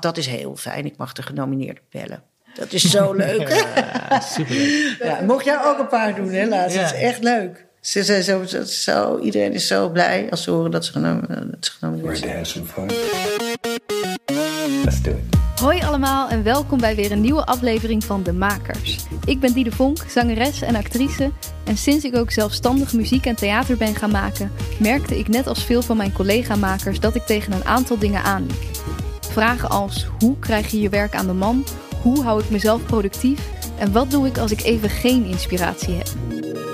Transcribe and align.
Dat 0.00 0.16
is 0.16 0.26
heel 0.26 0.56
fijn. 0.56 0.84
Ik 0.86 0.96
mag 0.96 1.12
de 1.12 1.22
genomineerden 1.22 1.82
bellen. 1.90 2.22
Dat 2.54 2.72
is 2.72 2.90
zo 2.90 3.12
leuk. 3.26 3.48
Ja, 3.48 4.20
superleuk. 4.20 4.96
Ja, 5.02 5.20
mocht 5.26 5.44
jij 5.44 5.64
ook 5.64 5.78
een 5.78 5.88
paar 5.88 6.14
doen, 6.14 6.30
hè, 6.32 6.46
laatst. 6.46 6.76
Ja. 6.76 6.82
Het 6.82 6.94
is 6.94 7.00
echt 7.00 7.22
leuk. 7.22 7.66
Ze 7.80 8.04
zijn 8.04 8.22
zo, 8.22 8.44
zo, 8.44 8.62
zo- 8.64 9.18
iedereen 9.18 9.52
is 9.52 9.66
zo 9.66 9.88
blij 9.90 10.26
als 10.30 10.42
ze 10.42 10.50
horen 10.50 10.70
dat 10.70 10.84
ze, 10.84 10.92
genomineerd 10.92 11.76
Ready 12.04 12.16
zijn. 12.18 12.30
to 12.30 12.36
have 12.36 12.44
some 12.44 12.66
fun? 12.66 12.86
Let's 14.84 15.02
do 15.02 15.10
it. 15.10 15.38
Hoi 15.60 15.80
allemaal 15.82 16.28
en 16.28 16.42
welkom 16.42 16.78
bij 16.80 16.94
weer 16.94 17.12
een 17.12 17.20
nieuwe 17.20 17.44
aflevering 17.46 18.04
van 18.04 18.22
De 18.22 18.32
Makers. 18.32 18.96
Ik 19.24 19.40
ben 19.40 19.52
Diede 19.52 19.70
Vonk, 19.72 19.98
zangeres 20.08 20.62
en 20.62 20.74
actrice. 20.76 21.30
En 21.64 21.76
sinds 21.76 22.04
ik 22.04 22.16
ook 22.16 22.30
zelfstandig 22.30 22.92
muziek 22.92 23.26
en 23.26 23.34
theater 23.34 23.76
ben 23.76 23.94
gaan 23.94 24.10
maken, 24.10 24.52
merkte 24.78 25.18
ik 25.18 25.28
net 25.28 25.46
als 25.46 25.64
veel 25.64 25.82
van 25.82 25.96
mijn 25.96 26.12
collega-makers 26.12 27.00
dat 27.00 27.14
ik 27.14 27.22
tegen 27.26 27.52
een 27.52 27.64
aantal 27.64 27.98
dingen 27.98 28.22
aanliep. 28.22 28.62
Vragen 29.30 29.70
als 29.70 30.06
hoe 30.18 30.38
krijg 30.38 30.70
je 30.70 30.80
je 30.80 30.88
werk 30.88 31.14
aan 31.14 31.26
de 31.26 31.32
man? 31.32 31.64
Hoe 32.02 32.22
hou 32.22 32.42
ik 32.42 32.50
mezelf 32.50 32.86
productief? 32.86 33.48
En 33.78 33.92
wat 33.92 34.10
doe 34.10 34.26
ik 34.26 34.38
als 34.38 34.50
ik 34.50 34.62
even 34.62 34.90
geen 34.90 35.24
inspiratie 35.24 35.94
heb? 35.94 36.06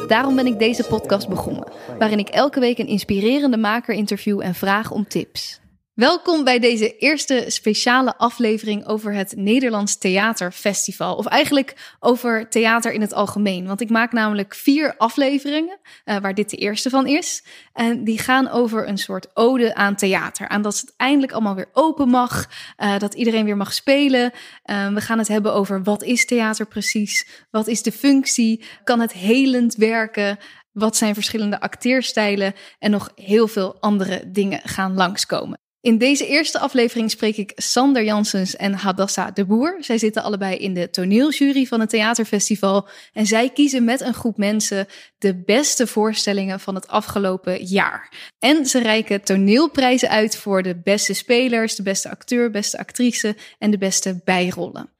Daarom 0.08 0.34
ben 0.34 0.46
ik 0.46 0.58
deze 0.58 0.84
podcast 0.84 1.28
begonnen, 1.28 1.68
waarin 1.98 2.18
ik 2.18 2.28
elke 2.28 2.60
week 2.60 2.78
een 2.78 2.86
inspirerende 2.86 3.56
maker 3.56 3.94
interview 3.94 4.40
en 4.40 4.54
vraag 4.54 4.90
om 4.90 5.08
tips. 5.08 5.60
Welkom 5.96 6.44
bij 6.44 6.58
deze 6.58 6.96
eerste 6.96 7.44
speciale 7.46 8.16
aflevering 8.16 8.86
over 8.86 9.14
het 9.14 9.36
Nederlands 9.36 9.98
Theaterfestival. 9.98 11.16
Of 11.16 11.26
eigenlijk 11.26 11.94
over 12.00 12.48
theater 12.48 12.92
in 12.92 13.00
het 13.00 13.12
algemeen. 13.12 13.66
Want 13.66 13.80
ik 13.80 13.90
maak 13.90 14.12
namelijk 14.12 14.54
vier 14.54 14.96
afleveringen, 14.96 15.78
eh, 16.04 16.16
waar 16.16 16.34
dit 16.34 16.50
de 16.50 16.56
eerste 16.56 16.90
van 16.90 17.06
is. 17.06 17.44
En 17.72 18.04
die 18.04 18.18
gaan 18.18 18.48
over 18.48 18.88
een 18.88 18.98
soort 18.98 19.36
ode 19.36 19.74
aan 19.74 19.96
theater. 19.96 20.48
Aan 20.48 20.62
dat 20.62 20.80
het 20.80 20.94
eindelijk 20.96 21.32
allemaal 21.32 21.54
weer 21.54 21.70
open 21.72 22.08
mag. 22.08 22.46
eh, 22.76 22.98
dat 22.98 23.14
iedereen 23.14 23.44
weer 23.44 23.56
mag 23.56 23.72
spelen. 23.72 24.32
Eh, 24.62 24.88
we 24.88 25.00
gaan 25.00 25.18
het 25.18 25.28
hebben 25.28 25.54
over 25.54 25.82
wat 25.82 26.02
is 26.02 26.26
theater 26.26 26.66
precies? 26.66 27.46
Wat 27.50 27.66
is 27.66 27.82
de 27.82 27.92
functie? 27.92 28.64
Kan 28.84 29.00
het 29.00 29.12
helend 29.12 29.74
werken? 29.74 30.38
Wat 30.72 30.96
zijn 30.96 31.14
verschillende 31.14 31.60
acteerstijlen? 31.60 32.54
En 32.78 32.90
nog 32.90 33.10
heel 33.14 33.48
veel 33.48 33.76
andere 33.80 34.30
dingen 34.30 34.60
gaan 34.64 34.94
langskomen. 34.94 35.64
In 35.86 35.98
deze 35.98 36.26
eerste 36.26 36.58
aflevering 36.58 37.10
spreek 37.10 37.36
ik 37.36 37.52
Sander 37.54 38.04
Janssens 38.04 38.56
en 38.56 38.72
Hadassa 38.72 39.30
de 39.30 39.44
Boer. 39.44 39.76
Zij 39.80 39.98
zitten 39.98 40.22
allebei 40.22 40.56
in 40.56 40.74
de 40.74 40.90
toneeljury 40.90 41.64
van 41.64 41.80
het 41.80 41.90
Theaterfestival. 41.90 42.88
En 43.12 43.26
zij 43.26 43.50
kiezen 43.50 43.84
met 43.84 44.00
een 44.00 44.14
groep 44.14 44.36
mensen 44.36 44.86
de 45.18 45.34
beste 45.34 45.86
voorstellingen 45.86 46.60
van 46.60 46.74
het 46.74 46.88
afgelopen 46.88 47.64
jaar. 47.64 48.32
En 48.38 48.66
ze 48.66 48.78
reiken 48.78 49.22
toneelprijzen 49.22 50.08
uit 50.08 50.36
voor 50.36 50.62
de 50.62 50.80
beste 50.84 51.14
spelers, 51.14 51.74
de 51.74 51.82
beste 51.82 52.10
acteur, 52.10 52.50
beste 52.50 52.78
actrice 52.78 53.36
en 53.58 53.70
de 53.70 53.78
beste 53.78 54.20
bijrollen. 54.24 54.95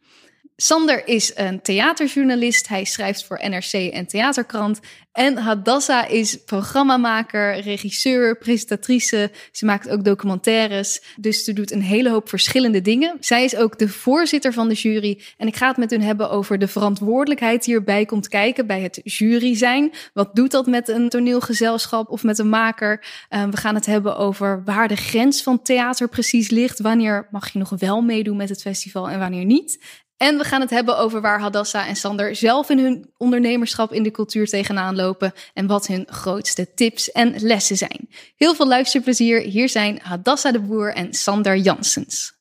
Sander 0.57 1.07
is 1.07 1.33
een 1.35 1.63
theaterjournalist. 1.63 2.69
Hij 2.69 2.85
schrijft 2.85 3.25
voor 3.25 3.41
NRC 3.49 3.73
en 3.73 4.07
Theaterkrant. 4.07 4.81
En 5.13 5.37
Hadassa 5.37 6.07
is 6.07 6.45
programmamaker, 6.45 7.61
regisseur, 7.61 8.39
presentatrice. 8.39 9.31
Ze 9.53 9.65
maakt 9.65 9.89
ook 9.89 10.05
documentaires. 10.05 11.03
Dus 11.17 11.45
ze 11.45 11.53
doet 11.53 11.71
een 11.71 11.83
hele 11.83 12.11
hoop 12.11 12.29
verschillende 12.29 12.81
dingen. 12.81 13.17
Zij 13.21 13.45
is 13.45 13.57
ook 13.57 13.79
de 13.79 13.89
voorzitter 13.89 14.53
van 14.53 14.69
de 14.69 14.75
jury. 14.75 15.23
En 15.37 15.47
ik 15.47 15.57
ga 15.57 15.69
het 15.69 15.77
met 15.77 15.91
hun 15.91 16.03
hebben 16.03 16.31
over 16.31 16.59
de 16.59 16.69
verantwoordelijkheid 16.69 17.65
die 17.65 17.75
erbij 17.75 18.05
komt 18.05 18.29
kijken 18.29 18.67
bij 18.67 18.81
het 18.81 19.01
jury 19.05 19.57
zijn. 19.57 19.93
Wat 20.13 20.35
doet 20.35 20.51
dat 20.51 20.67
met 20.67 20.89
een 20.89 21.09
toneelgezelschap 21.09 22.11
of 22.11 22.23
met 22.23 22.39
een 22.39 22.49
maker? 22.49 23.05
Uh, 23.31 23.45
we 23.45 23.57
gaan 23.57 23.75
het 23.75 23.87
hebben 23.87 24.17
over 24.17 24.63
waar 24.65 24.89
de 24.89 24.97
grens 24.97 25.43
van 25.43 25.63
theater 25.63 26.09
precies 26.09 26.51
ligt. 26.51 26.81
Wanneer 26.81 27.29
mag 27.31 27.53
je 27.53 27.59
nog 27.59 27.71
wel 27.71 28.03
meedoen 28.03 28.37
met 28.37 28.49
het 28.49 28.61
festival 28.61 29.09
en 29.09 29.19
wanneer 29.19 29.45
niet? 29.45 30.05
En 30.17 30.39
we 30.39 30.45
gaan 30.45 30.61
het 30.61 30.71
hebben 30.71 30.99
over 30.99 31.21
waar 31.21 31.41
Hadassa 31.41 31.87
en 31.87 31.97
Sander 31.97 32.37
zelf 32.37 32.71
in 32.71 32.79
hun 32.79 33.11
ondernemerschap 33.17 33.93
in 33.93 34.03
de 34.03 34.11
cultuur 34.11 34.47
tegenaan 34.47 34.97
lopen 34.97 35.33
en 35.55 35.67
wat 35.67 35.87
hun 35.87 36.07
grootste 36.11 36.75
tips 36.75 37.13
en 37.13 37.35
lessen 37.39 37.77
zijn. 37.77 38.09
Heel 38.37 38.55
veel 38.55 38.67
luisterplezier. 38.67 39.41
Hier 39.41 39.69
zijn 39.69 39.99
Hadassa 40.03 40.53
de 40.53 40.61
Boer 40.61 40.95
en 40.95 41.15
Sander 41.15 41.57
Janssens. 41.57 42.35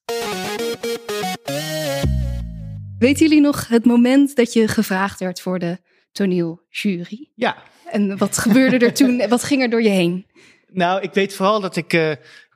Weten 2.99 3.27
jullie 3.27 3.41
nog 3.41 3.67
het 3.67 3.85
moment 3.85 4.35
dat 4.35 4.53
je 4.53 4.67
gevraagd 4.67 5.19
werd 5.19 5.41
voor 5.41 5.59
de 5.59 5.77
toneeljury? 6.11 7.29
Ja, 7.35 7.57
En 7.85 8.17
wat 8.17 8.37
gebeurde 8.37 8.85
er 8.85 8.93
toen? 8.93 9.23
Wat 9.29 9.43
ging 9.43 9.61
er 9.61 9.69
door 9.69 9.81
je 9.81 9.89
heen? 9.89 10.25
nou, 10.75 11.01
ik 11.01 11.13
weet 11.13 11.35
vooral 11.35 11.59
dat 11.59 11.75
ik 11.75 11.93
eh, 11.93 12.11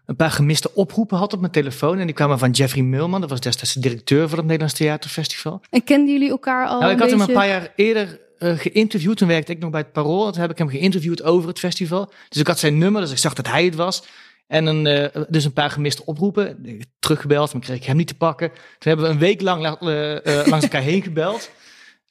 een 0.10 0.16
paar 0.16 0.32
gemiste 0.32 0.74
oproepen 0.76 1.18
had 1.18 1.34
op 1.34 1.40
mijn 1.40 1.52
telefoon. 1.52 2.00
En 2.00 2.06
die 2.06 2.16
kwamen 2.16 2.40
van 2.40 2.52
Jeffrey 2.52 2.84
Mulman, 2.84 3.22
dat 3.22 3.30
was 3.30 3.40
destijds 3.40 3.74
de 3.74 3.80
directeur 3.80 4.28
van 4.30 4.38
het 4.38 4.46
Nederlands 4.48 4.74
Theaterfestival. 4.76 5.62
En 5.70 5.84
kenden 5.84 6.14
jullie 6.14 6.30
elkaar 6.30 6.68
al? 6.68 6.80
nou, 6.80 6.92
ik 6.92 7.00
had 7.00 7.10
hem 7.10 7.22
een 7.22 7.32
paar 7.32 7.48
jaar 7.48 7.72
eerder 7.76 8.20
eh, 8.38 8.58
geïnterviewd. 8.58 9.18
Toen 9.18 9.28
werkte 9.28 9.52
ik 9.52 9.60
nog 9.60 9.70
bij 9.72 9.80
het 9.80 9.92
Parool. 9.92 10.32
Toen 10.32 10.42
heb 10.42 10.52
ik 10.52 10.58
hem 10.58 10.70
geïnterviewd 10.70 11.24
over 11.24 11.50
het 11.50 11.60
festival. 11.60 12.12
Dus 12.30 12.42
ik 12.42 12.48
had 12.48 12.60
zijn 12.60 12.78
nummer, 12.78 13.02
dus 13.02 13.12
ik 13.12 13.18
zag 13.18 13.34
dat 13.34 13.48
hij 13.48 13.66
het 13.66 13.76
was. 13.76 14.04
En 14.48 14.66
een, 14.66 14.88
eh, 14.88 15.22
dus 15.30 15.46
een 15.46 15.54
paar 15.54 15.70
gemiste 15.72 16.06
oproepen. 16.06 16.46
Heb 16.66 16.82
Teruggebeld, 17.00 17.54
maar 17.54 17.62
kreeg 17.62 17.78
ik 17.78 17.84
hem 17.84 17.98
niet 17.98 18.08
te 18.08 18.16
pakken. 18.16 18.50
Toen 18.50 18.58
hebben 18.80 19.06
we 19.06 19.12
een 19.12 19.20
week 19.20 19.42
lang 19.42 19.62
la- 19.62 19.78
eh, 19.80 20.40
eh, 20.42 20.48
langs 20.48 20.66
elkaar 20.66 20.82
heen 20.82 21.02
gebeld. 21.02 21.50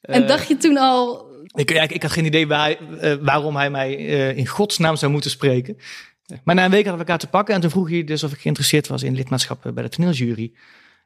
En 0.01 0.21
Eh, 0.21 0.27
dacht 0.27 0.47
je 0.47 0.57
toen 0.57 0.77
al, 0.77 1.27
Ik, 1.53 1.71
ja, 1.73 1.81
ik, 1.81 1.91
ik 1.91 2.01
had 2.01 2.11
geen 2.11 2.25
idee 2.25 2.47
waar, 2.47 2.69
eh, 2.99 3.13
waarom 3.21 3.55
hij 3.55 3.69
mij 3.69 3.97
eh, 3.97 4.37
in 4.37 4.47
godsnaam 4.47 4.95
zou 4.95 5.11
moeten 5.11 5.31
spreken. 5.31 5.77
Maar 6.43 6.55
na 6.55 6.65
een 6.65 6.71
week 6.71 6.85
hadden 6.85 6.93
we 6.93 6.99
elkaar 7.11 7.17
te 7.17 7.27
pakken 7.27 7.55
en 7.55 7.61
toen 7.61 7.69
vroeg 7.69 7.89
hij 7.89 8.03
dus 8.03 8.23
of 8.23 8.31
ik 8.31 8.39
geïnteresseerd 8.39 8.87
was 8.87 9.03
in 9.03 9.15
lidmaatschap 9.15 9.71
bij 9.73 9.83
de 9.83 9.89
toneeljury. 9.89 10.51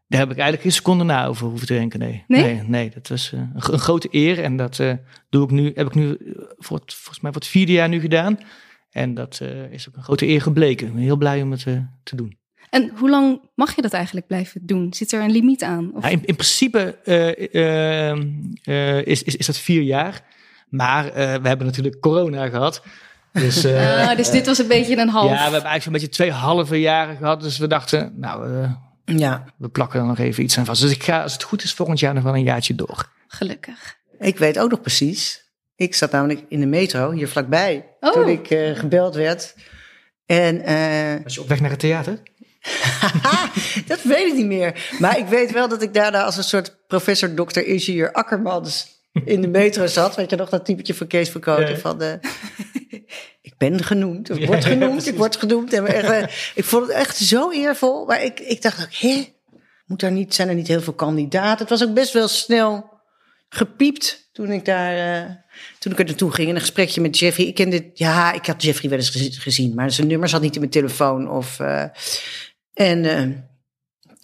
Daar 0.07 0.19
heb 0.19 0.29
ik 0.29 0.35
eigenlijk 0.37 0.61
geen 0.61 0.71
seconde 0.71 1.03
na 1.03 1.25
over 1.25 1.47
hoeven 1.47 1.67
te 1.67 1.73
denken. 1.73 1.99
Nee, 1.99 2.23
Nee? 2.27 2.43
nee, 2.43 2.63
nee, 2.67 2.89
dat 2.89 3.07
was 3.07 3.33
eh, 3.33 3.39
een, 3.39 3.61
gro- 3.61 3.73
een 3.73 3.79
grote 3.79 4.07
eer 4.11 4.43
en 4.43 4.57
dat 4.57 4.79
eh, 4.79 4.93
doe 5.29 5.43
ik 5.43 5.51
nu, 5.51 5.71
heb 5.75 5.87
ik 5.87 5.95
nu 5.95 6.09
eh, 6.09 6.15
voor 6.57 6.77
het, 6.79 6.93
volgens 6.93 7.19
mij 7.19 7.31
voor 7.31 7.41
het 7.41 7.49
vierde 7.49 7.71
jaar 7.71 7.89
nu 7.89 7.99
gedaan. 7.99 8.39
En 8.91 9.13
dat 9.13 9.41
is 9.71 9.87
ook 9.89 9.95
een 9.95 10.03
grote 10.03 10.27
eer 10.27 10.41
gebleken. 10.41 10.87
Ik 10.87 10.93
ben 10.93 11.01
heel 11.01 11.17
blij 11.17 11.41
om 11.41 11.51
het 11.51 11.63
te 12.03 12.15
doen. 12.15 12.37
En 12.69 12.91
hoe 12.95 13.09
lang 13.09 13.41
mag 13.55 13.75
je 13.75 13.81
dat 13.81 13.93
eigenlijk 13.93 14.27
blijven 14.27 14.61
doen? 14.65 14.93
Zit 14.93 15.11
er 15.11 15.21
een 15.21 15.31
limiet 15.31 15.63
aan? 15.63 15.91
Of... 15.93 16.03
Ja, 16.03 16.09
in, 16.09 16.25
in 16.25 16.35
principe 16.35 16.97
eh, 17.03 17.55
eh, 17.55 18.17
eh, 18.63 19.05
is, 19.05 19.23
is, 19.23 19.35
is 19.35 19.45
dat 19.45 19.57
vier 19.57 19.81
jaar. 19.81 20.21
Maar 20.69 21.03
we 21.13 21.47
hebben 21.47 21.65
natuurlijk 21.65 21.99
corona 21.99 22.47
gehad. 22.49 22.83
Dus, 23.33 23.63
eh, 23.63 24.07
Ah, 24.09 24.17
dus 24.17 24.29
dit 24.29 24.45
was 24.45 24.57
een 24.57 24.67
beetje 24.67 24.97
een 24.97 25.09
half. 25.09 25.25
Ja, 25.29 25.35
we 25.35 25.41
hebben 25.41 25.53
eigenlijk 25.53 25.83
zo'n 25.83 25.91
beetje 25.91 26.09
twee 26.09 26.31
halve 26.31 26.79
jaren 26.79 27.17
gehad. 27.17 27.41
Dus 27.41 27.57
we 27.57 27.67
dachten, 27.67 28.13
nou, 28.15 28.61
eh, 28.63 28.71
Ja, 29.05 29.43
we 29.57 29.69
plakken 29.69 29.99
er 29.99 30.05
nog 30.05 30.17
even 30.19 30.43
iets 30.43 30.57
aan 30.57 30.65
vast. 30.65 30.81
Dus 30.81 30.91
ik 30.91 31.03
ga, 31.03 31.21
als 31.23 31.33
het 31.33 31.43
goed 31.43 31.63
is, 31.63 31.73
volgend 31.73 31.99
jaar 31.99 32.13
nog 32.13 32.23
wel 32.23 32.35
een 32.35 32.43
jaartje 32.43 32.75
door. 32.75 33.09
Gelukkig. 33.27 33.95
ik 34.19 34.37
weet 34.37 34.59
ook 34.59 34.69
nog 34.71 34.81
precies. 34.81 35.41
Ik 35.75 35.95
zat 35.95 36.11
namelijk 36.11 36.43
in 36.49 36.59
de 36.59 36.65
metro 36.65 37.11
hier 37.11 37.27
vlakbij 37.27 37.85
Oh. 37.99 38.11
toen 38.13 38.27
ik 38.27 38.49
eh, 38.49 38.75
gebeld 38.75 39.15
werd. 39.15 39.55
En 40.25 40.61
eh, 40.61 41.23
Was 41.23 41.33
je 41.33 41.41
op 41.41 41.47
weg 41.47 41.59
naar 41.61 41.69
het 41.69 41.79
theater? 41.79 42.19
dat 43.87 44.01
weet 44.03 44.27
ik 44.27 44.33
niet 44.35 44.45
meer. 44.45 44.89
Maar 44.99 45.17
ik 45.17 45.25
weet 45.25 45.51
wel 45.51 45.67
dat 45.67 45.81
ik 45.81 45.93
daarna 45.93 46.23
als 46.23 46.37
een 46.37 46.43
soort 46.43 46.77
professor 46.87 47.35
dokter 47.35 47.65
ingenieur 47.65 48.11
Akkermans 48.11 48.87
in 49.25 49.41
de 49.41 49.47
metro 49.47 49.87
zat. 49.87 50.15
Weet 50.15 50.29
je 50.29 50.35
nog 50.35 50.49
dat 50.49 50.65
typetje 50.65 50.93
van 50.93 51.07
Kees 51.07 51.31
Ja. 51.45 51.75
van 51.77 51.97
de... 51.97 52.19
Ik 53.41 53.53
ben 53.57 53.83
genoemd, 53.83 54.29
ik 54.39 54.45
word 54.45 54.65
genoemd, 54.65 55.07
ik 55.07 55.15
word 55.17 55.35
genoemd. 55.35 55.73
En 55.73 55.85
echt, 55.87 56.09
eh, 56.09 56.23
ik 56.61 56.63
vond 56.63 56.87
het 56.87 56.95
echt 56.95 57.17
zo 57.17 57.51
eervol. 57.51 58.05
Maar 58.05 58.23
ik, 58.23 58.39
ik 58.39 58.61
dacht 58.61 58.81
ook, 58.83 58.93
hè? 58.93 59.33
Moet 59.85 59.99
daar 59.99 60.11
niet, 60.11 60.33
zijn 60.33 60.47
er 60.49 60.55
niet 60.55 60.67
heel 60.67 60.81
veel 60.81 60.93
kandidaten? 60.93 61.59
Het 61.59 61.69
was 61.79 61.83
ook 61.87 61.93
best 61.93 62.13
wel 62.13 62.27
snel 62.27 62.91
gepiept 63.49 64.29
toen 64.31 64.51
ik 64.51 64.65
daar... 64.65 65.21
eh, 65.23 65.29
toen 65.79 65.91
ik 65.91 65.99
er 65.99 66.05
naartoe 66.05 66.31
ging 66.31 66.47
in 66.49 66.55
een 66.55 66.61
gesprekje 66.61 67.01
met 67.01 67.19
Jeffrey. 67.19 67.45
Ik 67.47 67.55
kende, 67.55 67.89
ja, 67.93 68.33
ik 68.33 68.45
had 68.45 68.63
Jeffrey 68.63 68.89
wel 68.89 68.99
eens 68.99 69.09
gezi- 69.09 69.31
gezien, 69.39 69.73
maar 69.75 69.91
zijn 69.91 70.07
nummer 70.07 70.29
zat 70.29 70.41
niet 70.41 70.53
in 70.53 70.59
mijn 70.59 70.71
telefoon. 70.71 71.29
Of, 71.31 71.59
eh, 71.59 71.85
en 72.73 73.05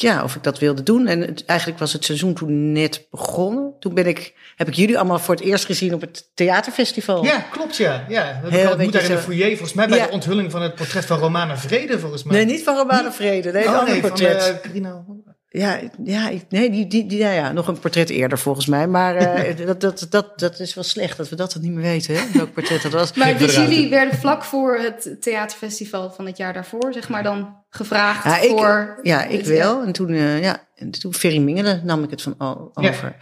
ja, 0.01 0.23
of 0.23 0.35
ik 0.35 0.43
dat 0.43 0.59
wilde 0.59 0.83
doen. 0.83 1.07
En 1.07 1.21
het, 1.21 1.45
eigenlijk 1.45 1.79
was 1.79 1.93
het 1.93 2.05
seizoen 2.05 2.33
toen 2.33 2.71
net 2.71 3.07
begonnen. 3.11 3.73
Toen 3.79 3.93
ben 3.93 4.07
ik, 4.07 4.33
heb 4.55 4.67
ik 4.67 4.73
jullie 4.73 4.97
allemaal 4.97 5.19
voor 5.19 5.35
het 5.35 5.43
eerst 5.43 5.65
gezien 5.65 5.93
op 5.93 6.01
het 6.01 6.29
theaterfestival. 6.33 7.23
Ja, 7.23 7.39
klopt 7.51 7.77
ja. 7.77 8.05
ja. 8.09 8.39
We 8.43 8.49
Heel 8.49 8.75
beetje 8.75 8.91
daar 8.91 9.03
in 9.03 9.09
de 9.11 9.17
foyer, 9.17 9.47
volgens 9.47 9.73
mij 9.73 9.87
bij 9.87 9.97
Ja. 9.97 10.05
de 10.05 10.11
onthulling 10.11 10.51
van 10.51 10.61
het 10.61 10.75
portret 10.75 11.05
van 11.05 11.19
Romana 11.19 11.57
Vrede, 11.57 11.99
volgens 11.99 12.23
mij. 12.23 12.35
Nee, 12.35 12.45
niet 12.45 12.63
van 12.63 12.75
Romana 12.75 13.11
Vrede. 13.11 13.51
Nee, 13.51 13.67
oh, 13.67 13.83
nee, 13.85 14.01
van 14.01 14.19
eh, 14.19 14.59
Carina. 14.61 15.03
Ja, 15.51 15.79
ja, 16.03 16.29
ik- 16.29 16.45
nee, 16.49 16.69
die, 16.69 16.87
die, 16.87 17.05
die, 17.05 17.17
ja, 17.17 17.31
ja, 17.31 17.51
nog 17.51 17.67
een 17.67 17.79
portret 17.79 18.09
eerder 18.09 18.37
volgens 18.39 18.65
mij. 18.65 18.87
Maar 18.87 19.15
eh, 19.15 19.57
dat, 19.67 19.81
dat, 19.81 20.07
dat, 20.09 20.39
dat 20.39 20.59
is 20.59 20.73
wel 20.73 20.83
slecht 20.83 21.17
dat 21.17 21.29
we 21.29 21.35
dat 21.35 21.53
dan 21.53 21.61
niet 21.61 21.71
meer 21.71 21.81
weten, 21.83 22.15
hè? 22.15 22.21
welk 22.33 22.53
portret 22.53 22.81
dat 22.81 22.91
was. 22.91 23.13
Maar 23.13 23.37
dus 23.37 23.55
jullie 23.55 23.89
werden 23.89 24.19
vlak 24.19 24.43
voor 24.43 24.77
het 24.77 25.17
theaterfestival 25.21 26.11
van 26.11 26.25
het 26.25 26.37
jaar 26.37 26.53
daarvoor, 26.53 26.93
zeg 26.93 27.09
maar, 27.09 27.23
dan 27.23 27.63
gevraagd 27.69 28.23
Ja, 28.23 28.37
ik, 28.39 28.49
voor... 28.49 28.99
ja, 29.03 29.23
ik 29.23 29.45
wel. 29.45 29.83
En 29.83 29.91
toen, 29.91 30.09
eh, 30.09 30.41
ja, 30.41 30.67
en 30.75 30.91
toen 30.91 31.13
Ferry 31.13 31.37
Mingelen 31.39 31.81
nam 31.85 32.03
ik 32.03 32.09
het 32.09 32.21
van 32.21 32.35
Ja. 32.39 32.89
over. 32.89 33.15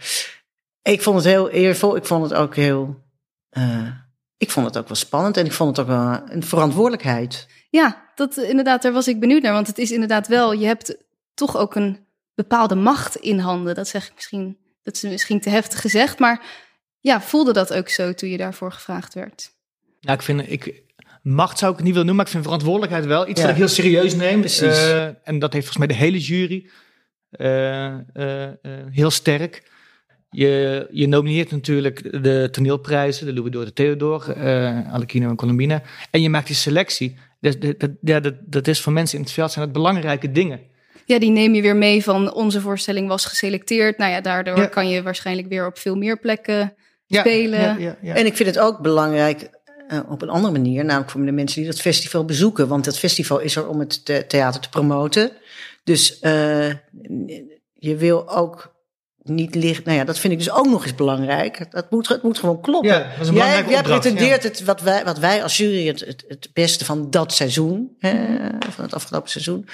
Ik 0.82 1.02
vond 1.02 1.16
het 1.16 1.24
heel 1.26 1.50
eervol. 1.50 1.96
Ik 1.96 2.04
vond 2.04 2.22
het 2.30 2.34
ook 2.38 2.56
heel... 2.56 3.02
eh, 3.50 3.86
ik 4.36 4.50
vond 4.50 4.66
het 4.66 4.78
ook 4.78 4.88
wel 4.88 4.96
spannend. 4.96 5.36
En 5.36 5.44
ik 5.44 5.52
vond 5.52 5.76
het 5.76 5.86
ook 5.86 5.92
wel 5.92 6.20
een 6.30 6.42
verantwoordelijkheid. 6.42 7.46
Ja, 7.70 8.04
dat 8.14 8.36
inderdaad, 8.36 8.82
daar 8.82 8.92
was 8.92 9.08
ik 9.08 9.20
benieuwd 9.20 9.42
naar. 9.42 9.52
Want 9.52 9.66
het 9.66 9.78
is 9.78 9.90
inderdaad 9.90 10.26
wel, 10.28 10.52
je 10.52 10.66
hebt 10.66 10.96
toch 11.34 11.56
ook 11.56 11.74
een 11.74 12.06
bepaalde 12.42 12.74
macht 12.74 13.16
in 13.16 13.38
handen. 13.38 13.74
Dat 13.74 13.88
zeg 13.88 14.06
ik 14.06 14.12
misschien, 14.14 14.56
dat 14.82 14.94
is 14.94 15.02
misschien 15.02 15.40
te 15.40 15.50
heftig 15.50 15.80
gezegd, 15.80 16.18
maar 16.18 16.44
ja, 17.00 17.20
voelde 17.20 17.52
dat 17.52 17.72
ook 17.72 17.88
zo 17.88 18.14
toen 18.14 18.28
je 18.28 18.36
daarvoor 18.36 18.72
gevraagd 18.72 19.14
werd? 19.14 19.50
Nou, 20.00 20.16
ik 20.16 20.22
vind, 20.22 20.50
ik, 20.50 20.82
macht 21.22 21.58
zou 21.58 21.70
ik 21.70 21.76
het 21.76 21.86
niet 21.86 21.96
willen 21.96 22.08
noemen, 22.08 22.14
maar 22.14 22.24
ik 22.24 22.30
vind 22.30 22.44
verantwoordelijkheid 22.44 23.06
wel 23.06 23.28
iets 23.28 23.40
Ja. 23.40 23.46
wat 23.46 23.54
ik 23.54 23.60
heel 23.60 23.68
serieus 23.68 24.14
neem. 24.14 24.40
Precies. 24.40 24.78
Eh, 24.78 25.04
en 25.04 25.38
dat 25.38 25.52
heeft 25.52 25.66
volgens 25.66 25.76
mij 25.76 25.86
de 25.86 26.04
hele 26.04 26.18
jury 26.18 26.70
eh, 27.30 27.86
eh, 28.14 28.44
eh, 28.44 28.52
heel 28.90 29.10
sterk. 29.10 29.70
Je, 30.30 30.86
je 30.90 31.06
nomineert 31.06 31.50
natuurlijk 31.50 32.22
de 32.22 32.48
toneelprijzen, 32.50 33.26
de 33.26 33.32
Louis 33.32 33.50
de 33.66 33.72
Theodor, 33.72 34.36
Alekino 34.86 35.28
en 35.28 35.36
Colombina. 35.36 35.82
En 36.10 36.22
je 36.22 36.30
maakt 36.30 36.46
die 36.46 36.56
selectie. 36.56 37.16
Dat, 37.40 37.60
dat, 37.60 37.90
ja, 38.00 38.20
dat, 38.20 38.34
dat 38.46 38.68
is 38.68 38.80
voor 38.80 38.92
mensen 38.92 39.18
in 39.18 39.24
het 39.24 39.32
veld 39.32 39.52
zijn 39.52 39.64
dat 39.64 39.74
belangrijke 39.74 40.32
dingen. 40.32 40.60
Ja, 41.08 41.18
die 41.18 41.30
neem 41.30 41.54
je 41.54 41.62
weer 41.62 41.76
mee 41.76 42.02
van 42.02 42.32
onze 42.34 42.60
voorstelling 42.60 43.08
was 43.08 43.24
geselecteerd. 43.24 43.98
Nou 43.98 44.10
ja, 44.12 44.20
daardoor 44.20 44.56
Ja. 44.58 44.66
kan 44.66 44.88
je 44.88 45.02
waarschijnlijk 45.02 45.48
weer 45.48 45.66
op 45.66 45.78
veel 45.78 45.94
meer 45.94 46.18
plekken 46.18 46.74
Ja, 47.06 47.20
spelen. 47.20 47.60
Ja, 47.60 47.76
ja, 47.78 47.96
ja. 48.02 48.14
En 48.14 48.26
ik 48.26 48.36
vind 48.36 48.48
het 48.48 48.58
ook 48.58 48.78
belangrijk 48.80 49.50
eh, 49.88 49.98
op 50.08 50.22
een 50.22 50.28
andere 50.28 50.52
manier, 50.52 50.84
namelijk 50.84 51.10
voor 51.10 51.24
de 51.24 51.32
mensen 51.32 51.60
die 51.62 51.70
dat 51.70 51.80
festival 51.80 52.24
bezoeken. 52.24 52.68
Want 52.68 52.84
dat 52.84 52.98
festival 52.98 53.38
is 53.38 53.56
er 53.56 53.68
om 53.68 53.78
het 53.80 54.04
the- 54.04 54.24
theater 54.26 54.60
te 54.60 54.68
promoten. 54.68 55.32
Dus 55.84 56.18
eh, 56.18 56.68
je 57.72 57.96
wil 57.96 58.28
ook 58.36 58.74
niet 59.22 59.54
liggen. 59.54 59.84
Nou 59.84 59.96
ja, 59.98 60.04
dat 60.04 60.18
vind 60.18 60.32
ik 60.32 60.38
dus 60.38 60.50
ook 60.50 60.66
nog 60.66 60.82
eens 60.84 60.94
belangrijk. 60.94 61.70
Dat 61.70 61.90
moet, 61.90 62.08
het 62.08 62.22
moet 62.22 62.38
gewoon 62.38 62.60
kloppen. 62.60 62.90
Ja, 62.90 62.98
dat 62.98 63.20
is 63.20 63.28
een 63.28 63.34
jij, 63.34 63.64
jij 63.68 63.82
pretendeert 63.82 64.42
het, 64.42 64.64
wat 64.64 64.80
wij, 64.80 65.04
wat 65.04 65.18
wij 65.18 65.42
als 65.42 65.56
jury 65.56 65.86
het, 65.86 66.00
het, 66.00 66.24
het 66.28 66.48
beste 66.52 66.84
van 66.84 67.10
dat 67.10 67.32
seizoen, 67.32 67.96
hè, 67.98 68.14
van 68.70 68.84
het 68.84 68.94
afgelopen 68.94 69.30
seizoen. 69.30 69.68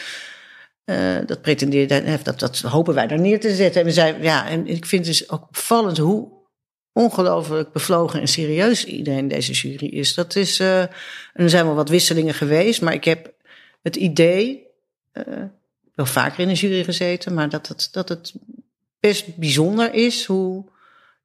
Eh, 0.84 1.16
dat 1.26 1.40
pretendeer 1.42 1.81
je, 1.81 2.19
dat, 2.22 2.38
dat 2.38 2.60
hopen 2.60 2.94
wij 2.94 3.06
daar 3.06 3.20
neer 3.20 3.40
te 3.40 3.54
zetten. 3.54 3.81
En 3.81 3.86
we 3.86 3.92
zijn, 3.92 4.22
ja, 4.22 4.48
en 4.48 4.66
ik 4.66 4.86
vind 4.86 5.06
het 5.06 5.19
dus 5.19 5.31
ook 5.31 5.42
opvallend 5.48 5.98
hoe 5.98 6.32
ongelooflijk 6.92 7.72
bevlogen 7.72 8.20
en 8.20 8.28
serieus 8.28 8.84
iedereen 8.84 9.19
in 9.19 9.28
deze 9.28 9.52
jury 9.52 9.86
is. 9.86 10.14
Dat 10.14 10.36
is, 10.36 10.60
eh, 10.60 10.81
en 10.81 10.90
er 11.32 11.50
zijn 11.50 11.66
wel 11.66 11.75
wat 11.75 11.88
wisselingen 11.88 12.34
geweest, 12.34 12.82
maar 12.82 12.92
ik 12.92 13.04
heb 13.04 13.32
het 13.82 13.96
idee, 13.96 14.66
eh, 15.12 15.25
wel 15.94 16.06
vaker 16.06 16.40
in 16.40 16.48
een 16.48 16.54
jury 16.54 16.84
gezeten, 16.84 17.34
maar 17.34 17.48
dat 17.48 17.69
het, 17.69 17.88
dat 17.92 18.08
het 18.08 18.34
best 19.00 19.36
bijzonder 19.36 19.94
is 19.94 20.25
hoe, 20.25 20.64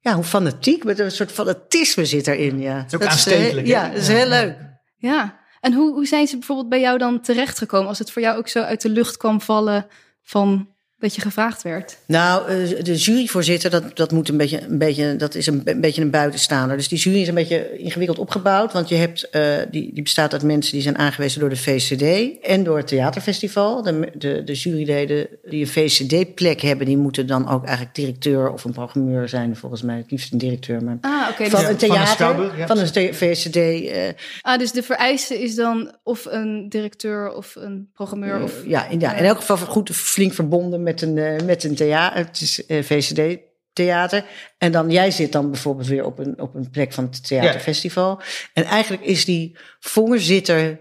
ja, 0.00 0.14
hoe 0.14 0.24
fanatiek, 0.24 0.84
met 0.84 0.98
een 0.98 1.10
soort 1.10 1.32
fanatisme 1.32 2.04
zit 2.04 2.26
erin. 2.26 2.60
Ja. 2.60 2.84
is 2.86 2.94
ook 2.94 3.00
dat 3.00 3.10
aanstekelijk, 3.10 3.66
ja, 3.66 3.88
dat 3.88 3.96
is 3.96 4.08
heel 4.08 4.28
leuk. 4.28 4.56
Ja, 4.96 5.39
en 5.60 5.72
hoe, 5.72 5.92
hoe 5.92 6.06
zijn 6.06 6.26
ze 6.26 6.36
bijvoorbeeld 6.36 6.68
bij 6.68 6.80
jou 6.80 6.98
dan 6.98 7.20
terechtgekomen? 7.20 7.88
Als 7.88 7.98
het 7.98 8.10
voor 8.10 8.22
jou 8.22 8.38
ook 8.38 8.48
zo 8.48 8.60
uit 8.60 8.82
de 8.82 8.88
lucht 8.88 9.16
kwam 9.16 9.40
vallen 9.40 9.86
van 10.22 10.69
dat 11.00 11.14
je 11.14 11.20
gevraagd 11.20 11.62
werd? 11.62 11.98
Nou, 12.06 12.48
eh, 12.48 12.84
de 12.84 12.94
juryvoorzitter, 12.94 13.70
dat, 13.70 13.96
dat, 13.96 14.12
moet 14.12 14.28
een 14.28 14.36
beetje, 14.36 14.60
een 14.62 14.78
beetje, 14.78 15.16
dat 15.16 15.34
is 15.34 15.46
een, 15.46 15.62
een 15.64 15.80
beetje 15.80 16.02
een 16.02 16.10
buitenstaander. 16.10 16.76
Dus 16.76 16.88
die 16.88 16.98
jury 16.98 17.20
is 17.20 17.28
een 17.28 17.34
beetje 17.34 17.78
ingewikkeld 17.78 18.18
opgebouwd. 18.18 18.72
Want 18.72 18.88
je 18.88 18.94
hebt, 18.94 19.30
eh, 19.30 19.42
die, 19.70 19.90
die 19.94 20.02
bestaat 20.02 20.32
uit 20.32 20.42
mensen 20.42 20.72
die 20.72 20.82
zijn 20.82 20.98
aangewezen 20.98 21.40
door 21.40 21.48
de 21.48 21.56
VCD 21.56 22.38
en 22.42 22.64
door 22.64 22.76
het 22.76 22.86
theaterfestival. 22.86 23.82
De, 23.82 24.10
de, 24.18 24.44
de 24.44 24.52
juryleden 24.52 25.26
die 25.44 25.60
een 25.60 25.68
VCD-plek 25.68 26.60
hebben, 26.60 26.86
die 26.86 26.96
moeten 26.96 27.26
dan 27.26 27.48
ook 27.48 27.64
eigenlijk 27.64 27.94
directeur 27.94 28.50
of 28.52 28.64
een 28.64 28.72
programmeur 28.72 29.28
zijn. 29.28 29.56
Volgens 29.56 29.82
mij 29.82 29.96
het 29.96 30.10
liefst 30.10 30.32
een 30.32 30.38
directeur. 30.38 30.84
Maar 30.84 30.98
Ah, 31.00 31.28
oké. 31.30 31.50
van 31.50 31.50
dus, 31.50 31.52
een 31.52 31.60
van 31.60 31.70
een 31.70 31.76
theater, 31.76 32.58
ja, 32.58 32.66
van 32.66 32.78
een 32.78 33.14
VCD. 33.14 33.56
eh, 33.56 34.08
ah, 34.40 34.58
dus 34.58 34.72
de 34.72 34.82
vereiste 34.82 35.42
is 35.42 35.54
dan 35.54 35.94
of 36.02 36.24
een 36.24 36.68
directeur 36.68 37.32
of 37.34 37.54
een 37.58 37.90
programmeur 37.94 38.42
of... 38.42 38.62
ja, 38.66 38.88
in, 38.88 39.00
ja, 39.00 39.14
in 39.14 39.24
elk 39.24 39.36
geval 39.36 39.56
goed 39.56 39.90
flink 39.90 40.32
verbonden 40.32 40.82
met 40.82 40.89
een, 40.98 41.18
eh, 41.18 41.44
met 41.44 41.64
een 41.64 41.74
theater. 41.74 42.18
Het 42.18 42.40
is 42.40 42.66
eh, 42.66 42.82
VCD 42.82 43.38
theater. 43.72 44.24
En 44.58 44.72
dan 44.72 44.90
jij 44.90 45.10
zit 45.10 45.32
dan 45.32 45.50
bijvoorbeeld 45.50 45.88
weer 45.88 46.04
op 46.04 46.18
een, 46.18 46.40
op 46.40 46.54
een 46.54 46.70
plek 46.70 46.92
van 46.92 47.04
het 47.04 47.26
theaterfestival. 47.26 48.20
En 48.52 48.64
eigenlijk 48.64 49.02
is 49.02 49.24
die 49.24 49.56
voorzitter 49.78 50.80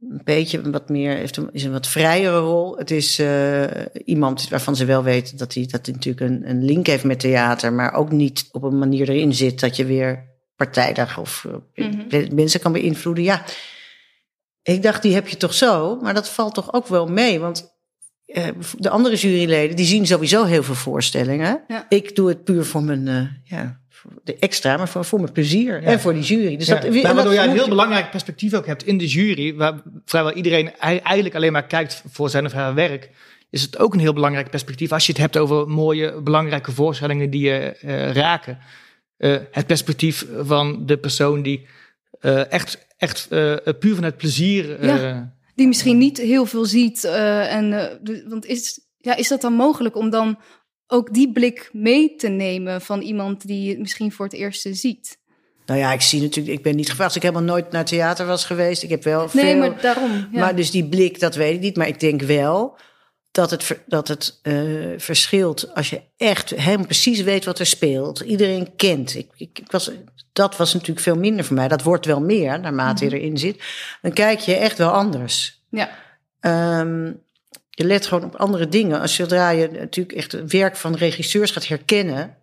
een 0.00 0.20
beetje 0.24 0.70
wat 0.70 0.88
meer, 0.88 1.16
heeft 1.16 1.36
een, 1.36 1.48
is 1.52 1.64
een 1.64 1.72
wat 1.72 1.86
vrijere 1.86 2.38
rol. 2.38 2.76
Het 2.76 2.90
is 2.90 3.18
eh, 3.18 3.64
iemand 4.04 4.48
waarvan 4.48 4.76
ze 4.76 4.84
wel 4.84 5.02
weten 5.02 5.36
dat 5.36 5.54
hij, 5.54 5.66
dat 5.66 5.86
natuurlijk 5.86 6.30
een, 6.30 6.48
een 6.50 6.64
link 6.64 6.86
heeft 6.86 7.04
met 7.04 7.20
theater, 7.20 7.72
maar 7.72 7.92
ook 7.92 8.10
niet 8.10 8.48
op 8.52 8.62
een 8.62 8.78
manier 8.78 9.08
erin 9.08 9.34
zit 9.34 9.60
dat 9.60 9.76
je 9.76 9.84
weer 9.84 10.36
partijdig 10.56 11.18
of 11.18 11.46
Mhm. 11.74 12.34
mensen 12.34 12.60
kan 12.60 12.72
beïnvloeden. 12.72 13.24
Ja, 13.24 13.44
ik 14.62 14.82
dacht, 14.82 15.02
die 15.02 15.14
heb 15.14 15.28
je 15.28 15.36
toch 15.36 15.54
zo, 15.54 15.98
maar 16.02 16.14
dat 16.14 16.28
valt 16.28 16.54
toch 16.54 16.72
ook 16.72 16.86
wel 16.86 17.06
mee, 17.06 17.38
want 17.38 17.77
de 18.78 18.90
andere 18.90 19.16
juryleden 19.16 19.76
die 19.76 19.86
zien 19.86 20.06
sowieso 20.06 20.44
heel 20.44 20.62
veel 20.62 20.74
voorstellingen. 20.74 21.60
Ja. 21.68 21.86
Ik 21.88 22.16
doe 22.16 22.28
het 22.28 22.44
puur 22.44 22.64
voor 22.64 22.82
mijn, 22.82 23.08
eh, 23.08 23.22
ja, 23.44 23.80
voor 23.88 24.10
de 24.24 24.36
extra, 24.38 24.76
maar 24.76 24.88
voor, 24.88 25.04
voor 25.04 25.20
mijn 25.20 25.32
plezier 25.32 25.82
en 25.82 26.00
voor 26.00 26.12
die 26.14 26.22
jury. 26.22 26.56
Dus 26.56 26.66
Ja, 26.66 26.74
dat, 26.74 26.82
maar 26.84 26.92
en 26.94 27.02
dat 27.02 27.14
waardoor 27.14 27.34
jij 27.34 27.44
een 27.44 27.50
heel 27.50 27.68
belangrijk 27.68 28.10
perspectief 28.10 28.54
ook 28.54 28.66
hebt 28.66 28.86
in 28.86 28.98
de 28.98 29.06
jury, 29.06 29.54
waar 29.54 29.74
vrijwel 30.04 30.32
iedereen 30.32 30.70
ei- 30.78 30.98
eigenlijk 30.98 31.34
alleen 31.34 31.52
maar 31.52 31.66
kijkt 31.66 32.02
voor 32.10 32.30
zijn 32.30 32.44
of 32.46 32.52
haar 32.52 32.74
werk, 32.74 33.10
is 33.50 33.62
het 33.62 33.78
ook 33.78 33.94
een 33.94 34.00
heel 34.00 34.12
belangrijk 34.12 34.50
perspectief 34.50 34.92
als 34.92 35.06
je 35.06 35.12
het 35.12 35.20
hebt 35.20 35.36
over 35.36 35.68
mooie, 35.68 36.20
belangrijke 36.22 36.72
voorstellingen 36.72 37.30
die 37.30 37.42
je 37.42 37.58
eh, 37.80 38.10
raken. 38.12 38.58
Eh, 39.16 39.36
het 39.50 39.66
perspectief 39.66 40.26
van 40.38 40.86
de 40.86 40.96
persoon 40.96 41.42
die 41.42 41.66
eh, 42.20 42.52
echt, 42.52 42.86
echt 42.96 43.26
eh, 43.30 43.54
puur 43.78 43.94
vanuit 43.94 44.16
plezier. 44.16 44.78
Die 45.58 45.66
misschien 45.66 45.98
niet 45.98 46.18
heel 46.18 46.46
veel 46.46 46.64
ziet. 46.64 47.04
eh, 47.04 47.54
en, 47.54 47.72
eh, 47.72 47.96
de- 48.02 48.24
want 48.28 48.46
is, 48.46 48.80
ja, 48.98 49.16
is 49.16 49.28
dat 49.28 49.40
dan 49.40 49.52
mogelijk 49.52 49.96
om 49.96 50.10
dan 50.10 50.38
ook 50.86 51.14
die 51.14 51.32
blik 51.32 51.68
mee 51.72 52.14
te 52.16 52.28
nemen 52.28 52.80
van 52.80 53.00
iemand 53.00 53.46
die 53.46 53.68
het 53.70 53.78
misschien 53.78 54.12
voor 54.12 54.24
het 54.24 54.34
eerst 54.34 54.68
ziet? 54.70 55.18
Nou 55.66 55.80
ja, 55.80 55.92
ik 55.92 56.00
zie 56.00 56.20
natuurlijk, 56.20 56.56
ik 56.56 56.62
ben 56.62 56.76
niet 56.76 56.90
gevraagd. 56.90 57.16
Ik 57.16 57.22
helemaal 57.22 57.42
nooit 57.42 57.70
naar 57.72 57.84
theater 57.84 58.26
was 58.26 58.44
geweest. 58.44 58.82
Ik 58.82 58.88
heb 58.90 59.02
wel 59.04 59.28
Nee, 59.32 59.44
veel. 59.44 59.58
maar 59.58 59.80
daarom. 59.80 60.10
Ja. 60.32 60.40
Maar 60.40 60.56
dus 60.56 60.70
die 60.70 60.88
blik, 60.88 61.20
dat 61.20 61.34
weet 61.34 61.54
ik 61.54 61.60
niet. 61.60 61.76
Maar 61.76 61.88
ik 61.88 62.00
denk 62.00 62.22
wel 62.22 62.78
dat 63.38 63.50
het, 63.50 63.80
dat 63.86 64.08
het 64.08 64.38
eh, 64.42 64.54
verschilt 64.96 65.74
als 65.74 65.90
je 65.90 66.00
echt 66.16 66.50
helemaal 66.50 66.86
precies 66.86 67.20
weet 67.20 67.44
wat 67.44 67.58
er 67.58 67.66
speelt. 67.66 68.20
Iedereen 68.20 68.76
kent. 68.76 69.14
Ik, 69.14 69.30
ik, 69.36 69.58
ik 69.58 69.70
was, 69.70 69.90
dat 70.32 70.56
was 70.56 70.72
natuurlijk 70.72 71.00
veel 71.00 71.16
minder 71.16 71.44
voor 71.44 71.56
mij. 71.56 71.68
Dat 71.68 71.82
wordt 71.82 72.06
wel 72.06 72.20
meer 72.20 72.60
naarmate 72.60 73.04
je 73.04 73.18
erin 73.18 73.38
zit. 73.38 73.62
Dan 74.02 74.12
kijk 74.12 74.38
je 74.38 74.54
echt 74.54 74.78
wel 74.78 74.90
anders. 74.90 75.62
ja. 75.70 75.90
Ehm, 76.40 77.12
je 77.70 77.84
let 77.84 78.06
gewoon 78.06 78.24
op 78.24 78.34
andere 78.34 78.68
dingen. 78.68 79.00
Als 79.00 79.14
zodra 79.14 79.50
je 79.50 79.70
natuurlijk 79.70 80.16
echt 80.16 80.32
het 80.32 80.52
werk 80.52 80.76
van 80.76 80.94
regisseurs 80.94 81.50
gaat 81.50 81.66
herkennen, 81.66 82.36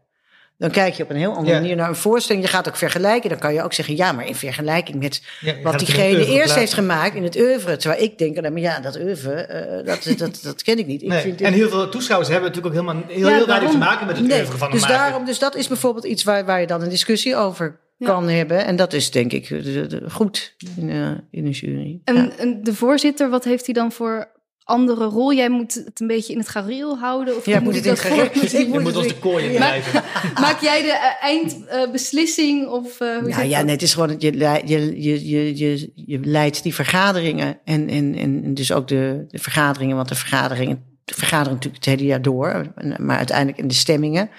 dan 0.57 0.71
kijk 0.71 0.93
je 0.93 1.03
op 1.03 1.09
een 1.09 1.15
heel 1.15 1.33
andere 1.33 1.53
Ja. 1.55 1.59
manier 1.61 1.75
naar 1.75 1.89
een 1.89 1.95
voorstelling. 1.95 2.43
Je 2.43 2.49
gaat 2.49 2.67
ook 2.67 2.75
vergelijken. 2.75 3.29
Dan 3.29 3.39
kan 3.39 3.53
je 3.53 3.63
ook 3.63 3.73
zeggen, 3.73 3.95
ja, 3.95 4.11
maar 4.11 4.27
in 4.27 4.35
vergelijking 4.35 4.99
met 4.99 5.21
Ja, 5.39 5.53
wat 5.63 5.79
diegene 5.79 6.17
eerst 6.17 6.33
plaatsen. 6.33 6.59
heeft 6.59 6.73
gemaakt 6.73 7.15
in 7.15 7.23
het 7.23 7.35
oeuvre. 7.39 7.77
Terwijl 7.77 8.01
ik 8.03 8.17
denk, 8.17 8.35
nou, 8.39 8.51
maar 8.53 8.61
ja, 8.61 8.79
dat 8.79 8.95
oeuvre, 8.99 9.33
eh, 9.33 9.85
dat, 9.85 10.17
dat, 10.17 10.39
dat 10.43 10.63
ken 10.63 10.77
ik 10.77 10.87
niet. 10.87 11.01
Ik 11.01 11.07
Nee. 11.07 11.21
vind 11.21 11.41
En 11.41 11.53
heel 11.53 11.69
veel 11.69 11.89
toeschouwers 11.89 12.29
hebben 12.29 12.49
natuurlijk 12.51 12.75
ook 12.75 12.81
helemaal 12.83 13.03
heel, 13.07 13.27
Ja, 13.29 13.35
heel 13.35 13.47
weinig 13.47 13.71
te 13.71 13.77
maken 13.77 14.07
met 14.07 14.17
het 14.17 14.27
Nee, 14.27 14.37
oeuvre 14.39 14.57
van 14.57 14.67
een 14.67 14.73
dus, 14.73 14.87
daarom, 14.87 15.25
dus 15.25 15.39
dat 15.39 15.55
is 15.55 15.67
bijvoorbeeld 15.67 16.05
iets 16.05 16.23
waar, 16.23 16.45
waar 16.45 16.59
je 16.61 16.67
dan 16.67 16.81
een 16.81 16.89
discussie 16.89 17.35
over 17.35 17.79
Ja. 17.97 18.07
kan 18.07 18.29
hebben. 18.29 18.65
En 18.65 18.75
dat 18.75 18.93
is 18.93 19.11
denk 19.11 19.31
ik 19.31 19.47
de- 19.47 19.87
de- 19.87 20.09
goed 20.11 20.55
in, 20.77 20.89
eh, 20.89 21.09
in 21.31 21.45
een 21.45 21.51
jury. 21.51 21.99
En, 22.03 22.15
Ja. 22.15 22.29
en 22.37 22.63
de 22.63 22.73
voorzitter, 22.73 23.29
wat 23.29 23.43
heeft 23.43 23.65
hij 23.65 23.73
dan 23.73 23.91
voor 23.91 24.33
andere 24.65 25.05
rol? 25.05 25.33
Jij 25.33 25.49
moet 25.49 25.73
het 25.73 25.99
een 25.99 26.07
beetje 26.07 26.33
in 26.33 26.39
het 26.39 26.49
gareel 26.49 26.97
houden? 26.97 27.35
Of 27.37 27.45
Ja, 27.45 27.59
moet 27.59 27.75
ik 27.75 27.83
het 27.83 27.85
in 27.85 27.89
dat 27.89 28.03
het 28.03 28.51
gareel- 28.51 28.61
Je 28.61 28.69
moet 28.69 28.83
moet 28.93 29.07
de 29.09 29.17
kooien 29.19 29.51
Ja. 29.51 29.55
blijven. 29.57 30.03
Maak 30.41 30.61
jij 30.61 30.81
de 30.81 30.91
eh, 30.91 31.29
eindbeslissing? 31.29 32.67
of 32.67 32.99
eh, 32.99 33.17
hoe 33.17 33.29
Ja, 33.29 33.39
zit 33.41 33.49
ja, 33.49 33.61
nee, 33.61 33.71
het 33.73 33.81
is 33.81 33.93
gewoon, 33.93 34.07
dat 34.07 34.21
je, 34.21 34.31
je, 34.65 35.01
je, 35.03 35.57
je, 35.57 35.91
je 35.95 36.19
leidt 36.23 36.63
die 36.63 36.73
vergaderingen 36.73 37.59
en, 37.63 37.89
en, 37.89 38.15
en 38.15 38.53
dus 38.53 38.71
ook 38.71 38.87
de, 38.87 39.25
de 39.27 39.39
vergaderingen, 39.39 39.95
want 39.95 40.07
de 40.09 40.15
vergaderingen 40.15 40.93
de 41.05 41.13
vergaderen 41.13 41.53
natuurlijk 41.53 41.85
het 41.85 41.93
hele 41.95 42.09
jaar 42.09 42.21
door, 42.21 42.73
maar 42.97 43.17
uiteindelijk 43.17 43.57
in 43.57 43.67
de 43.67 43.73
stemmingen. 43.73 44.29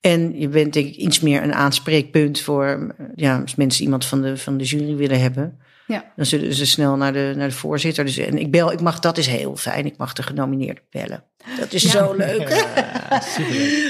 En 0.00 0.40
je 0.40 0.48
bent 0.48 0.72
denk 0.72 0.86
ik 0.86 0.94
iets 0.96 1.20
meer 1.20 1.42
een 1.42 1.54
aanspreekpunt 1.54 2.40
voor, 2.40 2.94
ja, 3.14 3.38
als 3.40 3.54
mensen 3.54 3.82
iemand 3.84 4.04
van 4.04 4.22
de, 4.22 4.36
van 4.36 4.56
de 4.56 4.64
jury 4.64 4.96
willen 4.96 5.20
hebben. 5.20 5.58
Ja. 5.86 6.12
Dan 6.16 6.26
zullen 6.26 6.54
ze 6.54 6.66
snel 6.66 6.96
naar 6.96 7.12
de, 7.12 7.32
naar 7.36 7.48
de 7.48 7.54
voorzitter. 7.54 8.04
Dus, 8.04 8.16
en 8.18 8.38
ik 8.38 8.50
bel, 8.50 8.72
ik 8.72 8.80
mag, 8.80 8.98
dat 9.00 9.18
is 9.18 9.26
heel 9.26 9.56
fijn. 9.56 9.86
Ik 9.86 9.96
mag 9.96 10.12
de 10.12 10.22
genomineerde 10.22 10.80
bellen. 10.90 11.24
Dat 11.58 11.72
is 11.72 11.82
Ja. 11.82 11.88
zo 11.90 12.14
leuk. 12.16 12.48
Ja. 12.48 12.64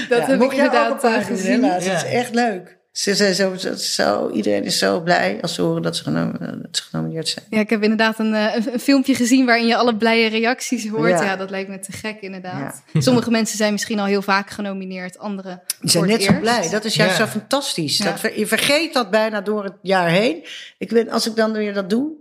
Dat 0.09 0.17
Ja, 0.19 0.25
heb 0.25 0.35
ik 0.35 0.43
ook 0.43 0.53
inderdaad 0.53 0.91
een 0.91 0.97
paar 1.11 1.19
eh, 1.19 1.25
gezien. 1.25 1.63
Het 1.63 1.85
is 1.85 2.03
echt 2.03 2.33
leuk. 2.33 2.77
Ze 2.95 3.15
zijn 3.15 3.35
zo, 3.35 3.55
zo, 3.55 3.73
zo- 3.75 4.29
iedereen 4.29 4.63
is 4.63 4.77
zo 4.77 5.01
blij 5.01 5.37
als 5.41 5.53
ze 5.53 5.61
horen 5.61 5.81
dat 5.81 5.95
ze, 5.95 6.03
dat 6.61 6.77
ze 6.77 6.83
genomineerd 6.83 7.27
zijn. 7.27 7.45
Ja, 7.49 7.59
ik 7.59 7.69
heb 7.69 7.81
inderdaad 7.83 8.19
een, 8.19 8.33
eh, 8.33 8.55
een, 8.55 8.73
een 8.73 8.79
filmpje 8.79 9.15
gezien 9.15 9.45
waarin 9.45 9.67
je 9.67 9.75
alle 9.75 9.95
blije 9.95 10.29
reacties 10.29 10.87
hoort. 10.89 11.09
Ja, 11.09 11.23
Ja. 11.23 11.35
dat 11.35 11.49
lijkt 11.49 11.69
me 11.69 11.79
te 11.79 11.91
gek 11.91 12.21
inderdaad. 12.21 12.83
Sommige 12.93 13.31
mensen 13.31 13.57
zijn 13.57 13.71
misschien 13.71 13.99
al 13.99 14.05
heel 14.05 14.21
vaak 14.21 14.49
genomineerd, 14.49 15.17
anderen 15.17 15.61
Die 15.81 15.89
zijn 15.89 16.05
net 16.07 16.23
zo 16.23 16.39
blij. 16.39 16.69
Dat 16.69 16.85
is 16.85 16.95
juist 16.95 17.17
Ja. 17.17 17.25
zo 17.25 17.31
fantastisch. 17.31 17.97
Ja. 17.97 18.05
Dat, 18.21 18.35
je 18.35 18.47
vergeet 18.47 18.93
dat 18.93 19.11
bijna 19.11 19.41
door 19.41 19.63
het 19.63 19.75
jaar 19.81 20.09
heen. 20.09 20.43
Ik 20.77 20.89
ben, 20.89 21.09
als 21.09 21.27
ik 21.27 21.35
dan 21.35 21.51
weer 21.51 21.73
dat 21.73 21.89
doe, 21.89 22.11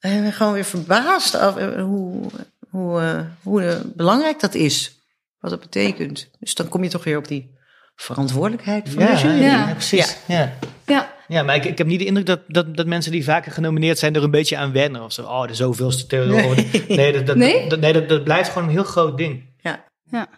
ben 0.00 0.24
ik 0.24 0.34
gewoon 0.34 0.52
weer 0.52 0.64
verbaasd 0.64 1.38
over 1.38 1.80
hoe, 1.80 2.26
hoe, 2.70 3.00
eh, 3.00 3.20
hoe 3.42 3.62
eh, 3.62 3.76
belangrijk 3.94 4.40
dat 4.40 4.54
is. 4.54 5.00
wat 5.40 5.50
dat 5.50 5.60
betekent. 5.60 6.30
Dus 6.38 6.54
dan 6.54 6.68
kom 6.68 6.82
je 6.84 6.90
toch 6.90 7.04
weer 7.04 7.16
op 7.18 7.28
die 7.28 7.58
verantwoordelijkheid 7.94 8.88
van 8.88 9.02
Ja, 9.02 9.14
de 9.14 9.20
jury. 9.20 9.40
ja, 9.42 9.66
Ja. 9.68 9.72
precies. 9.72 10.16
Ja. 10.26 10.52
Ja, 10.86 11.12
Ja, 11.28 11.42
maar 11.42 11.56
ik, 11.56 11.64
ik 11.64 11.78
heb 11.78 11.86
niet 11.86 11.98
de 11.98 12.04
indruk 12.04 12.26
dat, 12.26 12.40
dat, 12.46 12.76
dat 12.76 12.86
mensen 12.86 13.12
die 13.12 13.24
vaker 13.24 13.52
genomineerd 13.52 13.98
zijn 13.98 14.14
er 14.14 14.22
een 14.22 14.30
beetje 14.30 14.56
aan 14.56 14.72
wennen. 14.72 15.02
Of 15.02 15.12
zo, 15.12 15.22
oh, 15.22 15.46
de 15.46 15.54
zoveelste 15.54 16.06
Theodor. 16.06 16.54
Nee, 16.54 16.84
nee, 16.88 17.12
dat, 17.12 17.26
dat, 17.26 17.36
Nee? 17.36 17.68
Dat, 17.68 17.80
nee 17.80 17.92
dat, 17.92 18.08
dat 18.08 18.24
blijft 18.24 18.48
gewoon 18.48 18.64
een 18.68 18.74
heel 18.74 18.84
groot 18.84 19.16
ding. 19.18 19.48
ja. 20.04 20.28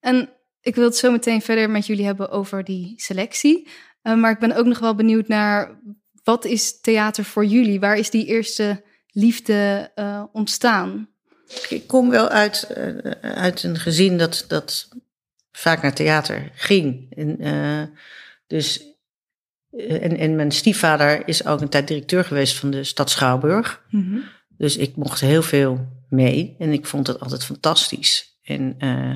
En 0.00 0.28
ik 0.60 0.74
wil 0.74 0.84
het 0.84 0.96
zo 0.96 1.10
meteen 1.10 1.42
verder 1.42 1.70
met 1.70 1.86
jullie 1.86 2.04
hebben 2.04 2.30
over 2.30 2.64
die 2.64 2.92
selectie. 2.96 3.68
Eh, 4.02 4.14
maar 4.14 4.30
ik 4.30 4.38
ben 4.38 4.56
ook 4.56 4.66
nog 4.66 4.78
wel 4.78 4.94
benieuwd 4.94 5.28
naar 5.28 5.80
wat 6.24 6.44
is 6.44 6.80
theater 6.80 7.24
voor 7.24 7.44
jullie? 7.44 7.80
Waar 7.80 7.96
is 7.96 8.10
die 8.10 8.26
eerste 8.26 8.84
liefde 9.06 9.90
eh, 9.94 10.24
ontstaan? 10.32 11.08
Ik 11.68 11.86
kom 11.86 12.10
wel 12.10 12.28
uit, 12.28 12.62
eh, 12.62 13.10
uit 13.20 13.62
een 13.62 13.76
gezin 13.78 14.18
dat, 14.18 14.44
dat 14.48 14.88
vaak 15.52 15.82
naar 15.82 15.94
theater 15.94 16.50
ging. 16.54 17.14
En, 17.16 17.40
eh, 17.40 17.82
dus, 18.46 18.94
eh, 19.70 20.04
en, 20.04 20.16
en 20.16 20.36
mijn 20.36 20.50
stiefvader 20.50 21.28
is 21.28 21.46
ook 21.46 21.60
een 21.60 21.68
tijd 21.68 21.88
directeur 21.88 22.24
geweest 22.24 22.58
van 22.58 22.70
de 22.70 22.84
stad 22.84 23.10
Schouwburg. 23.10 23.84
Mhm. 23.90 24.18
Dus 24.48 24.76
ik 24.76 24.96
mocht 24.96 25.20
heel 25.20 25.42
veel 25.42 25.86
mee 26.08 26.56
en 26.58 26.72
ik 26.72 26.86
vond 26.86 27.06
het 27.06 27.20
altijd 27.20 27.44
fantastisch. 27.44 28.38
En 28.42 28.74
eh, 28.78 29.14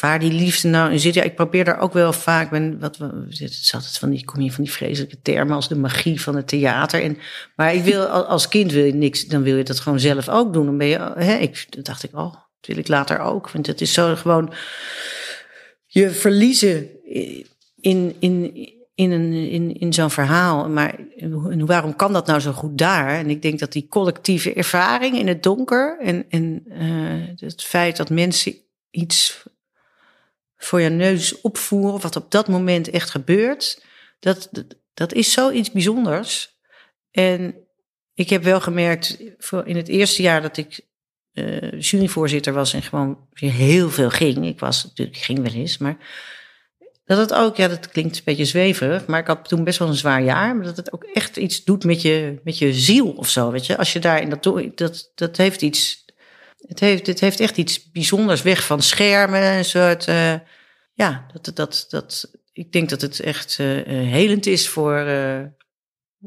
waar 0.00 0.18
die 0.18 0.32
liefde 0.32 0.68
nou 0.68 0.92
in 0.92 1.00
zit, 1.00 1.14
ja, 1.14 1.22
ik 1.22 1.34
probeer 1.34 1.64
daar 1.64 1.78
ook 1.78 1.92
wel 1.92 2.12
vaak, 2.12 2.50
ben, 2.50 2.78
wat, 2.78 2.96
het 2.96 3.40
is 3.40 3.74
altijd 3.74 3.98
van 3.98 4.10
die, 4.10 4.24
kom 4.24 4.40
je 4.40 4.52
van 4.52 4.64
die 4.64 4.72
vreselijke 4.72 5.20
termen 5.20 5.54
als 5.54 5.68
de 5.68 5.76
magie 5.76 6.20
van 6.20 6.36
het 6.36 6.48
theater. 6.48 7.02
En, 7.02 7.18
maar 7.56 7.74
ik 7.74 7.82
wil, 7.82 8.04
al- 8.04 8.24
als 8.26 8.48
kind 8.48 8.72
wil 8.72 8.84
je 8.84 8.94
niks, 8.94 9.26
dan 9.26 9.42
wil 9.42 9.56
je 9.56 9.64
dat 9.64 9.80
gewoon 9.80 10.00
zelf 10.00 10.28
ook 10.28 10.52
doen. 10.52 10.66
Dan 10.66 10.78
ben 10.78 10.86
je, 10.86 11.12
hè, 11.14 11.34
ik, 11.34 11.84
dacht 11.84 12.02
ik, 12.02 12.16
oh, 12.16 12.34
ik 12.66 12.88
later 12.88 13.18
ook. 13.18 13.50
Want 13.50 13.66
het 13.66 13.80
is 13.80 13.92
zo 13.92 14.16
gewoon, 14.16 14.52
je 15.86 16.10
verliezen 16.10 17.04
in, 17.80 18.16
in, 18.18 18.54
in, 18.94 19.10
een, 19.10 19.32
in, 19.32 19.74
in 19.74 19.92
zo'n 19.92 20.10
verhaal. 20.10 20.68
Maar 20.68 20.98
waarom 21.58 21.96
kan 21.96 22.12
dat 22.12 22.26
nou 22.26 22.40
zo 22.40 22.52
goed 22.52 22.78
daar? 22.78 23.08
En 23.08 23.30
ik 23.30 23.42
denk 23.42 23.58
dat 23.58 23.72
die 23.72 23.88
collectieve 23.88 24.54
ervaring 24.54 25.18
in 25.18 25.28
het 25.28 25.42
donker 25.42 25.98
en, 26.00 26.26
en 26.28 26.64
eh, 26.68 27.48
het 27.48 27.62
feit 27.62 27.96
dat 27.96 28.10
mensen 28.10 28.54
iets 28.90 29.42
voor 30.56 30.80
je 30.80 30.88
neus 30.88 31.40
opvoeren, 31.40 32.00
wat 32.00 32.16
op 32.16 32.30
dat 32.30 32.48
moment 32.48 32.90
echt 32.90 33.10
gebeurt, 33.10 33.84
dat, 34.18 34.48
dat, 34.50 34.64
dat 34.94 35.12
is 35.12 35.32
zoiets 35.32 35.70
bijzonders. 35.70 36.58
En 37.10 37.54
ik 38.14 38.30
heb 38.30 38.42
wel 38.42 38.60
gemerkt, 38.60 39.18
in 39.64 39.76
het 39.76 39.88
eerste 39.88 40.22
jaar 40.22 40.42
dat 40.42 40.56
ik 40.56 40.88
eh, 41.44 41.80
juryvoorzitter 41.80 42.52
was 42.52 42.72
en 42.72 42.82
gewoon 42.82 43.18
weer 43.32 43.52
heel 43.52 43.90
veel 43.90 44.10
ging. 44.10 44.46
Ik 44.46 44.60
was 44.60 44.84
natuurlijk, 44.84 45.16
ik 45.16 45.22
ging 45.22 45.42
wel 45.42 45.52
eens, 45.52 45.78
maar 45.78 45.96
dat 47.10 47.18
het 47.18 47.34
ook, 47.34 47.56
ja, 47.56 47.68
dat 47.68 47.88
klinkt 47.88 48.16
een 48.16 48.22
beetje 48.24 48.44
zweverig, 48.44 49.06
maar 49.06 49.20
ik 49.20 49.26
had 49.26 49.48
toen 49.48 49.64
best 49.64 49.78
wel 49.78 49.88
een 49.88 49.94
zwaar 49.94 50.22
jaar. 50.22 50.56
Maar 50.56 50.64
dat 50.64 50.76
het 50.76 50.92
ook 50.92 51.04
echt 51.04 51.36
iets 51.36 51.64
doet 51.64 51.84
met 51.84 52.02
je, 52.02 52.40
met 52.44 52.58
je 52.58 52.72
ziel 52.72 53.10
of 53.10 53.28
zo, 53.28 53.50
weet 53.50 53.66
je. 53.66 53.76
Als 53.76 53.92
je 53.92 53.98
daar 53.98 54.22
in 54.22 54.28
dat, 54.30 54.42
dat, 54.74 55.12
dat 55.14 55.36
heeft 55.36 55.62
iets, 55.62 56.04
het 56.66 56.80
heeft, 56.80 57.06
het 57.06 57.20
heeft 57.20 57.40
echt 57.40 57.56
iets 57.56 57.90
bijzonders 57.90 58.42
weg 58.42 58.64
van 58.64 58.82
schermen, 58.82 59.42
een 59.42 59.64
soort, 59.64 60.06
eh, 60.06 60.34
ja, 60.94 61.26
dat, 61.32 61.56
dat, 61.56 61.86
dat, 61.88 62.30
ik 62.52 62.72
denk 62.72 62.88
dat 62.88 63.00
het 63.00 63.20
echt 63.20 63.56
eh, 63.58 63.66
helend 63.86 64.46
is 64.46 64.68
voor, 64.68 65.06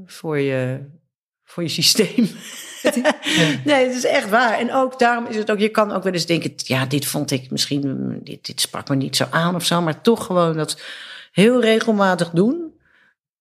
voor 0.05 0.39
je, 0.39 0.79
voor 1.43 1.63
je 1.63 1.69
systeem. 1.69 2.29
nee, 3.65 3.85
het 3.85 3.95
is 3.95 4.05
echt 4.05 4.29
waar. 4.29 4.59
En 4.59 4.73
ook 4.73 4.99
daarom 4.99 5.25
is 5.25 5.35
het 5.35 5.51
ook, 5.51 5.59
je 5.59 5.69
kan 5.69 5.91
ook 5.91 6.03
wel 6.03 6.13
eens 6.13 6.25
denken, 6.25 6.53
ja, 6.55 6.85
dit 6.85 7.05
vond 7.05 7.31
ik 7.31 7.51
misschien, 7.51 8.19
dit, 8.23 8.45
dit 8.45 8.61
sprak 8.61 8.89
me 8.89 8.95
niet 8.95 9.15
zo 9.15 9.25
aan 9.29 9.55
of 9.55 9.65
zo, 9.65 9.81
maar 9.81 10.01
toch 10.01 10.25
gewoon 10.25 10.57
dat 10.57 10.81
heel 11.31 11.61
regelmatig 11.61 12.29
doen. 12.29 12.71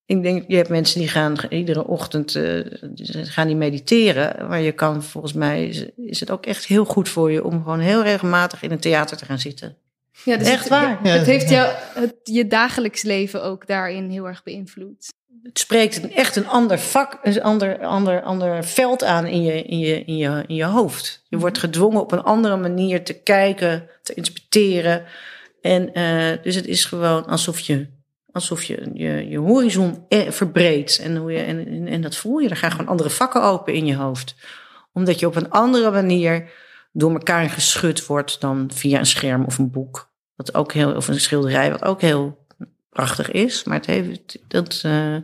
Ik 0.06 0.22
denk, 0.22 0.44
je 0.48 0.56
hebt 0.56 0.68
mensen 0.68 0.98
die 0.98 1.08
gaan 1.08 1.36
iedere 1.48 1.86
ochtend 1.86 2.34
eh, 2.34 2.60
die 2.80 3.24
gaan 3.24 3.46
die 3.46 3.56
mediteren. 3.56 4.48
Maar 4.48 4.60
je 4.60 4.72
kan 4.72 5.02
volgens 5.02 5.32
mij, 5.32 5.66
is, 5.66 5.86
is 5.96 6.20
het 6.20 6.30
ook 6.30 6.46
echt 6.46 6.64
heel 6.64 6.84
goed 6.84 7.08
voor 7.08 7.32
je 7.32 7.44
om 7.44 7.62
gewoon 7.62 7.80
heel 7.80 8.02
regelmatig 8.02 8.62
in 8.62 8.70
een 8.70 8.80
theater 8.80 9.16
te 9.16 9.24
gaan 9.24 9.38
zitten. 9.38 9.76
Ja, 10.24 10.36
dus 10.36 10.48
Echt 10.48 10.58
het, 10.58 10.68
waar. 10.68 10.98
ja, 11.02 11.10
het 11.10 11.26
heeft 11.26 11.50
jou, 11.50 11.72
het, 11.94 12.14
je 12.22 12.46
dagelijks 12.46 13.02
leven 13.02 13.42
ook 13.42 13.66
daarin 13.66 14.10
heel 14.10 14.26
erg 14.26 14.42
beïnvloed. 14.42 15.12
Het 15.42 15.58
spreekt 15.58 16.02
een, 16.02 16.12
echt 16.12 16.36
een 16.36 16.48
ander 16.48 16.78
vak, 16.78 17.18
een 17.22 17.42
ander, 17.42 17.84
ander, 17.84 18.22
ander 18.22 18.64
veld 18.64 19.04
aan 19.04 19.26
in 19.26 19.42
je, 19.42 19.62
in, 19.62 19.78
je, 19.78 20.04
in, 20.04 20.16
je, 20.16 20.44
in 20.46 20.54
je 20.54 20.64
hoofd. 20.64 21.24
Je 21.28 21.38
wordt 21.38 21.58
gedwongen 21.58 22.00
op 22.00 22.12
een 22.12 22.22
andere 22.22 22.56
manier 22.56 23.04
te 23.04 23.12
kijken, 23.12 23.88
te 24.02 24.14
inspecteren. 24.14 25.04
En 25.60 25.92
eh, 25.92 26.42
dus 26.42 26.54
het 26.54 26.66
is 26.66 26.84
gewoon 26.84 27.26
alsof 27.26 27.60
je, 27.60 27.86
alsof 28.32 28.64
je 28.64 28.90
je, 28.94 29.28
je 29.28 29.38
horizon 29.38 30.04
eh, 30.08 30.30
verbreedt. 30.30 30.98
En, 30.98 31.16
hoe 31.16 31.32
je, 31.32 31.42
en, 31.42 31.66
en, 31.66 31.86
en 31.88 32.00
dat 32.00 32.16
voel 32.16 32.38
je. 32.38 32.48
Er 32.48 32.56
gaan 32.56 32.70
gewoon 32.70 32.88
andere 32.88 33.10
vakken 33.10 33.42
open 33.42 33.74
in 33.74 33.86
je 33.86 33.96
hoofd. 33.96 34.34
Omdat 34.92 35.18
je 35.18 35.26
op 35.26 35.36
een 35.36 35.50
andere 35.50 35.90
manier 35.90 36.50
door 36.92 37.12
elkaar 37.12 37.50
geschud 37.50 38.06
wordt 38.06 38.40
dan 38.40 38.70
via 38.74 38.98
een 38.98 39.06
scherm 39.06 39.44
of 39.44 39.58
een 39.58 39.70
boek. 39.70 40.10
Wat 40.36 40.54
ook 40.54 40.72
heel, 40.72 40.94
of 40.94 41.08
een 41.08 41.20
schilderij, 41.20 41.70
wat 41.70 41.84
ook 41.84 42.00
heel 42.00 42.41
prachtig 42.92 43.30
is. 43.30 43.64
Maar 43.64 43.76
het 43.76 43.86
heeft, 43.86 44.38
dat, 44.48 44.80
eh, 44.84 45.16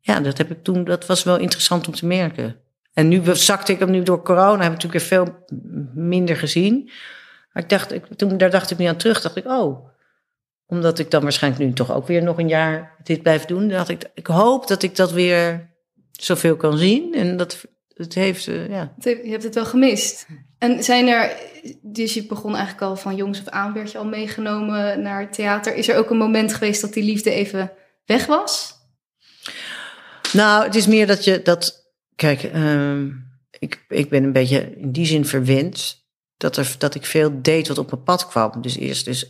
ja, 0.00 0.20
dat 0.20 0.38
heb 0.38 0.50
ik 0.50 0.62
toen, 0.62 0.84
dat 0.84 1.06
was 1.06 1.22
wel 1.22 1.38
interessant 1.38 1.86
om 1.86 1.94
te 1.94 2.06
merken. 2.06 2.56
En 2.92 3.08
nu 3.08 3.22
zakte 3.36 3.72
ik 3.72 3.78
hem 3.78 3.90
nu 3.90 4.02
door 4.02 4.22
corona, 4.22 4.62
heb 4.62 4.72
ik 4.72 4.82
natuurlijk 4.82 5.04
veel 5.04 5.44
minder 5.94 6.36
gezien. 6.36 6.90
Maar 7.52 7.62
ik 7.62 7.68
dacht, 7.68 7.92
ik, 7.92 8.06
toen, 8.16 8.36
daar 8.36 8.50
dacht 8.50 8.70
ik 8.70 8.78
niet 8.78 8.88
aan 8.88 8.96
terug, 8.96 9.20
dacht 9.20 9.36
ik, 9.36 9.46
oh, 9.46 9.88
omdat 10.66 10.98
ik 10.98 11.10
dan 11.10 11.22
waarschijnlijk 11.22 11.64
nu 11.64 11.72
toch 11.72 11.92
ook 11.92 12.06
weer 12.06 12.22
nog 12.22 12.38
een 12.38 12.48
jaar 12.48 12.96
dit 13.02 13.22
blijf 13.22 13.44
doen, 13.44 13.68
dacht 13.68 13.88
ik, 13.88 14.10
ik 14.14 14.26
hoop 14.26 14.68
dat 14.68 14.82
ik 14.82 14.96
dat 14.96 15.12
weer 15.12 15.70
zoveel 16.12 16.56
kan 16.56 16.78
zien. 16.78 17.14
En 17.14 17.36
dat 17.36 17.64
het 17.88 18.14
heeft, 18.14 18.48
eh, 18.48 18.68
ja. 18.68 18.94
Je 18.98 19.30
hebt 19.30 19.42
het 19.42 19.54
wel 19.54 19.66
gemist. 19.66 20.26
En 20.58 20.84
zijn 20.84 21.06
er, 21.06 21.36
dus 21.82 22.14
je 22.14 22.26
begon 22.26 22.54
eigenlijk 22.54 22.82
al 22.84 22.96
van 22.96 23.16
jongs 23.16 23.40
af 23.40 23.48
aan, 23.48 23.72
werd 23.72 23.92
je 23.92 23.98
al 23.98 24.04
meegenomen 24.04 25.02
naar 25.02 25.32
theater. 25.32 25.74
Is 25.74 25.88
er 25.88 25.96
ook 25.96 26.10
een 26.10 26.16
moment 26.16 26.54
geweest 26.54 26.80
dat 26.80 26.92
die 26.92 27.04
liefde 27.04 27.30
even 27.30 27.72
weg 28.04 28.26
was? 28.26 28.74
Nou, 30.32 30.64
het 30.64 30.74
is 30.74 30.86
meer 30.86 31.06
dat 31.06 31.24
je 31.24 31.42
dat. 31.42 31.92
Kijk, 32.16 32.42
ehm, 32.42 33.10
ik, 33.58 33.84
ik 33.88 34.08
ben 34.08 34.24
een 34.24 34.32
beetje 34.32 34.76
in 34.76 34.92
die 34.92 35.06
zin 35.06 35.26
verwend. 35.26 36.02
Dat, 36.36 36.56
er, 36.56 36.74
dat 36.78 36.94
ik 36.94 37.06
veel 37.06 37.42
deed 37.42 37.68
wat 37.68 37.78
op 37.78 37.90
mijn 37.90 38.02
pad 38.02 38.28
kwam. 38.28 38.62
Dus 38.62 38.76
eerst 38.76 39.04
dus. 39.04 39.28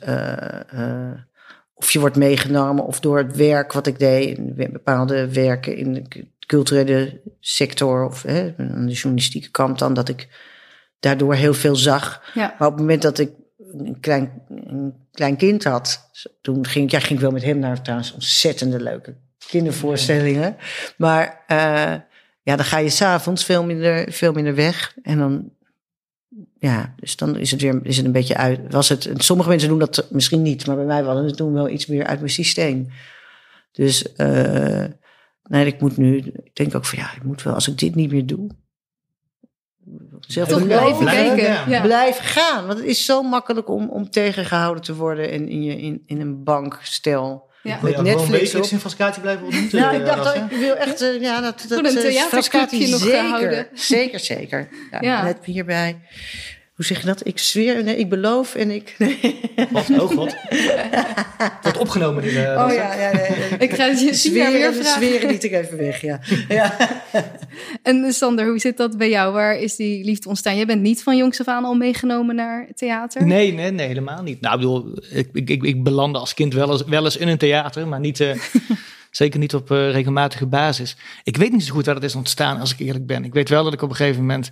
of 1.75 1.91
je 1.91 2.01
wordt 2.01 2.17
meegenomen 2.17 2.85
of 2.85 3.01
door 3.01 3.19
het 3.19 3.37
werk 3.37 3.73
wat 3.73 3.87
ik 3.87 3.99
deed. 3.99 4.55
Bepaalde 4.73 5.33
werken 5.33 5.77
in 5.77 5.93
de 5.93 6.03
cu- 6.03 6.29
culturele 6.47 7.21
sector 7.41 8.05
of 8.07 8.23
hè, 8.23 8.55
aan 8.59 8.87
de 8.87 8.93
journalistieke 8.93 9.51
kant 9.51 9.79
dan. 9.79 9.95
Dat 9.95 10.09
ik 10.09 10.29
daardoor 11.05 11.35
heel 11.35 11.55
veel 11.55 11.77
zag. 11.77 12.23
Ja. 12.35 12.55
Maar 12.59 12.69
op 12.69 12.75
het 12.75 12.83
moment 12.83 13.03
dat 13.03 13.19
ik 13.19 13.31
een 13.73 14.01
klein, 14.01 14.43
een 14.49 14.95
klein 15.13 15.37
kind 15.37 15.65
had, 15.65 16.11
toen 16.41 16.67
ging 16.67 16.85
ik, 16.85 16.91
ja, 16.91 16.99
ging 16.99 17.13
ik 17.13 17.21
wel 17.21 17.31
met 17.31 17.43
hem 17.43 17.59
naar 17.59 17.83
trouwens 17.83 18.13
ontzettende 18.13 18.81
leuke 18.81 19.17
kindervoorstellingen. 19.49 20.57
Maar 20.97 21.43
eh, 21.47 21.95
ja, 22.43 22.57
dan 22.57 22.65
ga 22.65 22.79
je 22.79 22.91
s'avonds 22.91 23.45
veel 23.45 23.65
minder, 23.65 24.13
veel 24.13 24.33
minder 24.33 24.55
weg. 24.55 24.97
En 25.03 25.19
dan, 25.19 25.51
ja, 26.59 26.95
dus 26.97 27.17
dan 27.17 27.37
is 27.37 27.51
het 27.51 27.61
weer 27.61 27.81
is 27.83 27.97
het 27.97 28.07
een 28.07 28.13
beetje 28.13 28.37
uit. 28.37 28.61
Was 28.71 28.89
het, 28.89 29.11
sommige 29.17 29.49
mensen 29.49 29.69
doen 29.69 29.79
dat 29.79 30.07
misschien 30.11 30.43
niet, 30.43 30.67
maar 30.67 30.77
bij 30.77 30.85
mij 30.85 31.05
was 31.05 31.25
het 31.25 31.37
toen 31.37 31.53
wel 31.53 31.69
iets 31.69 31.87
meer 31.87 32.07
uit 32.07 32.19
mijn 32.19 32.31
systeem. 32.31 32.89
Dus 33.73 34.13
eh, 34.13 34.85
nee, 35.43 35.67
ik 35.67 35.81
moet 35.81 35.97
nu, 35.97 36.17
ik 36.17 36.55
denk 36.55 36.75
ook 36.75 36.85
van 36.85 36.99
ja, 36.99 37.15
ik 37.15 37.23
moet 37.23 37.43
wel, 37.43 37.55
als 37.55 37.69
ik 37.69 37.79
dit 37.79 37.95
niet 37.95 38.11
meer 38.11 38.27
doe. 38.27 38.51
Zelf 40.21 40.49
Toch 40.49 40.65
blijven 40.65 40.99
blijven, 40.99 41.37
kijken. 41.37 41.45
ja. 41.45 41.65
Ja. 41.69 41.81
Blijf 41.81 42.19
gaan. 42.21 42.67
Want 42.67 42.79
het 42.79 42.89
is 42.89 43.05
zo 43.05 43.23
makkelijk 43.23 43.69
om, 43.69 43.89
om 43.89 44.11
tegengehouden 44.11 44.83
te 44.83 44.95
worden 44.95 45.31
in, 45.31 45.49
in, 45.49 45.63
je, 45.63 45.77
in, 45.77 46.03
in 46.07 46.21
een 46.21 46.45
bankstel. 46.45 47.53
Ja. 47.63 47.79
Met 47.83 48.03
Netflix 48.03 48.55
op. 48.55 48.65
in 48.65 48.79
Frascati 48.79 49.21
blijven 49.21 49.45
ontmoeten. 49.45 49.81
Nou, 49.81 49.95
ik 49.95 50.01
eh, 50.01 50.07
dacht 50.07 50.25
dat 50.25 50.35
hè? 50.35 50.45
ik 50.45 50.51
wil 50.51 50.75
echt, 50.75 51.01
eh, 51.01 51.21
ja, 51.21 51.41
dat, 51.41 51.65
dat 51.69 51.87
Gewoon 51.87 52.05
een 52.05 52.13
Frascati 52.13 52.91
nog 52.91 53.01
zeker, 53.01 53.19
gehouden. 53.21 53.67
Zeker, 53.73 54.21
zeker. 54.21 54.69
Ja, 54.91 54.99
Ja. 55.01 55.23
Net 55.23 55.39
hierbij. 55.45 56.01
Hoe 56.75 56.85
zeg 56.85 57.01
je 57.01 57.07
dat? 57.07 57.27
Ik 57.27 57.39
zweer, 57.39 57.85
nee, 57.85 57.97
ik 57.97 58.09
beloof 58.09 58.55
en 58.55 58.71
ik. 58.71 58.95
Nee. 58.99 59.41
Wat? 59.71 59.91
Oh 59.91 60.11
god. 60.11 60.37
Wordt 61.63 61.79
opgenomen. 61.79 62.23
Die, 62.23 62.43
eh, 62.45 62.63
Oh 62.63 62.67
hè? 62.69 62.73
ja, 62.75 62.95
ja, 62.95 63.13
nee. 63.13 63.31
nee. 63.31 63.59
Ik 63.59 63.75
ga 63.75 63.85
je 63.85 64.15
Zweren, 64.15 64.53
weer 64.53 64.73
vragen. 64.73 65.03
zweren 65.03 65.31
liet 65.31 65.45
ik 65.45 65.53
even 65.53 65.77
weg, 65.79 66.01
ja. 66.01 66.21
ja. 66.49 66.77
En 67.83 68.13
Sander, 68.13 68.49
hoe 68.49 68.59
zit 68.59 68.77
dat 68.77 68.97
bij 68.97 69.09
jou? 69.11 69.33
Waar 69.33 69.57
is 69.59 69.77
die 69.77 70.05
liefde 70.05 70.29
ontstaan? 70.29 70.57
Jij 70.57 70.67
bent 70.67 70.83
niet 70.83 71.03
van 71.03 71.17
jongs 71.17 71.41
af 71.41 71.49
aan 71.49 71.65
al 71.65 71.75
meegenomen 71.75 72.35
naar 72.35 72.69
theater? 72.75 73.27
Nee, 73.27 73.53
nee, 73.53 73.71
nee, 73.71 73.87
helemaal 73.87 74.23
niet. 74.23 74.41
Nou, 74.41 74.55
ik 74.55 74.61
bedoel, 74.61 74.99
ik, 75.11 75.29
ik, 75.33 75.51
ik, 75.51 75.63
ik 75.63 75.83
belandde 75.83 76.19
als 76.19 76.35
kind 76.35 76.55
wel 76.55 76.71
eens, 76.71 76.85
wel 76.85 77.05
eens 77.05 77.17
in 77.17 77.29
een 77.29 77.39
theater, 77.39 77.89
maar 77.89 78.01
niet, 78.01 78.21
eh, 78.21 78.41
zeker 79.11 79.39
niet 79.39 79.55
op 79.55 79.71
eh, 79.71 79.91
regelmatige 79.91 80.47
basis. 80.47 80.97
Ik 81.25 81.37
weet 81.37 81.53
niet 81.53 81.65
zo 81.65 81.75
goed 81.75 81.87
waar 81.87 81.95
dat 81.95 82.05
is 82.05 82.15
ontstaan, 82.15 82.61
als 82.61 82.73
ik 82.73 82.79
eerlijk 82.79 83.07
ben. 83.07 83.25
Ik 83.25 83.35
weet 83.35 83.49
wel 83.49 83.65
dat 83.65 83.73
ik 83.73 83.83
op 83.83 83.91
een 83.91 83.97
gegeven 83.97 84.21
moment 84.21 84.51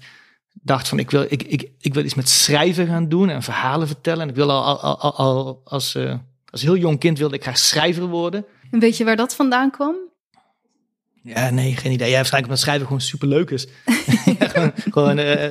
dacht 0.53 0.89
van 0.89 0.99
ik 0.99 1.11
wil, 1.11 1.27
ik, 1.29 1.43
ik, 1.43 1.71
ik 1.79 1.95
wil 1.95 2.05
iets 2.05 2.15
met 2.15 2.29
schrijven 2.29 2.87
gaan 2.87 3.09
doen 3.09 3.29
en 3.29 3.43
verhalen 3.43 3.87
vertellen. 3.87 4.23
En 4.23 4.29
ik 4.29 4.35
wil 4.35 4.51
al, 4.51 4.81
al, 4.81 4.99
al, 4.99 5.17
al 5.17 5.61
als, 5.65 5.95
eh, 5.95 6.15
als 6.51 6.63
heel 6.63 6.77
jong 6.77 6.99
kind 6.99 7.19
wilde 7.19 7.35
ik 7.35 7.43
graag 7.43 7.59
schrijver 7.59 8.07
worden. 8.07 8.45
En 8.71 8.79
weet 8.79 8.97
je 8.97 9.05
waar 9.05 9.17
dat 9.17 9.35
vandaan 9.35 9.71
kwam? 9.71 9.95
Ja, 11.23 11.51
nee, 11.51 11.77
geen 11.77 11.93
idee. 11.93 12.09
Ja, 12.09 12.15
waarschijnlijk 12.15 12.53
omdat 12.53 12.65
schrijven 12.65 12.87
gewoon 12.87 13.01
superleuk 13.01 13.51
is. 13.51 13.69
Ja, 14.55 14.61
gewoon 14.61 14.73
gewoon 14.93 15.19
eh, 15.19 15.49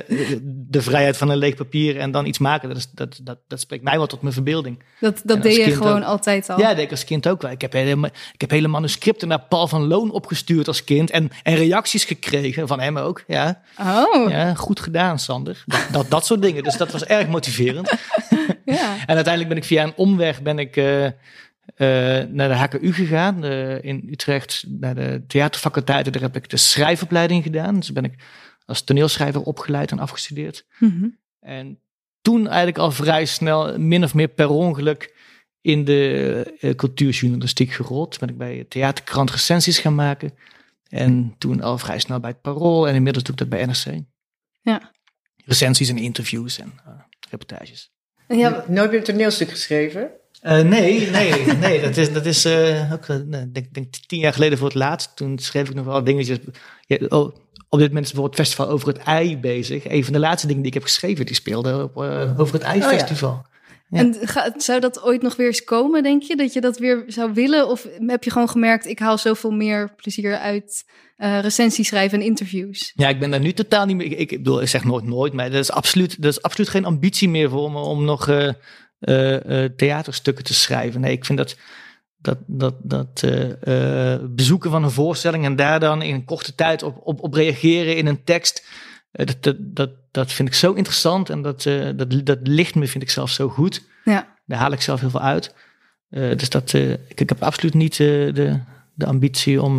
de 0.68 0.82
vrijheid 0.82 1.16
van 1.16 1.30
een 1.30 1.36
leeg 1.36 1.54
papier 1.54 1.98
en 1.98 2.10
dan 2.10 2.26
iets 2.26 2.38
maken. 2.38 2.68
Dat, 2.68 2.76
is, 2.78 2.88
dat, 2.92 3.20
dat, 3.22 3.38
dat 3.48 3.60
spreekt 3.60 3.84
mij 3.84 3.96
wel 3.96 4.06
tot 4.06 4.22
mijn 4.22 4.34
verbeelding. 4.34 4.82
Dat, 5.00 5.20
dat 5.24 5.42
deed 5.42 5.56
je 5.56 5.72
gewoon 5.76 6.02
ook. 6.02 6.08
altijd 6.08 6.50
al. 6.50 6.58
Ja, 6.58 6.66
dat 6.66 6.76
deed 6.76 6.84
ik 6.84 6.90
als 6.90 7.04
kind 7.04 7.28
ook 7.28 7.42
wel. 7.42 7.50
Ik 7.50 7.60
heb 7.60 7.72
hele, 7.72 8.10
ik 8.32 8.40
heb 8.40 8.50
hele 8.50 8.68
manuscripten 8.68 9.28
naar 9.28 9.40
Paul 9.48 9.68
van 9.68 9.86
Loon 9.86 10.10
opgestuurd 10.10 10.68
als 10.68 10.84
kind. 10.84 11.10
En, 11.10 11.30
en 11.42 11.54
reacties 11.54 12.04
gekregen 12.04 12.68
van 12.68 12.80
hem 12.80 12.98
ook. 12.98 13.24
Ja, 13.26 13.60
Oh, 13.80 14.30
ja. 14.30 14.38
ja 14.38 14.54
goed 14.54 14.80
gedaan, 14.80 15.18
Sander. 15.18 15.62
Dat, 15.66 15.86
dat, 15.92 16.10
dat 16.10 16.26
soort 16.26 16.42
dingen. 16.42 16.62
Dus 16.62 16.76
dat 16.76 16.92
was 16.92 17.04
erg 17.04 17.28
motiverend. 17.28 17.92
En 19.06 19.14
uiteindelijk 19.14 19.48
ben 19.48 19.56
ik 19.56 19.64
via 19.64 19.82
een 19.82 19.92
omweg 19.96 20.42
ben 20.42 20.58
ik, 20.58 20.76
eh, 20.76 21.04
eh, 21.06 21.12
naar 22.28 22.48
de 22.48 22.54
HKU 22.54 22.92
gegaan. 22.92 23.44
eh, 23.44 23.84
in 23.84 24.08
Utrecht, 24.10 24.64
naar 24.68 24.94
de 24.94 25.22
theaterfaculteit. 25.26 26.12
Daar 26.12 26.22
heb 26.22 26.36
ik 26.36 26.50
de 26.50 26.56
schrijfopleiding 26.56 27.42
gedaan. 27.42 27.74
Dus 27.74 27.92
ben 27.92 28.04
ik 28.04 28.14
als 28.66 28.82
toneelschrijver 28.82 29.40
opgeleid 29.42 29.90
en 29.90 29.98
afgestudeerd. 29.98 30.66
Mhm. 30.78 31.08
En 31.40 31.78
toen 32.22 32.46
eigenlijk 32.46 32.78
al 32.78 32.90
vrij 32.90 33.24
snel, 33.24 33.78
min 33.78 34.04
of 34.04 34.14
meer 34.14 34.28
per 34.28 34.48
ongeluk, 34.48 35.14
in 35.60 35.84
de 35.84 36.56
eh, 36.60 36.74
cultuurjournalistiek 36.74 37.72
gerold. 37.72 38.18
Ben 38.18 38.28
ik 38.28 38.38
bij 38.38 38.64
Theaterkrant 38.68 39.30
recensies 39.30 39.78
gaan 39.78 39.94
maken. 39.94 40.34
En 40.88 41.34
toen 41.38 41.60
al 41.60 41.78
vrij 41.78 41.98
snel 41.98 42.20
bij 42.20 42.30
het 42.30 42.40
Parool. 42.40 42.88
En 42.88 42.94
inmiddels 42.94 43.24
doe 43.24 43.34
ik 43.34 43.40
dat 43.40 43.48
bij 43.48 43.66
NRC. 43.66 44.02
Ja. 44.60 44.90
Recensies 45.44 45.88
en 45.88 45.98
interviews 45.98 46.58
en 46.58 46.72
eh, 46.86 46.92
reportages. 47.30 47.92
En 48.26 48.38
ja, 48.38 48.64
Nooit 48.68 48.90
meer 48.90 48.98
een 48.98 49.04
toneelstuk 49.04 49.50
geschreven? 49.50 50.10
Eh, 50.40 50.60
nee, 50.60 51.10
nee, 51.10 51.44
nee. 51.44 51.80
Dat 51.80 51.96
is, 51.96 52.12
dat 52.12 52.26
is 52.26 52.44
eh, 52.44 52.92
ook, 52.92 53.06
denk, 53.52 53.74
denk 53.74 53.94
tien 54.06 54.18
jaar 54.18 54.32
geleden 54.32 54.58
voor 54.58 54.66
het 54.66 54.76
laatst. 54.76 55.16
Toen 55.16 55.38
schreef 55.38 55.68
ik 55.68 55.74
nog 55.74 55.84
wel 55.84 56.04
dingetjes. 56.04 56.38
Ja, 56.86 56.98
oh, 57.08 57.36
op 57.72 57.78
dit 57.78 57.88
moment 57.88 58.06
is 58.06 58.12
bijvoorbeeld 58.12 58.38
het 58.38 58.46
festival 58.46 58.68
over 58.74 58.88
het 58.88 58.98
ei 58.98 59.38
bezig. 59.38 59.88
Een 59.88 60.04
van 60.04 60.12
de 60.12 60.18
laatste 60.18 60.46
dingen 60.46 60.62
die 60.62 60.70
ik 60.70 60.76
heb 60.76 60.86
geschreven, 60.88 61.26
die 61.26 61.34
speelde 61.34 61.82
op, 61.82 62.02
eh, 62.02 62.40
over 62.40 62.54
het 62.54 62.62
ei-festival. 62.62 63.46
Ja. 63.88 63.98
en 63.98 64.16
ga- 64.22 64.52
zou 64.56 64.80
dat 64.80 65.02
ooit 65.02 65.22
nog 65.22 65.36
weer 65.36 65.46
eens 65.46 65.64
komen, 65.64 66.02
denk 66.02 66.22
je? 66.22 66.36
Dat 66.36 66.52
je 66.52 66.60
dat 66.60 66.78
weer 66.78 67.04
zou 67.06 67.32
willen? 67.32 67.68
Of 67.68 67.86
heb 68.06 68.24
je 68.24 68.30
gewoon 68.30 68.48
gemerkt, 68.48 68.86
ik 68.86 68.98
haal 68.98 69.18
zoveel 69.18 69.50
meer 69.50 69.94
plezier 69.96 70.36
uit 70.38 70.84
eh 71.16 71.40
recensie 71.40 71.84
schrijven 71.84 72.20
en 72.20 72.24
interviews? 72.26 72.92
Ja, 72.94 73.08
ik 73.08 73.18
ben 73.18 73.30
daar 73.30 73.40
nu 73.40 73.52
totaal 73.52 73.86
niet 73.86 73.96
meer. 73.96 74.06
Ik, 74.06 74.18
ik 74.18 74.28
bedoel, 74.28 74.62
ik 74.62 74.68
zeg 74.68 74.84
nooit 74.84 75.04
nooit, 75.04 75.32
maar 75.32 75.50
dat 75.50 75.60
is 75.60 75.70
absoluut, 75.70 76.22
dat 76.22 76.32
is 76.32 76.42
absoluut 76.42 76.70
geen 76.70 76.84
ambitie 76.84 77.28
meer 77.28 77.50
voor 77.50 77.70
me 77.72 77.78
om 77.78 78.04
nog 78.04 78.28
eh, 78.28 79.64
theaterstukken 79.76 80.44
te 80.44 80.54
schrijven. 80.54 81.00
Nee, 81.00 81.12
ik 81.12 81.24
vind 81.24 81.38
dat, 81.38 81.56
dat, 82.22 82.38
dat, 82.46 82.74
dat 82.82 83.22
eh, 83.22 84.12
eh, 84.14 84.20
bezoeken 84.30 84.70
van 84.70 84.82
een 84.82 84.90
voorstelling 84.90 85.44
en 85.44 85.56
daar 85.56 85.80
dan 85.80 86.02
in 86.02 86.14
een 86.14 86.24
korte 86.24 86.54
tijd 86.54 86.82
op, 86.82 87.00
op, 87.04 87.20
op 87.20 87.34
reageren 87.34 87.96
in 87.96 88.06
een 88.06 88.24
tekst. 88.24 88.66
eh, 89.12 89.26
dat, 89.26 89.42
dat, 89.42 89.56
dat, 89.60 89.90
dat 90.10 90.32
vind 90.32 90.48
ik 90.48 90.54
zo 90.54 90.72
interessant 90.72 91.30
en 91.30 91.42
dat, 91.42 91.62
dat, 91.96 92.26
dat 92.26 92.38
ligt 92.42 92.74
me, 92.74 92.86
vind 92.86 93.02
ik 93.02 93.10
zelf 93.10 93.30
zo 93.30 93.48
goed. 93.48 93.84
Ja. 94.04 94.36
Daar 94.46 94.58
haal 94.58 94.72
ik 94.72 94.80
zelf 94.80 95.00
heel 95.00 95.10
veel 95.10 95.20
uit. 95.20 95.54
Dus 96.10 96.48
dat, 96.48 96.72
ik, 96.72 97.20
ik 97.20 97.28
heb 97.28 97.42
absoluut 97.42 97.74
niet 97.74 97.96
de, 97.96 98.60
de 98.94 99.06
ambitie 99.06 99.62
om 99.62 99.76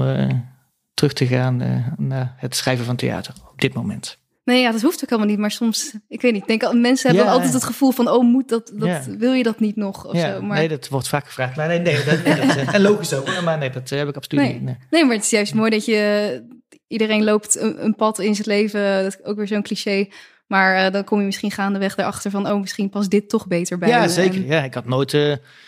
terug 0.93 1.13
te 1.13 1.27
gaan 1.27 1.57
naar 1.97 2.33
het 2.37 2.55
schrijven 2.55 2.85
van 2.85 2.95
theater 2.95 3.33
op 3.51 3.61
dit 3.61 3.73
moment. 3.73 4.17
Nee, 4.43 4.61
ja, 4.61 4.71
dat 4.71 4.81
hoeft 4.81 5.03
ook 5.03 5.09
helemaal 5.09 5.29
niet. 5.29 5.39
Maar 5.39 5.51
soms, 5.51 5.93
ik 6.07 6.21
weet 6.21 6.33
niet, 6.33 6.41
ik 6.41 6.59
denk, 6.59 6.73
mensen 6.73 7.09
hebben 7.15 7.31
altijd 7.33 7.53
het 7.53 7.63
gevoel 7.63 7.91
van, 7.91 8.09
oh, 8.09 8.23
moet 8.23 8.49
dat, 8.49 8.71
dat 8.75 9.05
wil 9.05 9.33
je 9.33 9.43
dat 9.43 9.59
niet 9.59 9.75
nog? 9.75 10.05
Of 10.07 10.13
ja, 10.15 10.33
zo. 10.33 10.41
Maar, 10.41 10.57
Nee, 10.57 10.67
dat 10.67 10.87
wordt 10.87 11.07
vaak 11.07 11.25
gevraagd. 11.25 11.55
Maar 11.55 11.67
nee, 11.67 11.79
nee, 11.79 12.03
dat, 12.03 12.23
nee, 12.23 12.35
dat, 12.35 12.55
eh, 12.55 12.73
en 12.73 12.81
logisch 12.81 13.13
ook. 13.13 13.41
Maar 13.43 13.57
nee, 13.57 13.69
dat 13.69 13.91
eh, 13.91 13.97
heb 13.97 14.07
ik 14.07 14.15
absoluut 14.15 14.43
Nee. 14.43 14.53
niet. 14.53 14.63
Nee. 14.63 14.77
Nee, 14.89 15.05
maar 15.05 15.15
het 15.15 15.23
is 15.23 15.29
juist 15.29 15.53
mooi 15.53 15.69
dat 15.69 15.85
je... 15.85 16.61
Iedereen 16.87 17.23
loopt 17.23 17.59
een, 17.59 17.83
een 17.85 17.95
pad 17.95 18.19
in 18.19 18.35
zijn 18.35 18.47
leven. 18.47 19.03
Dat 19.03 19.13
is 19.19 19.23
ook 19.25 19.37
weer 19.37 19.47
zo'n 19.47 19.61
cliché. 19.63 20.07
Maar 20.47 20.85
eh, 20.85 20.91
dan 20.91 21.03
kom 21.03 21.19
je 21.19 21.25
misschien 21.25 21.51
gaandeweg 21.51 21.97
erachter 21.97 22.31
van... 22.31 22.47
oh, 22.51 22.59
misschien 22.59 22.89
past 22.89 23.09
dit 23.09 23.29
toch 23.29 23.47
beter 23.47 23.77
bij 23.77 23.89
Ja, 23.89 24.07
zeker. 24.07 24.35
En- 24.35 24.45
Ja, 24.45 24.63
ik 24.63 24.73
had 24.73 24.85
nooit, 24.85 25.13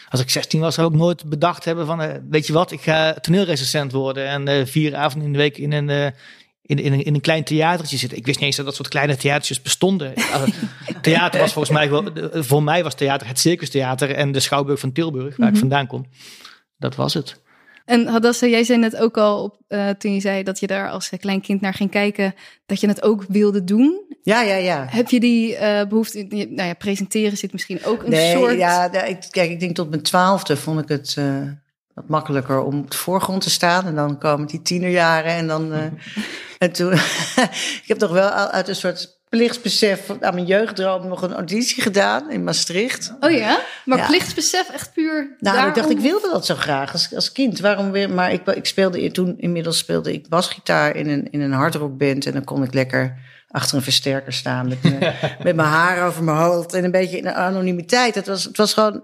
als 0.09 0.21
ik 0.21 0.29
16 0.29 0.59
was, 0.59 0.75
zou 0.75 0.91
ik 0.93 0.99
nooit 0.99 1.29
bedacht 1.29 1.65
hebben 1.65 1.85
van, 1.85 2.21
weet 2.29 2.47
je 2.47 2.53
wat, 2.53 2.71
ik 2.71 2.81
ga 2.81 3.13
toneelrecensent 3.13 3.91
worden 3.91 4.47
en 4.47 4.67
vier 4.67 4.95
avonden 4.95 5.27
in 5.27 5.33
de 5.33 5.39
week 5.39 5.57
in 5.57 5.71
een, 5.71 6.13
in, 6.65 6.79
in, 6.79 6.93
een, 6.93 7.03
in 7.03 7.13
een 7.13 7.21
klein 7.21 7.43
theatertje 7.43 7.97
zitten. 7.97 8.17
Ik 8.17 8.25
wist 8.25 8.37
niet 8.37 8.45
eens 8.47 8.55
dat 8.55 8.65
dat 8.65 8.75
soort 8.75 8.87
kleine 8.87 9.15
theatertjes 9.17 9.61
bestonden. 9.61 10.13
Theater 11.01 11.39
was 11.39 11.53
volgens 11.53 11.73
mij, 11.77 11.89
wel, 11.89 12.03
voor 12.33 12.63
mij 12.63 12.83
was 12.83 12.95
theater 12.95 13.27
het 13.27 13.39
Circus 13.39 13.69
Theater 13.69 14.11
en 14.11 14.31
de 14.31 14.39
Schouwburg 14.39 14.79
van 14.79 14.91
Tilburg, 14.91 15.37
waar 15.37 15.47
ik 15.47 15.51
Mhm. 15.53 15.61
vandaan 15.61 15.87
kom. 15.87 16.05
Dat 16.77 16.95
was 16.95 17.13
het. 17.13 17.43
En 17.85 18.07
Hadassah, 18.07 18.49
jij 18.49 18.63
zei 18.63 18.79
net 18.79 18.95
ook 18.97 19.17
al 19.17 19.43
op, 19.43 19.57
eh, 19.67 19.89
toen 19.89 20.13
je 20.13 20.19
zei 20.19 20.43
dat 20.43 20.59
je 20.59 20.67
daar 20.67 20.89
als 20.89 21.09
klein 21.19 21.41
kind 21.41 21.61
naar 21.61 21.73
ging 21.73 21.91
kijken, 21.91 22.33
dat 22.65 22.79
je 22.79 22.87
het 22.87 23.03
ook 23.03 23.25
wilde 23.27 23.63
doen. 23.63 24.03
Ja, 24.23 24.41
ja, 24.41 24.55
ja. 24.55 24.85
Heb 24.89 25.09
je 25.09 25.19
die 25.19 25.55
eh, 25.55 25.87
behoefte, 25.87 26.25
nou 26.29 26.67
ja, 26.67 26.73
presenteren 26.73 27.37
zit 27.37 27.51
misschien 27.51 27.85
ook 27.85 28.03
een 28.03 28.09
Nee, 28.09 28.31
soort... 28.35 28.57
ja, 28.57 28.87
nee, 28.91 29.09
ik- 29.09 29.27
kijk, 29.29 29.49
ik 29.51 29.59
denk 29.59 29.75
tot 29.75 29.89
mijn 29.89 30.01
twaalfde 30.01 30.57
vond 30.57 30.79
ik 30.81 30.87
het 30.87 31.15
eh, 31.17 31.25
wat 31.93 32.07
makkelijker 32.07 32.61
om 32.63 32.79
op 32.79 32.91
de 32.91 32.97
voorgrond 32.97 33.41
te 33.41 33.49
staan. 33.49 33.85
En 33.85 33.95
dan 33.95 34.17
komen 34.17 34.47
die 34.47 34.61
tienerjaren 34.61 35.31
en 35.31 35.47
dan... 35.47 35.73
eh, 35.73 35.79
en 36.65 36.71
toen... 36.71 36.93
ik 37.81 37.83
heb 37.85 37.97
toch 37.97 38.11
wel 38.11 38.29
uit 38.29 38.67
een 38.67 38.75
soort 38.75 39.13
plichtsbesef 39.29 40.09
aan 40.19 40.33
mijn 40.33 40.45
jeugddroom 40.45 41.07
nog 41.07 41.21
een 41.21 41.33
auditie 41.33 41.81
gedaan 41.83 42.31
in 42.31 42.43
Maastricht. 42.43 43.13
Oh 43.19 43.31
ja? 43.31 43.59
Maar 43.85 43.97
Ja. 43.97 44.05
plichtsbesef 44.07 44.69
echt 44.69 44.93
puur 44.93 45.35
Nou, 45.39 45.67
ik 45.67 45.75
dacht, 45.75 45.89
ik 45.89 45.99
wilde 45.99 46.29
dat 46.31 46.45
zo 46.45 46.55
graag 46.55 46.91
als, 46.93 47.15
als 47.15 47.31
kind. 47.31 47.59
Waarom 47.59 47.91
weer? 47.91 48.09
Maar 48.09 48.31
ik, 48.33 48.47
ik 48.47 48.65
speelde 48.65 49.11
toen, 49.11 49.35
inmiddels 49.37 49.77
speelde 49.77 50.13
ik 50.13 50.29
basgitaar 50.29 50.95
in 50.95 51.09
een, 51.09 51.31
in 51.31 51.41
een 51.41 51.51
hardrockband. 51.51 52.25
En 52.25 52.33
dan 52.33 52.43
kon 52.43 52.63
ik 52.63 52.73
lekker 52.73 53.17
achter 53.47 53.77
een 53.77 53.83
versterker 53.83 54.33
staan 54.33 54.67
met, 54.67 54.83
mijn- 54.83 55.13
met 55.43 55.55
mijn 55.55 55.67
haar 55.67 56.07
over 56.07 56.23
mijn 56.23 56.37
hoofd. 56.37 56.73
En 56.73 56.83
een 56.83 56.91
beetje 56.91 57.17
in 57.17 57.23
de 57.23 57.33
anonimiteit. 57.33 58.15
Het 58.15 58.27
was, 58.27 58.43
het 58.43 58.57
was 58.57 58.73
gewoon, 58.73 59.03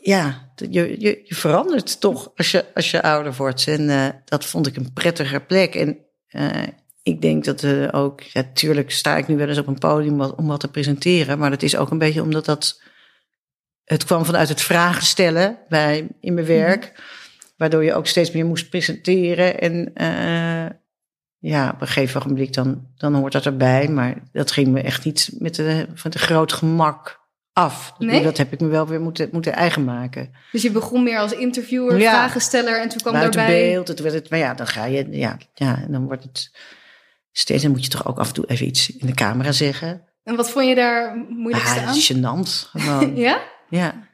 ja, 0.00 0.48
je, 0.54 1.00
je, 1.00 1.20
je 1.24 1.34
verandert 1.34 2.00
toch 2.00 2.30
als 2.36 2.50
je, 2.50 2.64
als 2.74 2.90
je 2.90 3.02
ouder 3.02 3.34
wordt. 3.36 3.66
En 3.66 3.90
eh, 3.90 4.06
dat 4.24 4.44
vond 4.44 4.66
ik 4.66 4.76
een 4.76 4.92
prettiger 4.92 5.42
plek. 5.42 5.74
En 5.74 5.98
eh, 6.30 6.62
ik 7.02 7.22
denk 7.22 7.44
dat 7.44 7.62
eh, 7.62 7.88
ook, 7.90 8.20
ja, 8.20 8.44
tuurlijk 8.54 8.90
sta 8.90 9.16
ik 9.16 9.28
nu 9.28 9.36
wel 9.36 9.48
eens 9.48 9.58
op 9.58 9.66
een 9.66 9.78
podium 9.78 10.16
wat, 10.16 10.34
om 10.34 10.46
wat 10.46 10.60
te 10.60 10.70
presenteren. 10.70 11.38
Maar 11.38 11.50
dat 11.50 11.62
is 11.62 11.76
ook 11.76 11.90
een 11.90 11.98
beetje 11.98 12.22
omdat 12.22 12.44
dat 12.44 12.82
het 13.84 14.04
kwam 14.04 14.24
vanuit 14.24 14.48
het 14.48 14.62
vragen 14.62 15.02
stellen 15.02 15.58
bij, 15.68 16.08
in 16.20 16.34
mijn 16.34 16.46
werk. 16.46 17.02
Waardoor 17.56 17.84
je 17.84 17.94
ook 17.94 18.06
steeds 18.06 18.30
meer 18.30 18.46
moest 18.46 18.70
presenteren. 18.70 19.60
En 19.60 19.94
eh, 19.94 20.76
ja, 21.38 21.70
op 21.74 21.80
een 21.80 21.86
gegeven 21.86 22.20
ogenblik 22.20 22.52
dan, 22.52 22.86
dan 22.96 23.14
hoort 23.14 23.32
dat 23.32 23.46
erbij. 23.46 23.88
Maar 23.88 24.22
dat 24.32 24.50
ging 24.50 24.68
me 24.68 24.80
echt 24.80 25.04
niet 25.04 25.30
met 25.38 25.54
de, 25.54 25.86
van 25.94 26.10
de 26.10 26.18
groot 26.18 26.52
gemak 26.52 27.19
af. 27.60 27.92
Nee? 27.98 28.22
Dat 28.22 28.36
heb 28.36 28.52
ik 28.52 28.60
me 28.60 28.66
wel 28.68 28.86
weer 28.86 29.00
moeten, 29.00 29.28
moeten 29.32 29.52
eigen 29.52 29.84
maken. 29.84 30.30
Dus 30.52 30.62
je 30.62 30.70
begon 30.70 31.02
meer 31.02 31.18
als 31.18 31.32
interviewer, 31.32 31.98
Ja. 31.98 32.10
vragensteller 32.10 32.80
en 32.80 32.88
toen 32.88 32.98
kwam 33.00 33.12
Buiten 33.12 33.40
daarbij... 33.40 33.70
beeld. 33.70 33.88
Het 33.88 34.00
werd 34.00 34.14
het, 34.14 34.30
maar 34.30 34.38
ja, 34.38 34.54
dan 34.54 34.66
ga 34.66 34.84
je, 34.84 35.06
ja, 35.10 35.36
ja, 35.54 35.78
en 35.86 35.92
dan 35.92 36.04
wordt 36.04 36.22
het 36.22 36.50
steeds. 37.32 37.62
Dan 37.62 37.70
moet 37.70 37.84
je 37.84 37.90
toch 37.90 38.06
ook 38.06 38.18
af 38.18 38.28
en 38.28 38.34
toe 38.34 38.46
even 38.46 38.66
iets 38.66 38.96
in 38.96 39.06
de 39.06 39.14
camera 39.14 39.52
zeggen. 39.52 40.02
En 40.24 40.36
wat 40.36 40.50
vond 40.50 40.66
je 40.68 40.74
daar 40.74 41.16
moeilijkste 41.28 41.74
Ah, 41.78 41.80
aan? 41.80 41.86
dat 41.86 41.96
is 41.96 42.12
gênant. 42.12 42.68
Gewoon. 42.70 43.16
Ja? 43.26 43.40
ja. 43.68 44.08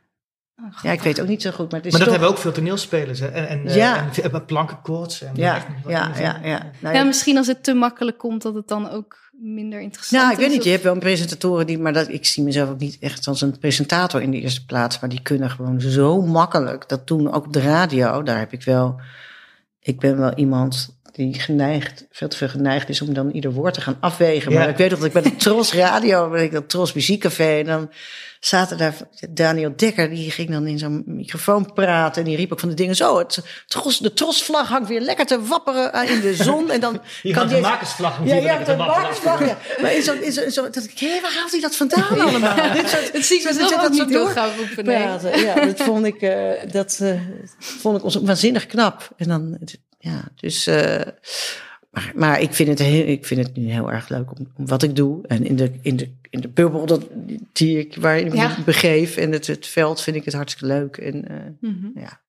Oh, 0.62 0.82
ja, 0.82 0.92
ik 0.92 1.00
weet 1.02 1.20
ook 1.20 1.26
niet 1.28 1.42
zo 1.42 1.50
goed. 1.50 1.70
Maar, 1.70 1.80
het 1.80 1.86
is 1.86 1.90
Maar 1.92 2.00
dat 2.00 2.08
toch- 2.10 2.18
hebben 2.18 2.36
ook 2.36 2.42
veel 2.42 2.52
toneelspelers. 2.52 3.20
Hè? 3.20 3.26
En, 3.28 3.48
en, 3.48 3.66
eh, 3.66 3.76
Ja. 3.76 4.08
en, 4.22 4.32
en 4.32 4.44
plankenkoorts. 4.44 5.22
En 5.22 5.30
Ja, 5.34 5.64
ja, 5.86 6.10
ja, 6.18 6.40
ja. 6.42 6.58
Nou, 6.80 6.94
Ja, 6.94 7.00
ja. 7.00 7.04
misschien 7.04 7.36
als 7.36 7.46
het 7.46 7.64
te 7.64 7.74
makkelijk 7.74 8.18
komt, 8.18 8.42
dat 8.42 8.54
het 8.54 8.68
dan 8.68 8.90
ook 8.90 9.25
minder 9.38 9.80
interessant 9.80 10.22
Nou, 10.22 10.34
ik 10.34 10.38
weet 10.38 10.50
niet. 10.50 10.64
Je 10.64 10.70
hebt 10.70 10.82
wel 10.82 10.98
presentatoren 10.98 11.66
die, 11.66 11.78
maar 11.78 11.92
dat, 11.92 12.08
ik 12.08 12.26
zie 12.26 12.42
mezelf 12.42 12.70
ook 12.70 12.78
niet 12.78 12.96
echt 13.00 13.26
als 13.26 13.40
een 13.40 13.58
presentator 13.58 14.22
in 14.22 14.30
de 14.30 14.40
eerste 14.40 14.64
plaats. 14.64 15.00
Maar 15.00 15.10
die 15.10 15.22
kunnen 15.22 15.50
gewoon 15.50 15.80
zo 15.80 16.22
makkelijk. 16.22 16.88
Dat 16.88 17.06
doen 17.06 17.32
ook 17.32 17.46
op 17.46 17.52
de 17.52 17.60
radio. 17.60 18.22
Daar 18.22 18.38
heb 18.38 18.52
ik 18.52 18.62
wel. 18.62 19.00
Ik 19.80 19.98
ben 19.98 20.18
wel 20.18 20.34
iemand 20.34 20.95
die 21.16 21.34
geneigd, 21.40 22.06
veel 22.10 22.28
te 22.28 22.36
veel 22.36 22.48
geneigd 22.48 22.88
is 22.88 23.00
om 23.02 23.14
dan 23.14 23.30
ieder 23.30 23.52
woord 23.52 23.74
te 23.74 23.80
gaan 23.80 23.96
afwegen. 24.00 24.52
Maar 24.52 24.62
Ja. 24.62 24.68
ik 24.68 24.76
weet 24.76 24.90
nog 24.90 24.98
dat 24.98 25.06
ik 25.08 25.12
bij 25.12 25.22
de 25.22 25.36
Tros 25.44 25.72
Radio, 25.72 26.30
bij 26.30 26.50
dat 26.50 26.68
Tros 26.68 26.92
Muziekcafé, 26.92 27.58
en 27.58 27.64
dan 27.66 27.90
zaten 28.40 28.78
daar 28.78 28.94
Daniel 29.30 29.72
Dekker, 29.76 30.10
die 30.10 30.30
ging 30.30 30.50
dan 30.50 30.66
in 30.66 30.78
zo'n 30.78 31.02
microfoon 31.06 31.72
praten. 31.72 32.22
En 32.22 32.28
die 32.28 32.36
riep 32.36 32.52
ook 32.52 32.60
van 32.60 32.68
de 32.68 32.74
dingen 32.74 32.96
zo, 32.96 33.18
het 33.18 33.38
tros, 33.66 33.98
de 33.98 34.12
Trosvlag 34.12 34.68
hangt 34.68 34.88
weer 34.88 35.00
lekker 35.00 35.26
te 35.26 35.42
wapperen 35.42 35.92
eh, 35.92 36.10
in 36.10 36.20
de 36.20 36.34
zon. 36.34 36.70
En 36.70 36.80
dan 36.80 37.00
Hier 37.22 37.34
kan 37.34 37.46
die 37.46 37.56
de 37.56 37.62
makersvlag 37.62 38.18
ja, 38.24 38.34
ja, 38.34 38.40
de 38.58 38.76
wapperen. 38.76 38.76
makersvlag, 39.02 39.40
ja. 39.48 39.56
Maar 39.80 39.94
in 39.94 40.02
zo'n, 40.02 40.50
zo, 40.50 40.62
dat 40.70 40.84
ik, 40.84 40.98
hé, 40.98 41.20
waar 41.20 41.32
haalt 41.34 41.50
hij 41.50 41.60
dat 41.60 41.76
vandaan 41.76 42.20
allemaal? 42.20 42.72
Dit 42.72 42.88
soort, 42.88 43.12
Het 43.12 43.24
zie 43.26 43.36
ik 43.36 43.42
zo- 43.48 43.58
dat 43.58 43.68
zo 43.68 43.88
niet 43.88 44.12
door 44.12 44.24
nee. 44.34 44.84
praten. 44.84 45.38
Ja, 45.40 45.54
dat 45.64 45.80
vond 45.82 46.04
ik, 46.06 46.20
eh, 46.22 46.50
dat, 46.72 46.98
eh, 47.02 47.20
vond 47.58 47.96
ik 47.98 48.04
ons 48.04 48.14
waanzinnig 48.16 48.66
knap. 48.66 49.08
En 49.16 49.28
dan, 49.28 49.58
ja, 50.06 50.28
dus, 50.34 50.66
eh, 50.66 51.00
maar, 51.90 52.12
maar 52.14 52.40
ik, 52.40 52.52
vind 52.54 52.68
het 52.68 52.78
heel, 52.78 53.06
ik 53.06 53.24
vind 53.26 53.46
het 53.46 53.56
nu 53.56 53.70
heel 53.70 53.92
erg 53.92 54.08
leuk 54.08 54.30
om, 54.38 54.46
om 54.56 54.66
wat 54.66 54.82
ik 54.82 54.96
doe. 54.96 55.26
En 55.26 55.44
in 55.44 55.56
de, 55.56 55.72
in 55.82 55.96
de, 55.96 56.10
in 56.30 56.40
de 56.40 56.48
bubbel 56.48 56.86
dat, 56.86 57.06
die 57.52 57.78
ik, 57.78 57.96
waarin 57.96 58.26
ik 58.26 58.34
Ja. 58.34 58.54
me 58.58 58.64
begeef 58.64 59.16
en 59.16 59.32
het, 59.32 59.46
het 59.46 59.66
veld 59.66 60.00
vind 60.02 60.16
ik 60.16 60.24
het 60.24 60.34
hartstikke 60.34 60.74
leuk. 60.74 60.96
En, 60.96 61.28
eh, 61.28 61.70
Mhm. 61.70 61.98
ja. 61.98 62.20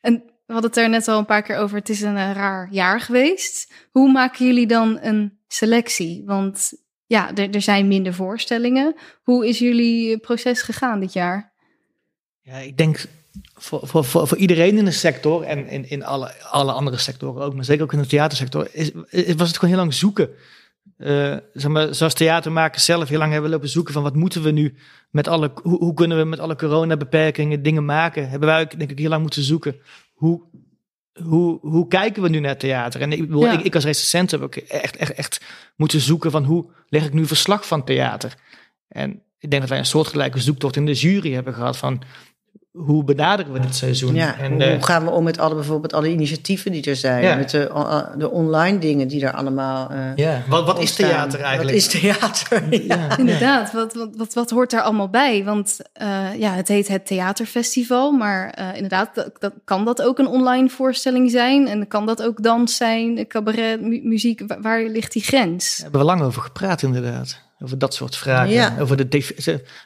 En 0.00 0.12
we 0.46 0.52
hadden 0.52 0.70
het 0.70 0.78
er 0.78 0.88
net 0.88 1.08
al 1.08 1.18
een 1.18 1.24
paar 1.26 1.42
keer 1.42 1.56
over. 1.56 1.78
Het 1.78 1.88
is 1.88 2.00
een 2.00 2.16
eh, 2.16 2.32
raar 2.32 2.68
jaar 2.70 3.00
geweest. 3.00 3.72
Hoe 3.90 4.12
maken 4.12 4.46
jullie 4.46 4.66
dan 4.66 4.98
een 5.02 5.38
selectie? 5.48 6.22
Want 6.26 6.72
ja, 7.06 7.34
er, 7.34 7.50
er 7.54 7.62
zijn 7.62 7.88
minder 7.88 8.14
voorstellingen. 8.14 8.94
Hoe 9.22 9.48
is 9.48 9.58
jullie 9.58 10.18
proces 10.18 10.62
gegaan 10.62 11.00
dit 11.00 11.12
jaar? 11.12 11.52
Ja, 12.40 12.56
ik 12.56 12.76
denk 12.76 13.04
voor, 13.66 13.80
voor, 13.86 14.04
voor, 14.04 14.28
voor 14.28 14.36
iedereen 14.38 14.78
in 14.78 14.84
de 14.84 14.90
sector 14.90 15.42
en 15.42 15.68
in, 15.68 15.90
in 15.90 16.04
alle, 16.04 16.32
alle 16.42 16.72
andere 16.72 16.96
sectoren 16.96 17.42
ook, 17.44 17.54
maar 17.54 17.64
zeker 17.64 17.82
ook 17.82 17.92
in 17.92 17.98
de 18.00 18.06
theatersector, 18.06 18.68
is, 18.72 18.90
is- 19.08 19.34
was 19.34 19.48
het 19.48 19.56
gewoon 19.58 19.70
heel 19.74 19.82
lang 19.82 19.94
zoeken. 19.94 20.28
Eh, 20.96 21.36
zeg 21.52 21.70
maar, 21.70 21.94
zoals 21.94 22.14
theatermakers 22.14 22.84
zelf 22.84 23.08
heel 23.08 23.18
lang 23.18 23.32
hebben 23.32 23.50
lopen 23.50 23.68
zoeken 23.68 23.92
van 23.92 24.02
wat 24.02 24.14
moeten 24.14 24.42
we 24.42 24.50
nu 24.50 24.74
met 25.10 25.28
alle, 25.28 25.52
hoe, 25.62 25.78
hoe 25.78 25.94
kunnen 25.94 26.18
we 26.18 26.24
met 26.24 26.38
alle 26.38 26.56
coronabeperkingen 26.56 27.62
dingen 27.62 27.84
maken, 27.84 28.28
hebben 28.28 28.48
wij 28.48 28.60
ook 28.60 28.78
denk 28.78 28.90
ik 28.90 28.98
heel 28.98 29.08
lang 29.08 29.22
moeten 29.22 29.42
zoeken. 29.42 29.76
Hoe, 30.14 30.42
hoe, 31.22 31.58
hoe 31.60 31.88
kijken 31.88 32.22
we 32.22 32.28
nu 32.28 32.38
naar 32.38 32.56
theater? 32.56 33.00
En 33.00 33.12
ik, 33.12 33.20
bedoel, 33.20 33.42
Ja. 33.44 33.52
ik, 33.58 33.60
ik 33.64 33.74
als 33.74 33.84
recensent 33.84 34.30
heb 34.30 34.40
ook 34.40 34.56
echt, 34.56 34.96
echt, 34.96 35.12
echt 35.12 35.40
moeten 35.76 36.00
zoeken 36.00 36.30
van 36.30 36.44
hoe 36.44 36.70
leg 36.88 37.04
ik 37.04 37.12
nu 37.12 37.26
verslag 37.26 37.66
van 37.66 37.84
theater? 37.84 38.34
En 38.88 39.22
ik 39.38 39.50
denk 39.50 39.60
dat 39.62 39.70
wij 39.70 39.78
een 39.78 39.86
soortgelijke 39.86 40.40
zoektocht 40.40 40.76
in 40.76 40.86
de 40.86 40.92
jury 40.92 41.32
hebben 41.32 41.54
gehad 41.54 41.76
van 41.76 42.02
hoe 42.76 43.04
benaderen 43.04 43.52
we 43.52 43.60
dit 43.60 43.74
seizoen? 43.74 44.14
Ja, 44.14 44.38
en, 44.38 44.52
hoe, 44.52 44.62
eh, 44.64 44.72
hoe 44.74 44.82
gaan 44.84 45.04
we 45.04 45.10
om 45.10 45.24
met 45.24 45.38
alle, 45.38 45.54
bijvoorbeeld 45.54 45.92
alle 45.92 46.08
initiatieven 46.10 46.72
die 46.72 46.84
er 46.84 46.96
zijn? 46.96 47.22
Ja. 47.22 47.36
Met 47.36 47.50
de, 47.50 47.70
o- 47.72 48.18
de 48.18 48.30
online 48.30 48.78
dingen 48.78 49.08
die 49.08 49.24
er 49.26 49.32
allemaal 49.32 49.90
eh 49.90 49.98
ja. 50.16 50.42
Wat, 50.48 50.64
wat 50.66 50.74
is 50.74 50.80
ontstaan. 50.80 51.08
theater 51.08 51.40
eigenlijk? 51.40 51.76
Wat 51.76 51.92
is 51.94 52.00
theater? 52.00 52.64
Ja. 52.86 52.94
Ja. 52.96 53.18
Inderdaad, 53.18 53.72
wat, 53.72 53.94
wat, 53.94 54.08
wat, 54.16 54.34
wat 54.34 54.50
hoort 54.50 54.70
daar 54.70 54.82
allemaal 54.82 55.08
bij? 55.08 55.44
Want 55.44 55.78
eh, 55.92 56.34
ja, 56.38 56.52
het 56.52 56.68
heet 56.68 56.88
het 56.88 57.06
theaterfestival, 57.06 58.12
maar 58.12 58.50
eh, 58.50 58.68
inderdaad, 58.74 59.14
dat, 59.14 59.30
dat, 59.38 59.52
kan 59.64 59.84
dat 59.84 60.02
ook 60.02 60.18
een 60.18 60.26
online 60.28 60.68
voorstelling 60.68 61.30
zijn? 61.30 61.66
En 61.68 61.88
kan 61.88 62.06
dat 62.06 62.22
ook 62.22 62.42
dans 62.42 62.76
zijn, 62.76 63.26
cabaret, 63.26 63.80
mu- 63.80 64.00
muziek? 64.02 64.42
Waar, 64.46 64.60
waar 64.62 64.82
ligt 64.82 65.12
die 65.12 65.22
grens? 65.22 65.74
Daar 65.76 65.82
hebben 65.82 66.00
we 66.00 66.06
lang 66.06 66.22
over 66.22 66.42
gepraat, 66.42 66.82
inderdaad. 66.82 67.44
Over 67.58 67.78
dat 67.78 67.94
soort 67.94 68.16
vragen. 68.16 68.52
Ja. 68.52 68.76
Over 68.80 69.08
de 69.08 69.22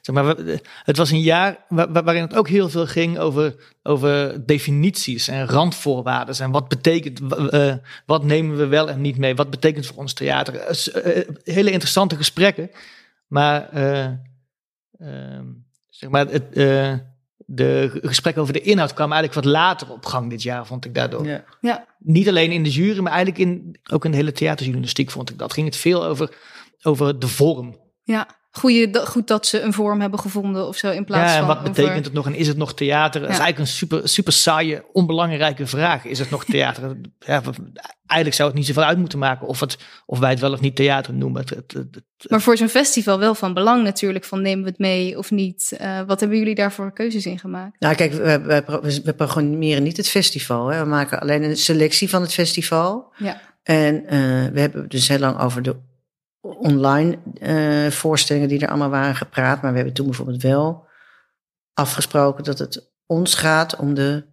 zeg 0.01 0.15
maar, 0.15 0.37
het 0.85 0.97
was 0.97 1.11
een 1.11 1.21
jaar 1.21 1.65
wa- 1.69 1.91
wa- 1.91 2.03
waarin 2.03 2.23
het 2.23 2.35
ook 2.37 2.49
heel 2.49 2.69
veel 2.69 2.87
ging 2.87 3.19
over, 3.19 3.55
over 3.83 4.47
definities 4.47 5.29
en 5.29 5.47
randvoorwaarden. 5.47 6.39
En 6.39 6.51
wat 6.51 6.69
betekent, 6.69 7.21
eh, 7.51 7.75
wat 8.07 8.25
nemen 8.25 8.57
we 8.57 8.67
wel 8.67 8.91
en 8.91 9.01
niet 9.01 9.17
mee? 9.19 9.35
Wat 9.35 9.51
betekent 9.51 9.87
voor 9.87 9.97
ons 9.97 10.13
theater? 10.13 10.55
Eh, 10.55 11.17
eh, 11.19 11.29
hele 11.45 11.71
interessante 11.71 12.17
gesprekken. 12.17 12.71
Maar, 13.27 13.69
eh, 13.69 14.05
ehm, 14.99 15.45
zeg 15.89 16.11
maar 16.11 16.27
het, 16.27 16.53
eh, 16.53 16.95
de 17.47 17.99
gesprekken 18.03 18.43
over 18.43 18.55
de 18.55 18.61
inhoud 18.61 18.95
kwamen 18.95 19.17
eigenlijk 19.17 19.47
wat 19.47 19.55
later 19.55 19.91
op 19.93 20.07
gang 20.07 20.31
dit 20.31 20.43
jaar, 20.43 20.67
vond 20.67 20.85
ik 20.85 20.95
daardoor. 20.95 21.27
Ja. 21.27 21.45
Ja, 21.61 21.85
niet 21.99 22.29
alleen 22.29 22.53
in 22.53 22.63
de 22.63 22.71
jury, 22.71 23.01
maar 23.01 23.13
eigenlijk 23.13 23.41
in, 23.45 23.77
ook 23.93 24.05
in 24.05 24.11
de 24.11 24.17
hele 24.17 24.33
theaterjournalistiek 24.33 25.11
vond 25.11 25.31
ik 25.31 25.39
dat. 25.39 25.53
Ging 25.53 25.67
het 25.67 25.77
veel 25.77 26.05
over, 26.05 26.31
over 26.83 27.19
de 27.19 27.29
vorm. 27.29 27.79
ja. 28.03 28.39
Goed 28.53 29.27
dat 29.29 29.47
ze 29.47 29.61
een 29.61 29.73
vorm 29.73 30.01
hebben 30.01 30.19
gevonden 30.19 30.67
of 30.67 30.77
zo 30.77 30.91
in 30.91 31.05
plaats 31.05 31.31
Ja, 31.33 31.39
en 31.39 31.47
van. 31.47 31.55
wat 31.55 31.63
betekent 31.63 31.91
over- 31.91 32.05
het 32.05 32.13
nog 32.13 32.27
en 32.27 32.35
is 32.35 32.47
het 32.49 32.57
nog 32.57 32.75
theater? 32.75 33.21
Dat 33.21 33.31
is 33.31 33.39
eigenlijk 33.39 33.59
een 33.71 33.77
super, 33.77 34.09
super 34.09 34.33
saaie, 34.33 34.85
onbelangrijke 34.93 35.67
vraag. 35.67 36.05
Is 36.05 36.19
het 36.19 36.31
nog 36.31 36.45
theater? 36.55 36.97
ja, 37.19 37.43
eigenlijk 38.07 38.35
zou 38.35 38.49
het 38.49 38.59
niet 38.59 38.67
zoveel 38.67 38.83
uit 38.83 38.99
moeten 38.99 39.19
maken 39.19 39.47
of, 39.47 39.61
het, 39.61 39.79
of 40.07 40.19
wij 40.19 40.31
het 40.31 40.41
wel 40.41 40.53
of 40.53 40.61
niet 40.61 40.77
theater 40.77 41.15
noemen. 41.15 41.41
Het, 41.41 41.51
het, 41.51 41.73
het- 41.73 41.95
het- 41.95 42.31
Maar 42.31 42.41
voor 42.41 42.57
zo'n 42.57 42.69
festival 42.69 43.19
wel 43.19 43.35
van 43.35 43.55
belang 43.55 43.83
natuurlijk, 43.85 44.25
van 44.25 44.43
nemen 44.43 44.65
we 44.65 44.71
het 44.71 44.79
mee 44.79 45.19
of 45.19 45.31
niet? 45.31 45.75
Eh, 45.79 46.01
wat 46.07 46.21
hebben 46.21 46.39
jullie 46.39 46.55
daar 46.55 46.73
voor 46.73 46.93
keuzes 46.93 47.27
in 47.27 47.39
gemaakt? 47.39 47.81
Nou, 47.81 47.95
kijk, 47.95 48.13
we, 48.13 48.41
we, 48.41 48.63
pro- 48.63 48.81
we 48.81 49.13
programmeren 49.17 49.83
niet 49.83 49.97
het 49.97 50.09
festival. 50.09 50.67
Hè. 50.69 50.83
We 50.83 50.89
maken 50.89 51.21
alleen 51.21 51.43
een 51.43 51.57
selectie 51.57 52.09
van 52.09 52.23
het 52.23 52.33
festival. 52.33 53.13
Ja, 53.17 53.41
En 53.63 54.07
eh, 54.07 54.19
we 54.53 54.61
hebben 54.61 54.89
dus 54.89 55.09
heel 55.09 55.19
lang 55.19 55.39
over 55.41 55.63
de 55.63 55.77
online 56.41 57.19
eh, 57.41 57.91
voorstellingen 57.91 58.49
die 58.49 58.61
er 58.61 58.69
allemaal 58.69 58.91
waren 58.91 59.17
gepraat. 59.17 59.63
Maar 59.63 59.71
we 59.71 59.77
hebben 59.77 59.95
toen 59.95 60.07
bijvoorbeeld 60.07 60.43
wel 60.43 60.87
afgesproken 61.75 62.45
dat 62.45 62.59
het 62.59 62.93
ons 63.07 63.35
gaat 63.35 63.77
om 63.77 63.95
de 63.95 64.25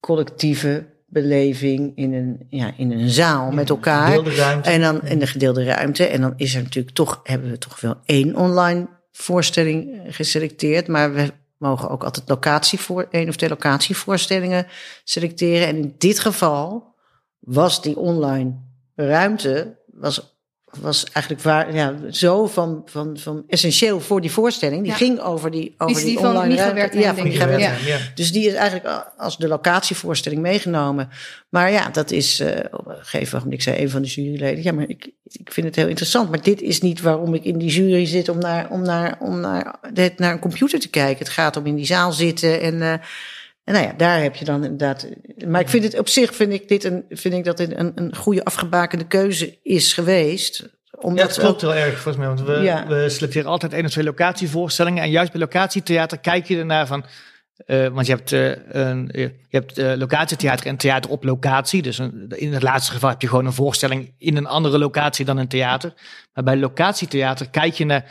collectieve 0.00 0.96
beleving 1.06 1.96
in 1.96 2.12
een, 2.12 2.46
ja, 2.48 2.72
in 2.76 2.90
een 2.90 3.08
zaal 3.08 3.50
met 3.50 3.70
elkaar. 3.70 4.26
En 4.62 4.80
dan 4.80 5.02
in 5.02 5.18
de 5.18 5.26
gedeelde 5.26 5.64
ruimte. 5.64 6.06
En 6.06 6.20
dan 6.20 6.32
is 6.36 6.54
er 6.54 6.62
natuurlijk 6.62 6.94
toch, 6.94 7.20
hebben 7.22 7.50
we 7.50 7.58
toch 7.58 7.80
wel 7.80 7.96
één 8.04 8.36
online 8.36 8.88
voorstelling 9.12 9.92
eh, 9.92 10.14
geselecteerd. 10.14 10.86
Maar 10.86 11.14
we 11.14 11.32
mogen 11.58 11.90
ook 11.90 12.04
altijd 12.04 12.28
locatie 12.28 12.78
voor, 12.78 13.06
één 13.10 13.28
of 13.28 13.36
twee 13.36 13.50
locatievoorstellingen 13.50 14.66
selecteren. 15.04 15.66
En 15.66 15.76
in 15.76 15.94
dit 15.98 16.18
geval 16.18 16.94
was 17.38 17.82
die 17.82 17.96
online 17.96 18.66
ruimte 18.94 19.78
was, 19.86 20.37
was 20.80 21.04
eigenlijk 21.12 21.44
waar, 21.44 21.74
ja, 21.74 21.94
zo 22.10 22.46
van, 22.46 22.82
van, 22.84 23.16
van 23.18 23.44
essentieel 23.48 24.00
voor 24.00 24.20
die 24.20 24.30
voorstelling. 24.30 24.82
Die 24.82 24.90
Ja. 24.90 24.96
ging 24.96 25.20
over 25.20 25.50
die, 25.50 25.74
over 25.78 25.96
die, 25.96 26.04
die 26.04 26.18
van 26.18 26.26
online 26.36 26.54
ruimte. 26.54 26.74
Wertheim, 26.74 27.30
Ja, 27.30 27.48
van. 27.48 27.58
Ja. 27.86 27.98
Dus 28.14 28.32
die 28.32 28.46
is 28.48 28.52
eigenlijk 28.54 29.04
als 29.16 29.36
de 29.36 29.48
locatievoorstelling 29.48 30.40
meegenomen. 30.42 31.08
Maar 31.48 31.70
ja, 31.70 31.88
dat 31.88 32.10
is 32.10 32.40
eh, 32.40 32.64
op 32.70 32.86
een 32.86 32.94
gegeven 32.98 33.36
moment, 33.38 33.54
ik 33.54 33.62
zei 33.62 33.82
een 33.82 33.90
van 33.90 34.02
de 34.02 34.08
juryleden, 34.08 34.62
ja, 34.62 34.72
maar 34.72 34.88
ik, 34.88 35.10
ik 35.24 35.52
vind 35.52 35.66
het 35.66 35.76
heel 35.76 35.88
interessant. 35.88 36.30
Maar 36.30 36.42
dit 36.42 36.60
is 36.62 36.80
niet 36.80 37.00
waarom 37.00 37.34
ik 37.34 37.44
in 37.44 37.58
die 37.58 37.70
jury 37.70 38.06
zit 38.06 38.28
om 38.28 38.38
naar, 38.38 38.70
om 38.70 38.82
naar, 38.82 39.16
om 39.20 39.40
naar, 39.40 39.74
naar 40.16 40.32
een 40.32 40.38
computer 40.38 40.80
te 40.80 40.88
kijken. 40.90 41.18
Het 41.24 41.28
gaat 41.34 41.56
om 41.56 41.66
in 41.66 41.74
die 41.74 41.86
zaal 41.86 42.12
zitten 42.12 42.60
en... 42.60 42.82
eh, 42.82 42.92
en 43.68 43.74
nou 43.74 43.86
ja, 43.86 43.92
daar 43.96 44.22
heb 44.22 44.36
je 44.36 44.44
dan 44.44 44.62
inderdaad. 44.64 45.08
Maar 45.46 45.60
ik 45.60 45.68
vind 45.68 45.84
het 45.84 45.98
op 45.98 46.08
zich 46.08 46.34
vind 46.34 46.52
ik 46.52 46.68
dit 46.68 46.84
een, 46.84 47.04
vind 47.10 47.34
ik 47.34 47.44
dat 47.44 47.56
dit 47.56 47.76
een, 47.78 47.92
een 47.94 48.16
goede 48.16 48.44
afgebakende 48.44 49.06
keuze 49.06 49.58
is 49.62 49.92
geweest. 49.92 50.58
Ja, 50.84 50.98
Omdat 51.00 51.28
het 51.28 51.38
klopt 51.38 51.60
heel 51.60 51.74
erg 51.74 51.92
volgens 52.00 52.16
mij. 52.16 52.26
Want 52.26 52.40
we, 52.40 52.52
Ja. 52.52 52.86
we 52.86 53.08
selecteren 53.08 53.50
altijd 53.50 53.72
één 53.72 53.84
of 53.84 53.90
twee 53.90 54.04
locatievoorstellingen. 54.04 55.02
En 55.02 55.10
juist 55.10 55.30
bij 55.32 55.40
locatietheater 55.40 56.18
kijk 56.18 56.46
je 56.46 56.58
ernaar 56.58 56.86
van... 56.86 57.04
eh, 57.66 57.86
want 57.88 58.06
je 58.06 58.12
hebt, 58.14 58.32
eh, 58.32 58.50
een, 58.68 59.08
je 59.12 59.34
hebt 59.48 59.78
eh, 59.78 59.92
locatietheater 59.96 60.66
en 60.66 60.76
theater 60.76 61.10
op 61.10 61.24
locatie. 61.24 61.82
Dus 61.82 61.98
een- 61.98 62.26
in 62.36 62.52
het 62.52 62.62
laatste 62.62 62.92
geval 62.92 63.08
heb 63.10 63.22
je 63.22 63.28
gewoon 63.28 63.46
een 63.46 63.52
voorstelling 63.52 64.14
in 64.18 64.36
een 64.36 64.46
andere 64.46 64.78
locatie 64.78 65.24
dan 65.24 65.36
een 65.36 65.48
theater. 65.48 65.92
Maar 66.32 66.44
bij 66.44 66.56
locatietheater 66.56 67.48
kijk 67.50 67.74
je 67.74 67.84
naar 67.84 68.04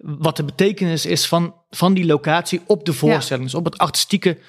wat 0.00 0.36
de 0.36 0.44
betekenis 0.44 1.06
is 1.06 1.26
van, 1.26 1.54
van 1.70 1.94
die 1.94 2.06
locatie 2.06 2.60
op 2.66 2.84
de 2.84 2.92
voorstelling. 2.92 3.44
Dus 3.44 3.54
op 3.54 3.64
het 3.64 3.78
artistieke 3.78 4.30
eh, 4.30 4.36
eh, 4.36 4.40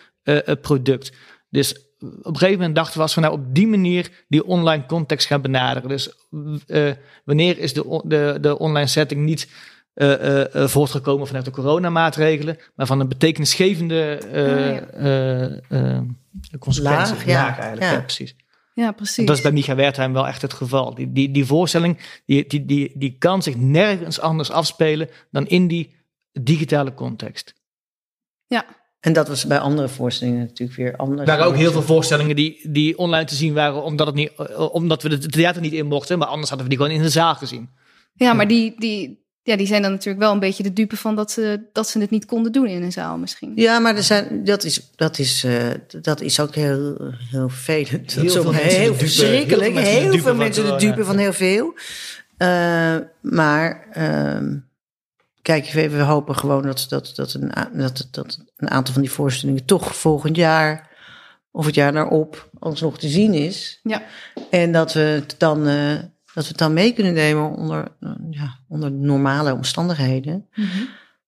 product. 0.61 1.11
Dus 1.49 1.75
op 1.99 2.25
een 2.25 2.37
gegeven 2.37 2.57
moment 2.57 2.75
dachten 2.75 2.95
we, 2.95 3.01
als 3.01 3.15
we 3.15 3.21
nou 3.21 3.33
op 3.33 3.55
die 3.55 3.67
manier 3.67 4.09
die 4.27 4.45
online 4.45 4.85
context 4.85 5.27
gaan 5.27 5.41
benaderen. 5.41 5.89
Dus 5.89 6.11
eh, 6.67 6.91
wanneer 7.25 7.57
is 7.57 7.73
de, 7.73 8.01
de, 8.05 8.37
de 8.41 8.59
online 8.59 8.87
setting 8.87 9.25
niet 9.25 9.49
eh, 9.93 10.13
eh, 10.13 10.55
eh, 10.55 10.67
voortgekomen 10.67 11.27
vanuit 11.27 11.45
de 11.45 11.51
coronamaatregelen, 11.51 12.57
maar 12.75 12.85
van 12.85 12.99
een 12.99 13.07
betekenisgevende 13.07 14.01
eh, 14.31 14.43
Ah, 14.43 14.75
ja. 14.75 14.87
eh, 14.89 15.95
eh, 15.95 16.03
consequentie. 16.59 17.13
Laag, 17.13 17.25
ja. 17.25 17.47
eigenlijk. 17.47 17.81
Ja. 17.81 17.91
Ja, 17.91 18.01
precies. 18.01 18.35
ja 18.73 18.91
precies. 18.91 19.17
En 19.17 19.25
dat 19.25 19.35
is 19.35 19.41
bij 19.41 19.51
Micha 19.51 19.75
Wertheim 19.75 20.13
wel 20.13 20.27
echt 20.27 20.41
het 20.41 20.53
geval. 20.53 20.95
Die, 20.95 21.11
die, 21.11 21.31
die 21.31 21.45
voorstelling 21.45 22.21
die, 22.25 22.47
die, 22.47 22.65
die, 22.65 22.91
die 22.95 23.15
kan 23.19 23.43
zich 23.43 23.55
nergens 23.55 24.19
anders 24.19 24.51
afspelen 24.51 25.09
dan 25.31 25.47
in 25.47 25.67
die 25.67 25.95
digitale 26.31 26.93
context. 26.93 27.53
Ja, 28.47 28.65
En 28.99 29.13
dat 29.13 29.27
was 29.27 29.45
bij 29.45 29.59
andere 29.59 29.87
voorstellingen 29.87 30.39
natuurlijk 30.39 30.77
weer 30.77 30.95
anders. 30.95 31.19
Er 31.21 31.25
waren 31.27 31.45
ook 31.45 31.55
heel 31.55 31.71
veel 31.71 31.81
voorstellingen 31.81 32.35
die, 32.35 32.69
die 32.69 32.97
online 32.97 33.25
te 33.25 33.35
zien 33.35 33.53
waren, 33.53 33.83
omdat, 33.83 34.07
het 34.07 34.15
niet, 34.15 34.31
omdat 34.71 35.03
we 35.03 35.09
het 35.09 35.31
theater 35.31 35.61
niet 35.61 35.73
in 35.73 35.85
mochten. 35.87 36.17
Maar 36.17 36.27
anders 36.27 36.49
hadden 36.49 36.67
we 36.67 36.73
die 36.75 36.83
gewoon 36.83 36.97
in 36.97 37.03
de 37.05 37.11
zaal 37.11 37.35
gezien. 37.35 37.69
ja 38.13 38.33
maar 38.33 38.47
die, 38.47 38.73
die, 38.77 39.25
ja, 39.43 39.55
die 39.57 39.67
zijn 39.67 39.81
dan 39.81 39.91
natuurlijk 39.91 40.23
wel 40.23 40.31
een 40.33 40.39
beetje 40.39 40.63
de 40.63 40.73
dupe 40.73 40.97
van 40.97 41.15
dat 41.15 41.31
ze, 41.31 41.69
dat 41.73 41.89
ze 41.89 41.99
het 41.99 42.09
niet 42.09 42.25
konden 42.25 42.51
doen 42.51 42.67
in 42.67 42.83
een 42.83 42.91
zaal 42.91 43.17
misschien. 43.17 43.51
Ja, 43.55 43.79
maar 43.79 43.95
er 43.95 44.03
zijn, 44.03 44.43
dat, 44.43 44.63
is, 44.63 44.91
dat, 44.95 45.19
is, 45.19 45.43
eh, 45.43 45.67
dat 46.01 46.21
is 46.21 46.39
ook 46.39 46.55
heel, 46.55 46.97
heel 47.31 47.49
vervelend. 47.49 48.13
Heel 48.13 48.23
Dat 48.23 48.25
is 48.25 48.31
veel 48.31 48.45
ook 48.45 48.51
mensen 48.51 48.79
heel 48.79 48.95
verschrikkelijk. 48.95 49.73
heel 49.77 49.81
veel 49.81 49.83
mensen 49.83 49.93
de 49.93 49.99
Heel 49.99 50.11
dupe 50.11 50.23
veel 50.23 50.27
van 50.33 50.37
mensen 50.37 50.63
de 50.63 50.69
corona. 50.69 50.89
dupe 50.91 51.05
van 51.05 51.17
heel 51.17 51.33
veel. 51.33 51.73
Eh, 52.37 52.95
maar 53.21 53.87
ehm, 53.91 54.55
kijk, 55.41 55.69
we, 55.71 55.89
we 55.89 56.01
hopen 56.01 56.35
gewoon 56.35 56.61
dat, 56.63 56.85
dat, 56.89 57.11
dat, 57.15 57.33
een, 57.33 57.51
dat, 57.73 58.07
dat 58.11 58.39
een 58.57 58.69
aantal 58.69 58.93
van 58.93 59.01
die 59.01 59.11
voorstellingen 59.11 59.65
toch 59.65 59.95
volgend 59.95 60.35
jaar 60.35 60.95
of 61.51 61.65
het 61.65 61.75
jaar 61.75 61.91
daarop 61.91 62.49
alsnog 62.59 62.99
te 62.99 63.07
zien 63.07 63.33
is. 63.33 63.79
Ja, 63.83 64.01
En 64.49 64.71
dat 64.71 64.93
we 64.93 64.99
het 64.99 65.35
dan, 65.37 65.67
eh, 65.67 65.93
dat 66.33 66.43
we 66.43 66.47
het 66.49 66.57
dan 66.57 66.73
mee 66.73 66.93
kunnen 66.93 67.13
nemen 67.13 67.49
onder, 67.55 67.95
eh, 67.99 68.11
ja, 68.29 68.59
onder 68.67 68.91
normale 68.91 69.53
omstandigheden. 69.53 70.49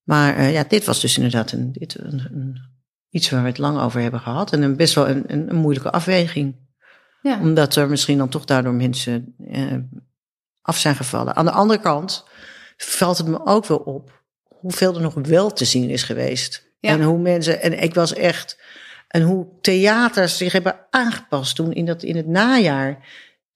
Maar 0.03 0.35
eh, 0.35 0.53
ja, 0.53 0.63
dit 0.67 0.85
was 0.85 1.01
dus 1.01 1.15
inderdaad 1.17 1.51
een, 1.51 1.71
dit, 1.71 1.99
een, 1.99 2.27
een- 2.31 2.67
iets 3.09 3.29
waar 3.29 3.41
we 3.41 3.47
het 3.47 3.57
lang 3.57 3.79
over 3.79 4.01
hebben 4.01 4.19
gehad. 4.19 4.53
En 4.53 4.61
een 4.61 4.75
best 4.75 4.93
wel 4.95 5.09
een, 5.09 5.23
een, 5.27 5.49
een 5.49 5.55
moeilijke 5.55 5.91
afweging. 5.91 6.55
Ja. 7.21 7.39
Omdat 7.39 7.75
er 7.75 7.89
misschien 7.89 8.17
dan 8.17 8.29
toch 8.29 8.45
daardoor 8.45 8.73
mensen 8.73 9.35
af 10.61 10.77
zijn 10.77 10.95
gevallen. 10.95 11.35
Aan 11.35 11.45
de 11.45 11.51
andere 11.51 11.79
kant 11.79 12.25
valt 12.77 13.17
het 13.17 13.27
me 13.27 13.45
ook 13.45 13.65
wel 13.65 13.77
op 13.77 14.23
hoeveel 14.43 14.95
er 14.95 15.01
nog 15.01 15.13
wel 15.13 15.53
te 15.53 15.65
zien 15.65 15.89
is 15.89 16.03
geweest. 16.03 16.68
Ja. 16.79 16.89
En 16.89 17.01
hoe 17.01 17.17
mensen, 17.19 17.61
en 17.61 17.81
ik 17.83 17.93
was 17.93 18.13
echt, 18.13 18.59
en 19.07 19.21
hoe 19.21 19.47
theaters 19.61 20.37
zich 20.37 20.51
hebben 20.53 20.75
aangepast 20.89 21.55
toen 21.55 21.73
in, 21.73 21.85
dat, 21.85 22.03
in 22.03 22.15
het 22.15 22.27
najaar. 22.27 22.97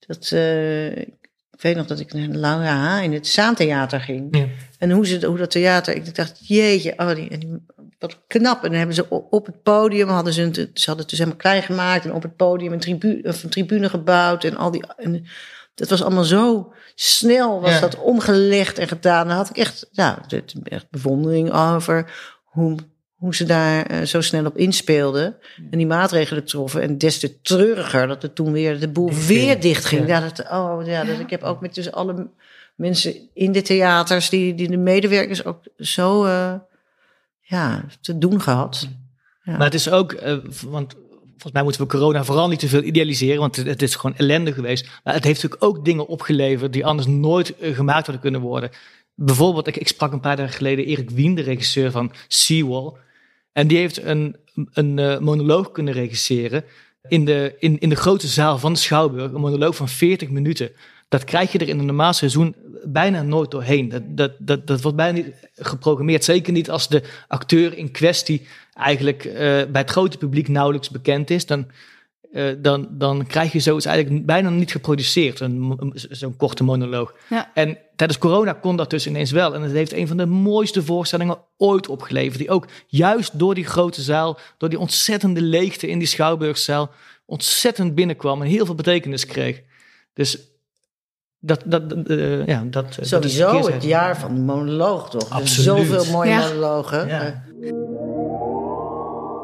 Dat, 0.06 0.30
eh, 0.32 0.96
ik 0.96 1.60
weet 1.60 1.76
nog 1.76 1.86
dat 1.86 2.00
ik 2.00 2.12
naar 2.12 2.28
Laura 2.28 3.00
in 3.00 3.12
het 3.12 3.26
Zaantheater 3.26 4.00
ging. 4.00 4.36
Ja. 4.36 4.46
En 4.78 4.90
hoe, 4.90 5.06
ze, 5.06 5.26
hoe 5.26 5.38
dat 5.38 5.50
theater, 5.50 5.94
ik 5.94 6.14
dacht, 6.14 6.48
jeetje, 6.48 6.92
oh, 6.96 7.14
die, 7.14 7.58
wat 7.98 8.18
knap. 8.26 8.62
En 8.62 8.68
dan 8.68 8.78
hebben 8.78 8.94
ze 8.96 9.08
op, 9.08 9.32
op 9.32 9.46
het 9.46 9.62
podium, 9.62 10.08
hadden 10.08 10.32
ze, 10.32 10.42
een, 10.42 10.54
ze 10.54 10.84
hadden 10.86 10.96
het 10.98 11.08
dus 11.08 11.18
helemaal 11.18 11.38
klein 11.38 11.62
gemaakt. 11.62 12.04
En 12.04 12.12
op 12.12 12.22
het 12.22 12.36
podium 12.36 12.72
een, 12.72 12.80
tribu, 12.80 13.20
of 13.22 13.42
een 13.42 13.50
tribune 13.50 13.88
gebouwd. 13.88 14.44
En 14.44 14.56
al 14.56 14.70
die, 14.70 14.84
en 14.96 15.26
dat 15.74 15.88
was 15.88 16.02
allemaal 16.02 16.24
zo 16.24 16.72
snel, 16.94 17.60
was 17.60 17.70
Ja. 17.70 17.80
dat 17.80 17.98
omgelegd 18.00 18.78
en 18.78 18.88
gedaan. 18.88 19.26
Daar 19.28 19.36
had 19.36 19.50
ik 19.50 19.56
echt, 19.56 19.88
ja, 19.90 20.18
dit- 20.26 20.54
echt 20.64 20.90
bewondering 20.90 21.52
over 21.52 22.12
hoe, 22.44 22.76
hoe 23.24 23.34
ze 23.34 23.44
daar 23.44 23.86
eh, 23.86 24.02
zo 24.02 24.20
snel 24.20 24.44
op 24.44 24.56
inspeelden. 24.56 25.36
En 25.70 25.78
die 25.78 25.86
maatregelen 25.86 26.44
troffen. 26.44 26.82
En 26.82 26.98
des 26.98 27.18
te 27.18 27.40
treuriger 27.40 28.06
dat 28.06 28.22
het 28.22 28.34
toen 28.34 28.52
weer 28.52 28.80
de 28.80 28.88
boel 28.88 29.12
weer 29.12 29.60
dicht 29.60 29.84
ging. 29.84 30.06
Ja. 30.06 30.18
Ja. 30.18 30.20
dat, 30.20 30.50
oh, 30.50 30.86
ja, 30.86 31.04
dat, 31.04 31.18
ik 31.18 31.30
heb 31.30 31.42
ook 31.42 31.60
met 31.60 31.74
dus 31.74 31.92
alle 31.92 32.28
mensen 32.74 33.14
in 33.34 33.52
de 33.52 33.62
theaters, 33.62 34.28
die, 34.28 34.54
die 34.54 34.68
de 34.68 34.76
medewerkers 34.76 35.44
ook 35.44 35.60
zo 35.78 36.24
eh, 36.24 36.54
ja, 37.40 37.84
te 38.00 38.18
doen 38.18 38.40
gehad. 38.40 38.88
Ja. 39.42 39.56
Maar 39.56 39.66
het 39.66 39.74
is 39.74 39.90
ook, 39.90 40.12
eh, 40.12 40.36
want 40.66 40.92
volgens 41.30 41.52
mij 41.52 41.62
moeten 41.62 41.80
we 41.80 41.86
corona 41.86 42.24
vooral 42.24 42.48
niet 42.48 42.58
te 42.58 42.68
veel 42.68 42.82
idealiseren, 42.82 43.40
want 43.40 43.56
het, 43.56 43.82
is 43.82 43.94
gewoon 43.94 44.16
ellende 44.16 44.52
geweest. 44.52 44.90
Maar 45.04 45.14
het 45.14 45.24
heeft 45.24 45.42
natuurlijk 45.42 45.64
ook 45.64 45.84
dingen 45.84 46.06
opgeleverd 46.06 46.72
die 46.72 46.86
anders 46.86 47.08
nooit 47.08 47.54
gemaakt 47.60 48.06
hadden 48.06 48.20
kunnen 48.20 48.40
worden. 48.40 48.70
Bijvoorbeeld, 49.14 49.66
ik, 49.66 49.76
ik 49.76 49.88
sprak 49.88 50.12
een 50.12 50.20
paar 50.20 50.36
dagen 50.36 50.54
geleden 50.54 50.84
Erik 50.84 51.10
Wien, 51.10 51.34
de 51.34 51.42
regisseur 51.42 51.90
van 51.90 52.12
Seawall. 52.28 52.92
En 53.54 53.66
die 53.66 53.78
heeft 53.78 54.02
een, 54.02 54.36
een 54.72 54.98
eh, 54.98 55.18
monoloog 55.18 55.72
kunnen 55.72 55.94
regisseren 55.94 56.64
in 57.08 57.24
de, 57.24 57.54
in, 57.58 57.78
in 57.78 57.88
de 57.88 57.96
grote 57.96 58.26
zaal 58.26 58.58
van 58.58 58.72
de 58.72 58.78
Schouwburg. 58.78 59.32
Een 59.32 59.40
monoloog 59.40 59.76
van 59.76 59.88
40 59.88 60.30
minuten. 60.30 60.70
Dat 61.08 61.24
krijg 61.24 61.52
je 61.52 61.58
er 61.58 61.68
in 61.68 61.78
een 61.78 61.86
normaal 61.86 62.12
seizoen 62.12 62.54
bijna 62.84 63.22
nooit 63.22 63.50
doorheen. 63.50 63.88
Dat, 63.88 64.02
dat, 64.06 64.32
dat, 64.38 64.66
dat 64.66 64.80
wordt 64.80 64.96
bijna 64.96 65.18
niet 65.18 65.34
geprogrammeerd. 65.56 66.24
Zeker 66.24 66.52
niet 66.52 66.70
als 66.70 66.88
de 66.88 67.02
acteur 67.28 67.76
in 67.76 67.90
kwestie 67.90 68.46
eigenlijk 68.74 69.24
eh, 69.24 69.34
bij 69.34 69.80
het 69.80 69.90
grote 69.90 70.18
publiek 70.18 70.48
nauwelijks 70.48 70.90
bekend 70.90 71.30
is. 71.30 71.46
Dan, 71.46 71.66
eh, 72.34 72.44
dan, 72.58 72.88
dan 72.90 73.26
krijg 73.26 73.52
je 73.52 73.60
zoiets 73.60 73.86
eigenlijk 73.86 74.26
bijna 74.26 74.48
niet 74.50 74.70
geproduceerd. 74.70 75.40
een- 75.40 75.74
een- 75.78 75.92
Zo'n 76.10 76.36
korte 76.36 76.64
monoloog. 76.64 77.14
Ja. 77.28 77.50
En 77.54 77.78
tijdens 77.96 78.18
corona 78.18 78.52
kon 78.52 78.76
dat 78.76 78.90
dus 78.90 79.06
ineens 79.06 79.30
wel. 79.30 79.54
En 79.54 79.62
het 79.62 79.72
heeft 79.72 79.92
een 79.92 80.08
van 80.08 80.16
de 80.16 80.26
mooiste 80.26 80.82
voorstellingen 80.82 81.38
ooit 81.56 81.88
opgeleverd. 81.88 82.38
Die 82.38 82.50
ook 82.50 82.66
juist 82.86 83.38
door 83.38 83.54
die 83.54 83.64
grote 83.66 84.02
zaal, 84.02 84.38
door 84.58 84.68
die 84.68 84.78
ontzettende 84.78 85.40
leegte 85.42 85.86
in 85.88 85.98
die 85.98 86.08
Schouwburgzaal, 86.08 86.90
ontzettend 87.26 87.94
binnenkwam 87.94 88.42
en 88.42 88.48
heel 88.48 88.66
veel 88.66 88.74
betekenis 88.74 89.26
kreeg. 89.26 89.60
Dus 90.12 90.38
dat, 91.38 91.62
dat, 91.64 91.90
dat, 91.90 92.06
eh, 92.08 92.46
ja, 92.46 92.60
dat, 92.64 92.72
dat 92.72 92.98
is 92.98 93.08
de 93.10 93.28
Sowieso 93.28 93.70
het 93.72 93.82
jaar 93.82 94.18
van 94.18 94.34
de 94.34 94.40
monoloog, 94.40 95.10
toch? 95.10 95.26
Zijn 95.28 95.40
Absoluut. 95.40 95.86
Zoveel 95.86 96.12
mooie 96.12 96.30
Ja. 96.30 96.40
monologen. 96.48 97.06
Ja. 97.08 97.44
Eh, 97.62 97.72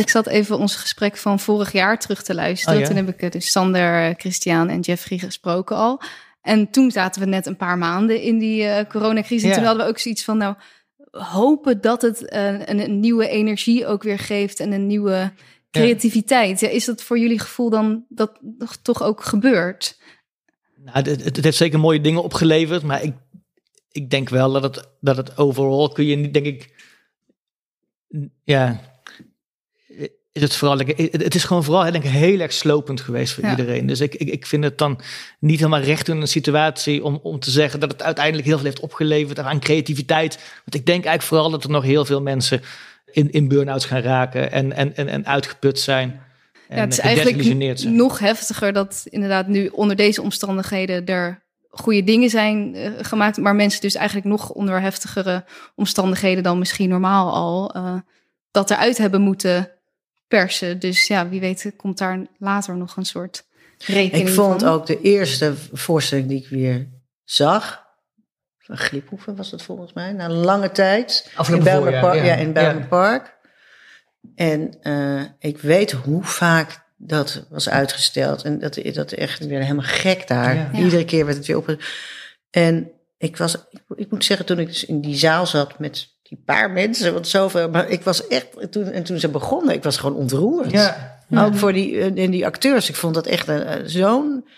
Ik 0.00 0.08
zat 0.08 0.26
even 0.26 0.58
ons 0.58 0.76
gesprek 0.76 1.16
van 1.16 1.40
vorig 1.40 1.72
jaar 1.72 1.98
terug 1.98 2.22
te 2.22 2.34
luisteren. 2.34 2.74
Oh 2.74 2.80
ja? 2.80 2.86
Toen 2.86 2.96
heb 2.96 3.08
ik 3.08 3.22
eh, 3.22 3.30
dus 3.30 3.50
Sander, 3.50 4.14
Christian 4.16 4.68
en 4.68 4.80
Jeffrey 4.80 5.18
gesproken 5.18 5.76
al. 5.76 6.00
En 6.42 6.70
toen 6.70 6.90
zaten 6.90 7.22
we 7.22 7.28
net 7.28 7.46
een 7.46 7.56
paar 7.56 7.78
maanden 7.78 8.22
in 8.22 8.38
die 8.38 8.64
eh, 8.64 8.88
coronacrisis. 8.88 9.48
En 9.48 9.54
toen 9.54 9.64
hadden 9.64 9.84
we 9.84 9.90
ook 9.90 9.98
zoiets 9.98 10.24
van, 10.24 10.36
nou, 10.36 10.54
hopen 11.10 11.80
dat 11.80 12.02
het 12.02 12.28
eh, 12.28 12.46
een, 12.46 12.80
een 12.80 13.00
nieuwe 13.00 13.28
energie 13.28 13.86
ook 13.86 14.02
weer 14.02 14.18
geeft 14.18 14.60
en 14.60 14.72
een 14.72 14.86
nieuwe 14.86 15.32
creativiteit. 15.70 16.60
Ja, 16.60 16.68
is 16.68 16.84
dat 16.84 17.02
voor 17.02 17.18
jullie 17.18 17.38
gevoel 17.38 17.70
dan 17.70 18.04
dat 18.08 18.38
toch 18.82 19.02
ook 19.02 19.24
gebeurt? 19.24 19.98
Nou, 20.76 20.96
het, 20.96 21.06
het, 21.06 21.36
het 21.36 21.44
heeft 21.44 21.56
zeker 21.56 21.78
mooie 21.78 22.00
dingen 22.00 22.22
opgeleverd, 22.22 22.82
maar 22.82 23.02
ik, 23.02 23.14
ik 23.90 24.10
denk 24.10 24.28
wel 24.28 24.52
dat 24.52 24.62
het, 24.62 24.88
dat 25.00 25.16
het 25.16 25.38
overal 25.38 25.88
kun 25.88 26.06
je 26.06 26.16
niet, 26.16 26.34
denk 26.34 26.46
ik, 26.46 26.74
ja, 28.44 28.80
is 30.32 30.42
het 30.42 30.56
vooral, 30.56 30.78
het, 30.78 31.34
is 31.34 31.44
gewoon 31.44 31.64
vooral 31.64 31.92
denk 31.92 32.04
ik, 32.04 32.10
heel 32.10 32.40
erg 32.40 32.52
slopend 32.52 33.00
geweest 33.00 33.32
voor 33.34 33.44
Ja. 33.44 33.50
iedereen. 33.50 33.86
Dus 33.86 34.00
ik, 34.00 34.14
ik, 34.14 34.28
ik 34.28 34.46
vind 34.46 34.64
het 34.64 34.78
dan 34.78 35.00
niet 35.38 35.58
helemaal 35.58 35.80
recht 35.80 36.08
in 36.08 36.20
een 36.20 36.28
situatie 36.28 37.04
om, 37.04 37.20
om 37.22 37.38
te 37.40 37.50
zeggen 37.50 37.80
dat 37.80 37.92
het 37.92 38.02
uiteindelijk 38.02 38.46
heel 38.46 38.56
veel 38.56 38.66
heeft 38.66 38.80
opgeleverd 38.80 39.38
aan 39.38 39.60
creativiteit. 39.60 40.34
Want 40.34 40.74
ik 40.74 40.86
denk 40.86 41.04
eigenlijk 41.04 41.22
vooral 41.22 41.50
dat 41.50 41.64
er 41.64 41.70
nog 41.70 41.84
heel 41.84 42.04
veel 42.04 42.22
mensen 42.22 42.60
in, 43.12 43.30
in 43.30 43.48
burn-outs 43.48 43.84
gaan 43.84 44.00
raken 44.00 44.52
en, 44.52 44.72
en, 44.72 44.96
en, 44.96 45.08
en 45.08 45.26
uitgeput 45.26 45.80
zijn. 45.80 46.20
En 46.68 46.76
ja, 46.76 46.82
het 46.82 46.92
is 46.92 46.98
gedesillusioneerd 46.98 47.48
eigenlijk 47.48 47.78
zijn. 47.78 47.96
nog 47.96 48.18
heftiger 48.18 48.72
dat 48.72 49.06
inderdaad 49.08 49.46
nu 49.46 49.66
onder 49.66 49.96
deze 49.96 50.22
omstandigheden 50.22 51.06
er 51.06 51.42
goede 51.70 52.04
dingen 52.04 52.30
zijn 52.30 52.74
eh, 52.74 52.90
gemaakt, 53.00 53.36
maar 53.36 53.54
mensen 53.54 53.80
dus 53.80 53.94
eigenlijk 53.94 54.26
nog 54.26 54.50
onder 54.50 54.80
heftigere 54.80 55.44
omstandigheden 55.74 56.42
dan 56.42 56.58
misschien 56.58 56.88
normaal 56.88 57.32
al 57.32 57.74
eh, 57.74 57.94
dat 58.50 58.70
eruit 58.70 58.98
hebben 58.98 59.20
moeten 59.20 59.70
persen. 60.30 60.78
Dus 60.78 61.06
ja, 61.06 61.28
wie 61.28 61.40
weet 61.40 61.72
komt 61.76 61.98
daar 61.98 62.26
later 62.38 62.76
nog 62.76 62.96
een 62.96 63.04
soort 63.04 63.44
rekening 63.78 64.28
Ik 64.28 64.34
vond 64.34 64.60
van. 64.62 64.70
ook 64.70 64.86
de 64.86 65.00
eerste 65.00 65.54
voorstelling 65.72 66.28
die 66.28 66.38
ik 66.38 66.48
weer 66.48 66.88
zag. 67.24 67.84
Van 68.58 68.76
Gliphoeven 68.76 69.36
was 69.36 69.50
het 69.50 69.62
volgens 69.62 69.92
mij. 69.92 70.12
Na 70.12 70.28
lange 70.28 70.70
tijd. 70.72 71.30
Afgelopen 71.34 71.54
in 71.54 71.64
Bijlmer 71.72 72.00
Park, 72.00 72.14
ja. 72.14 72.24
ja, 72.24 72.34
in 72.34 72.52
Bijlmer 72.52 72.82
Ja. 72.82 72.88
Park. 72.88 73.36
En 74.34 74.74
eh, 74.82 75.22
ik 75.38 75.58
weet 75.58 75.90
hoe 75.92 76.24
vaak 76.24 76.80
dat 76.96 77.46
was 77.48 77.68
uitgesteld. 77.68 78.42
En 78.42 78.58
dat, 78.58 78.80
dat 78.92 79.12
echt 79.12 79.46
weer 79.46 79.60
helemaal 79.60 79.84
gek 79.84 80.28
daar. 80.28 80.54
Ja. 80.54 80.72
Iedere 80.72 81.04
keer 81.04 81.24
werd 81.24 81.36
het 81.36 81.46
weer 81.46 81.56
op. 81.56 81.76
En 82.50 82.90
ik 83.18 83.36
was, 83.36 83.54
ik, 83.54 83.82
ik 83.96 84.10
moet 84.10 84.24
zeggen, 84.24 84.46
toen 84.46 84.58
ik 84.58 84.66
dus 84.66 84.84
in 84.84 85.00
die 85.00 85.16
zaal 85.16 85.46
zat 85.46 85.78
met 85.78 86.08
die 86.30 86.42
paar 86.44 86.70
mensen, 86.70 87.12
want 87.12 87.28
zoveel, 87.28 87.70
maar 87.70 87.88
ik 87.88 88.02
was 88.02 88.26
echt, 88.26 88.72
toen, 88.72 88.84
en 88.84 89.02
toen 89.02 89.18
ze 89.18 89.28
begonnen, 89.28 89.74
ik 89.74 89.82
was 89.82 89.96
gewoon 89.96 90.16
ontroerd. 90.16 90.70
Ja. 90.70 91.18
Ook 91.30 91.54
voor 91.54 91.72
die, 91.72 91.98
eh, 91.98 92.24
en 92.24 92.30
die 92.30 92.46
acteurs. 92.46 92.88
Ik 92.88 92.94
vond 92.94 93.14
dat 93.14 93.26
echt 93.26 93.48
een, 93.48 93.62
eh, 93.62 93.80
zo'n 93.84 94.48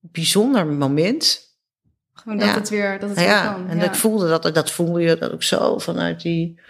bijzonder 0.00 0.66
moment. 0.66 1.40
Gewoon 2.12 2.38
dat 2.38 2.48
Ja. 2.48 2.54
het 2.54 2.68
weer, 2.68 2.98
dat 2.98 3.08
het 3.08 3.18
Nou 3.18 3.28
weer 3.28 3.36
ja, 3.36 3.52
kan. 3.52 3.68
en 3.68 3.76
ja. 3.76 3.84
ik 3.84 3.94
voelde 3.94 4.28
dat, 4.28 4.54
dat 4.54 4.70
voelde 4.70 5.00
je 5.00 5.16
dat 5.16 5.32
ook 5.32 5.42
zo 5.42 5.78
vanuit 5.78 6.20
die, 6.22 6.60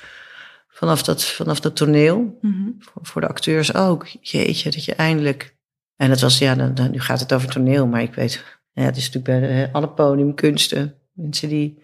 vanaf 0.69 1.03
dat, 1.03 1.25
vanaf 1.25 1.61
dat 1.61 1.77
toneel. 1.77 2.39
Mhm. 2.41 2.71
Voor, 2.79 3.07
voor 3.07 3.21
de 3.21 3.29
acteurs 3.29 3.75
ook. 3.75 4.07
Jeetje, 4.21 4.71
dat 4.71 4.85
je 4.85 4.95
eindelijk. 4.95 5.57
En 5.97 6.11
het 6.11 6.21
was, 6.21 6.39
ja, 6.39 6.55
dan, 6.55 6.75
dan, 6.75 6.91
nu 6.91 7.01
gaat 7.01 7.21
het 7.21 7.33
over 7.33 7.49
toneel, 7.49 7.87
maar 7.87 8.03
ik 8.03 8.15
weet, 8.15 8.45
ja, 8.73 8.83
het 8.83 8.97
is 8.97 9.11
natuurlijk 9.11 9.41
bij 9.41 9.57
de, 9.57 9.69
alle 9.73 9.89
podiumkunsten. 9.89 10.95
Mensen 11.13 11.49
die 11.49 11.83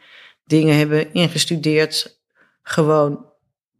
dingen 0.49 0.77
hebben 0.77 1.13
ingestudeerd, 1.13 2.21
gewoon 2.63 3.27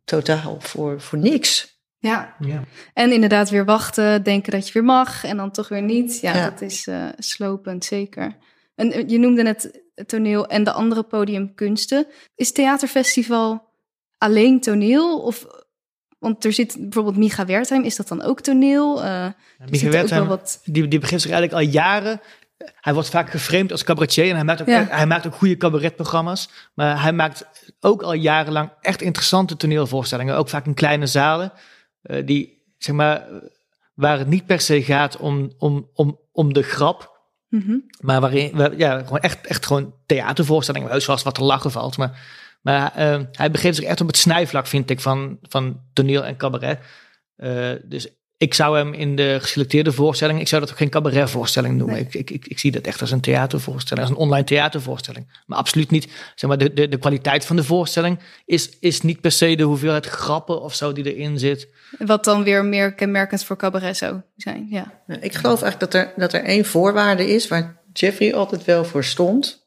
totaal 0.05 0.57
voor, 0.61 1.01
voor 1.01 1.19
niks. 1.19 1.77
Ja, 1.99 2.35
Ja. 2.39 2.65
en 2.95 3.13
inderdaad 3.13 3.51
weer 3.51 3.65
wachten, 3.65 4.23
denken 4.23 4.53
dat 4.53 4.67
je 4.67 4.73
weer 4.73 4.85
mag 4.85 5.25
en 5.25 5.37
dan 5.37 5.51
toch 5.51 5.69
weer 5.69 5.83
niet. 5.83 6.21
Ja, 6.21 6.37
Ja. 6.37 6.51
dat 6.51 6.61
is 6.61 6.87
eh, 6.87 7.07
slopend, 7.19 7.85
zeker. 7.85 8.37
En 8.75 8.93
eh, 8.93 9.09
je 9.09 9.19
noemde 9.19 9.43
net 9.43 9.81
het 9.95 10.09
toneel 10.09 10.47
en 10.47 10.65
de 10.65 10.73
andere 10.73 11.03
podiumkunsten. 11.03 12.07
Is 12.35 12.53
theaterfestival 12.53 13.69
alleen 14.19 14.61
toneel? 14.61 15.19
Of, 15.21 15.47
want 16.19 16.45
er 16.45 16.53
zit 16.53 16.77
bijvoorbeeld 16.81 17.17
Micha 17.17 17.47
Wertheim, 17.47 17.83
is 17.83 17.97
dat 17.97 18.09
dan 18.09 18.23
ook 18.23 18.41
toneel? 18.41 19.03
Eh, 19.03 19.25
er 19.25 19.35
Micha 19.71 19.89
Wertheim, 19.91 20.27
wat... 20.27 20.61
die, 20.65 20.89
die 20.89 20.99
begint 20.99 21.21
zich 21.23 21.31
eigenlijk 21.31 21.63
al 21.63 21.73
jaren. 21.73 22.21
Hij 22.81 22.95
wordt 22.95 23.09
vaak 23.09 23.31
geframed 23.31 23.73
als 23.73 23.85
cabaretier 23.85 24.29
en 24.29 24.35
hij 24.35 24.45
maakt 24.45 24.61
ook, 24.61 24.67
Ja. 24.67 24.87
hij 24.89 25.07
maakt 25.07 25.27
ook 25.27 25.35
goede 25.35 25.57
cabaretprogramma's. 25.57 26.49
Maar 26.75 27.03
hij 27.03 27.13
maakt 27.13 27.47
ook 27.81 28.03
al 28.03 28.13
jarenlang 28.13 28.71
echt 28.81 29.03
interessante 29.03 29.57
toneelvoorstellingen. 29.57 30.37
Ook 30.37 30.49
vaak 30.49 30.67
in 30.67 30.75
kleine 30.75 31.07
zalen. 31.07 31.53
eh, 32.03 32.27
die, 32.27 32.73
zeg 32.79 32.95
maar, 32.95 33.27
waar 33.95 34.19
het 34.19 34.29
niet 34.29 34.47
per 34.47 34.61
se 34.61 34.83
gaat 34.83 35.17
om, 35.17 35.53
om, 35.59 35.91
om, 35.95 36.21
om 36.33 36.53
de 36.53 36.63
grap. 36.63 37.17
Mhm. 37.49 37.77
Maar 38.01 38.21
waarin, 38.21 38.57
waar- 38.57 38.77
ja, 38.77 38.99
gewoon 38.99 39.19
echt, 39.21 39.47
echt 39.47 39.67
gewoon 39.67 39.95
theatervoorstellingen. 40.07 40.91
Heus 40.91 41.07
eens 41.09 41.23
wat 41.23 41.35
te 41.35 41.45
lachen 41.45 41.71
valt. 41.71 41.97
Maar, 41.97 42.21
maar 42.63 42.95
eh, 42.95 43.21
hij 43.33 43.51
begeeft 43.51 43.77
zich 43.77 43.85
echt 43.85 44.01
op 44.01 44.07
het 44.07 44.17
snijvlak, 44.17 44.67
vind 44.67 44.91
ik, 44.91 45.01
van, 45.01 45.39
van 45.43 45.81
toneel 45.93 46.25
en 46.25 46.37
cabaret. 46.37 46.79
Eh, 47.37 47.71
dus 47.85 48.09
ik 48.39 48.55
zou 48.55 48.77
hem 48.77 48.93
in 48.93 49.17
de 49.17 49.39
geselecteerde 49.41 49.93
voorstelling, 49.93 50.41
ik 50.41 50.49
zou 50.49 50.61
dat 50.61 50.71
ook 50.71 50.77
geen 50.77 50.89
cabaretvoorstelling 50.89 51.77
noemen. 51.77 51.95
Nee. 51.95 52.05
Ik, 52.05 52.15
ik, 52.15 52.31
ik, 52.31 52.47
ik 52.47 52.59
zie 52.59 52.71
dat 52.71 52.83
echt 52.83 53.01
als 53.01 53.11
een 53.11 53.21
theatervoorstelling, 53.21 54.07
als 54.07 54.17
een 54.17 54.23
online 54.23 54.45
theatervoorstelling. 54.45 55.43
Maar 55.47 55.59
absoluut 55.59 55.91
niet, 55.91 56.09
zeg 56.35 56.49
maar, 56.51 56.59
de, 56.59 56.73
de, 56.73 56.89
de 56.89 56.99
kwaliteit 56.99 57.45
van 57.45 57.57
de 57.57 57.65
voorstelling 57.65 58.19
is, 58.45 58.79
is 58.81 59.01
niet 59.01 59.21
per 59.21 59.33
se 59.33 59.57
de 59.57 59.63
hoeveelheid 59.63 60.07
grappen 60.07 60.63
of 60.63 60.75
zo 60.75 60.93
die 60.93 61.15
erin 61.15 61.39
zit. 61.39 61.69
Wat 61.99 62.25
dan 62.25 62.43
weer 62.43 62.65
meer 62.65 62.95
kenmerkend 62.95 63.45
voor 63.45 63.57
cabaret 63.57 63.97
zou 63.97 64.21
zijn, 64.37 64.67
ja. 64.71 65.03
Ik 65.21 65.35
geloof 65.35 65.63
eigenlijk 65.63 65.93
dat 65.93 65.95
er, 65.95 66.13
dat 66.17 66.33
er 66.33 66.45
één 66.45 66.65
voorwaarde 66.65 67.29
is 67.35 67.49
waar 67.49 67.83
Jeffrey 67.93 68.35
altijd 68.35 68.65
wel 68.65 68.85
voor 68.85 69.05
stond. 69.05 69.67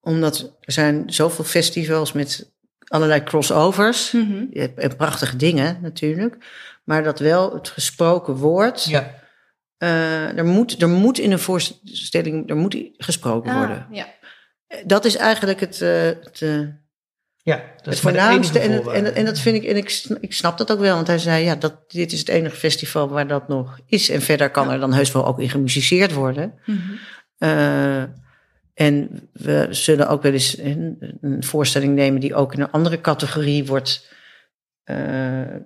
Omdat 0.00 0.56
er 0.60 0.72
zijn 0.72 1.02
zoveel 1.06 1.44
festivals 1.44 2.12
met 2.12 2.52
allerlei 2.92 3.22
crossovers. 3.22 4.12
Mhm. 4.12 4.44
En 4.76 4.96
prachtige 4.96 5.36
dingen 5.36 5.78
natuurlijk. 5.82 6.36
Maar 6.84 7.02
dat 7.02 7.18
wel 7.18 7.54
het 7.54 7.68
gesproken 7.68 8.34
woord. 8.34 8.84
Ja. 8.84 9.14
eh, 9.78 10.38
er, 10.38 10.44
moet, 10.44 10.82
er 10.82 10.88
moet 10.88 11.18
in 11.18 11.32
een 11.32 11.38
voorstelling 11.38 12.50
er 12.50 12.56
moet 12.56 12.76
gesproken 12.96 13.50
Ah, 13.50 13.58
worden. 13.58 13.86
ja. 13.90 14.06
Dat 14.86 15.04
is 15.04 15.16
eigenlijk 15.16 15.60
het, 15.60 15.80
eh, 15.80 16.02
het, 16.04 16.42
eh, 16.42 16.60
Ja, 17.42 17.56
dat 17.56 17.84
het 17.84 17.94
is 17.94 18.00
voornaamste. 18.00 18.58
En, 18.58 18.70
het, 18.72 18.86
en, 18.86 19.14
en 19.14 19.24
dat 19.24 19.38
vind 19.38 19.56
ik, 19.56 19.64
en 19.64 19.76
ik, 19.76 20.04
ik 20.20 20.32
snap 20.32 20.58
dat 20.58 20.72
ook 20.72 20.78
wel. 20.78 20.94
Want 20.94 21.06
hij 21.06 21.18
zei, 21.18 21.44
ja, 21.44 21.54
dat, 21.54 21.90
dit 21.90 22.12
is 22.12 22.18
het 22.18 22.28
enige 22.28 22.56
festival 22.56 23.08
waar 23.08 23.26
dat 23.26 23.48
nog 23.48 23.78
is. 23.86 24.08
En 24.10 24.22
verder 24.22 24.50
kan 24.50 24.70
er 24.70 24.80
dan 24.80 24.92
heus 24.92 25.12
wel 25.12 25.26
ook 25.26 25.40
in 25.40 25.50
gemusiceerd 25.50 26.12
worden. 26.12 26.54
Mhm. 26.66 26.78
Eh, 27.38 28.02
en 28.74 29.28
we 29.32 29.66
zullen 29.70 30.08
ook 30.08 30.22
wel 30.22 30.32
eens 30.32 30.58
een, 30.58 31.16
een 31.20 31.44
voorstelling 31.44 31.94
nemen 31.94 32.20
die 32.20 32.34
ook 32.34 32.54
in 32.54 32.60
een 32.60 32.70
andere 32.70 33.00
categorie 33.00 33.66
wordt. 33.66 34.10
Eh, 34.84 34.96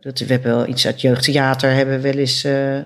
dat, 0.00 0.18
we 0.18 0.24
hebben 0.32 0.50
wel 0.56 0.66
iets 0.68 0.86
uit 0.86 1.00
jeugdtheater, 1.00 1.70
hebben 1.74 1.94
we 1.94 2.00
wel 2.00 2.18
eens 2.18 2.44
eh, 2.44 2.80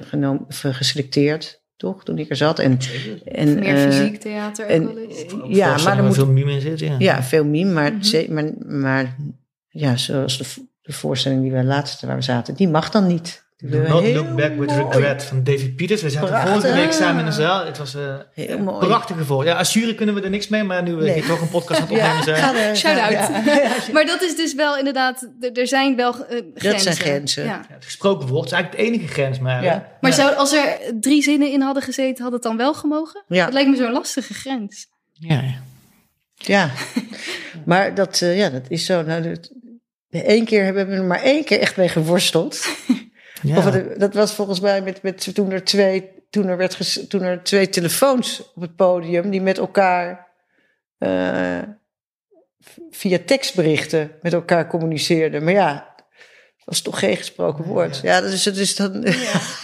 genomen, 0.00 0.44
geselecteerd, 0.48 1.62
toch? 1.76 2.04
Toen 2.04 2.18
ik 2.18 2.30
er 2.30 2.36
zat. 2.36 2.58
En, 2.58 2.78
en, 3.24 3.54
Meer 3.58 3.76
eh, 3.76 3.82
fysiek 3.82 4.20
theater 4.20 4.64
ook 4.64 4.70
en- 4.70 4.86
wel 4.86 4.98
eens. 4.98 5.24
ja, 5.48 5.76
maar 5.84 5.96
er 5.98 6.04
moet 6.04 6.14
veel 6.14 6.32
mime 6.32 6.52
in 6.52 6.60
zit, 6.60 6.78
ja. 6.80 6.94
ja, 6.98 7.22
veel 7.22 7.44
meme, 7.44 7.72
maar, 7.72 7.92
Mhm. 7.92 8.32
maar, 8.34 8.50
maar 8.66 9.16
ja, 9.68 9.96
zoals 9.96 10.38
de, 10.38 10.62
de 10.82 10.92
voorstelling 10.92 11.42
die 11.42 11.52
we 11.52 11.64
laatste 11.64 12.06
waar 12.06 12.16
we 12.16 12.22
zaten, 12.22 12.54
die 12.54 12.68
mag 12.68 12.90
dan 12.90 13.06
niet. 13.06 13.43
Not 13.70 14.02
heel 14.02 14.14
look 14.14 14.36
back 14.36 14.56
with 14.58 14.68
mooi. 14.70 14.82
regret 14.84 15.24
van 15.24 15.42
David 15.44 15.76
Peters. 15.76 16.02
We 16.02 16.10
zaten 16.10 16.28
Prachtig. 16.28 16.50
vorige 16.52 16.72
week 16.74 16.92
samen 16.92 17.18
in 17.20 17.24
de 17.26 17.32
zaal. 17.32 17.64
Het 17.66 17.78
was 17.78 17.94
eh 17.94 18.14
Heel 18.32 18.48
een 18.48 18.64
mooi. 18.64 18.86
prachtig 18.86 19.16
gevoel. 19.16 19.44
Ja, 19.44 19.54
als 19.54 19.72
jury 19.72 19.94
kunnen 19.94 20.14
we 20.14 20.20
er 20.20 20.30
niks 20.30 20.48
mee, 20.48 20.62
maar 20.64 20.82
nu 20.82 20.94
we 20.94 21.02
Nee. 21.04 21.14
hier 21.14 21.26
toch 21.26 21.40
een 21.40 21.48
podcast 21.48 21.80
aan 21.80 21.86
het 21.88 21.96
opnemen 21.98 22.22
zijn. 22.24 22.36
ga 22.36 22.54
er- 22.56 22.76
Shout-out. 22.76 23.10
ja. 23.12 23.70
Maar 23.92 24.06
dat 24.06 24.22
is 24.22 24.36
dus 24.36 24.54
wel 24.54 24.78
inderdaad, 24.78 25.28
er 25.54 25.66
zijn 25.66 25.96
wel 25.96 26.26
eh, 26.26 26.40
grenzen. 26.54 26.80
zijn 26.80 26.96
grenzen. 26.96 27.44
Ja. 27.44 27.50
Ja, 27.68 27.74
het 27.74 27.84
gesproken 27.84 28.28
woord 28.28 28.46
is 28.46 28.52
eigenlijk 28.52 28.82
de 28.84 28.90
enige 28.92 29.12
grens. 29.12 29.38
Maar, 29.38 29.62
Ja. 29.64 29.88
Maar 30.00 30.10
ja. 30.10 30.16
zou, 30.16 30.34
als 30.34 30.52
er 30.52 30.78
drie 31.00 31.22
zinnen 31.22 31.52
in 31.52 31.60
hadden 31.60 31.82
gezeten, 31.82 32.24
had 32.24 32.32
het 32.32 32.42
dan 32.42 32.56
wel 32.56 32.74
gemogen? 32.74 33.24
Ja. 33.28 33.44
Dat 33.44 33.52
lijkt 33.54 33.70
me 33.70 33.76
zo'n 33.76 33.92
lastige 33.92 34.34
grens. 34.34 34.86
Ja, 35.12 35.34
ja. 35.34 35.62
Ja, 36.36 36.70
maar 37.66 37.94
dat, 37.94 38.20
eh, 38.22 38.36
ja, 38.38 38.48
dat 38.50 38.62
is 38.68 38.84
zo. 38.84 39.02
Nou, 39.02 39.22
dat, 39.22 39.50
Eén 40.10 40.44
keer 40.44 40.64
hebben 40.64 40.88
we 40.88 40.94
er 40.94 41.04
maar 41.04 41.22
één 41.22 41.44
keer 41.44 41.60
echt 41.60 41.76
mee 41.76 41.88
geworsteld. 41.88 42.66
Ja. 43.42 43.56
Of 43.56 43.64
het- 43.64 44.00
dat 44.00 44.14
was 44.14 44.32
volgens 44.34 44.60
mij 44.60 44.82
met, 44.82 45.02
met, 45.02 45.34
toen, 45.34 45.50
er 45.52 45.64
twee, 45.64 46.10
toen, 46.30 46.46
er 46.48 46.56
werd 46.56 46.74
ges- 46.74 47.04
toen 47.08 47.22
er 47.22 47.42
twee 47.42 47.68
telefoons 47.68 48.52
op 48.54 48.62
het 48.62 48.76
podium 48.76 49.30
die 49.30 49.40
met 49.42 49.58
elkaar 49.58 50.26
eh, 50.98 51.58
via 52.90 53.18
tekstberichten 53.26 54.10
met 54.22 54.32
elkaar 54.32 54.66
communiceerden. 54.66 55.44
Maar 55.44 55.52
ja, 55.52 55.92
het 56.56 56.64
was 56.64 56.80
toch 56.80 56.98
geen 56.98 57.16
gesproken 57.16 57.64
woord. 57.64 58.00
Ja, 58.02 58.20
dat 58.20 58.30
is, 58.32 58.44
het 58.44 58.56
is 58.56 58.76
dan. 58.76 59.02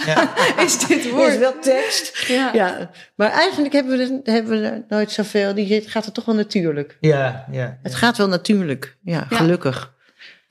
Ja. 0.06 0.34
Is 0.64 0.78
dit 0.86 1.10
woord? 1.10 1.32
is 1.32 1.38
wel 1.38 1.58
tekst. 1.58 2.24
Ja. 2.28 2.50
Ja, 2.52 2.90
maar 3.14 3.30
eigenlijk 3.30 3.72
hebben 3.72 3.96
we, 3.98 4.20
er- 4.24 4.32
hebben 4.34 4.60
we 4.60 4.66
er 4.68 4.84
nooit 4.88 5.10
zoveel. 5.10 5.54
Die 5.54 5.74
het 5.74 5.86
gaat 5.86 6.06
er 6.06 6.12
toch 6.12 6.24
wel 6.24 6.34
natuurlijk. 6.34 6.96
Ja, 7.00 7.46
ja. 7.50 7.78
Het 7.82 7.94
gaat 7.94 8.16
wel 8.16 8.28
natuurlijk. 8.28 8.96
Ja, 9.02 9.26
Ja. 9.30 9.36
gelukkig. 9.36 9.94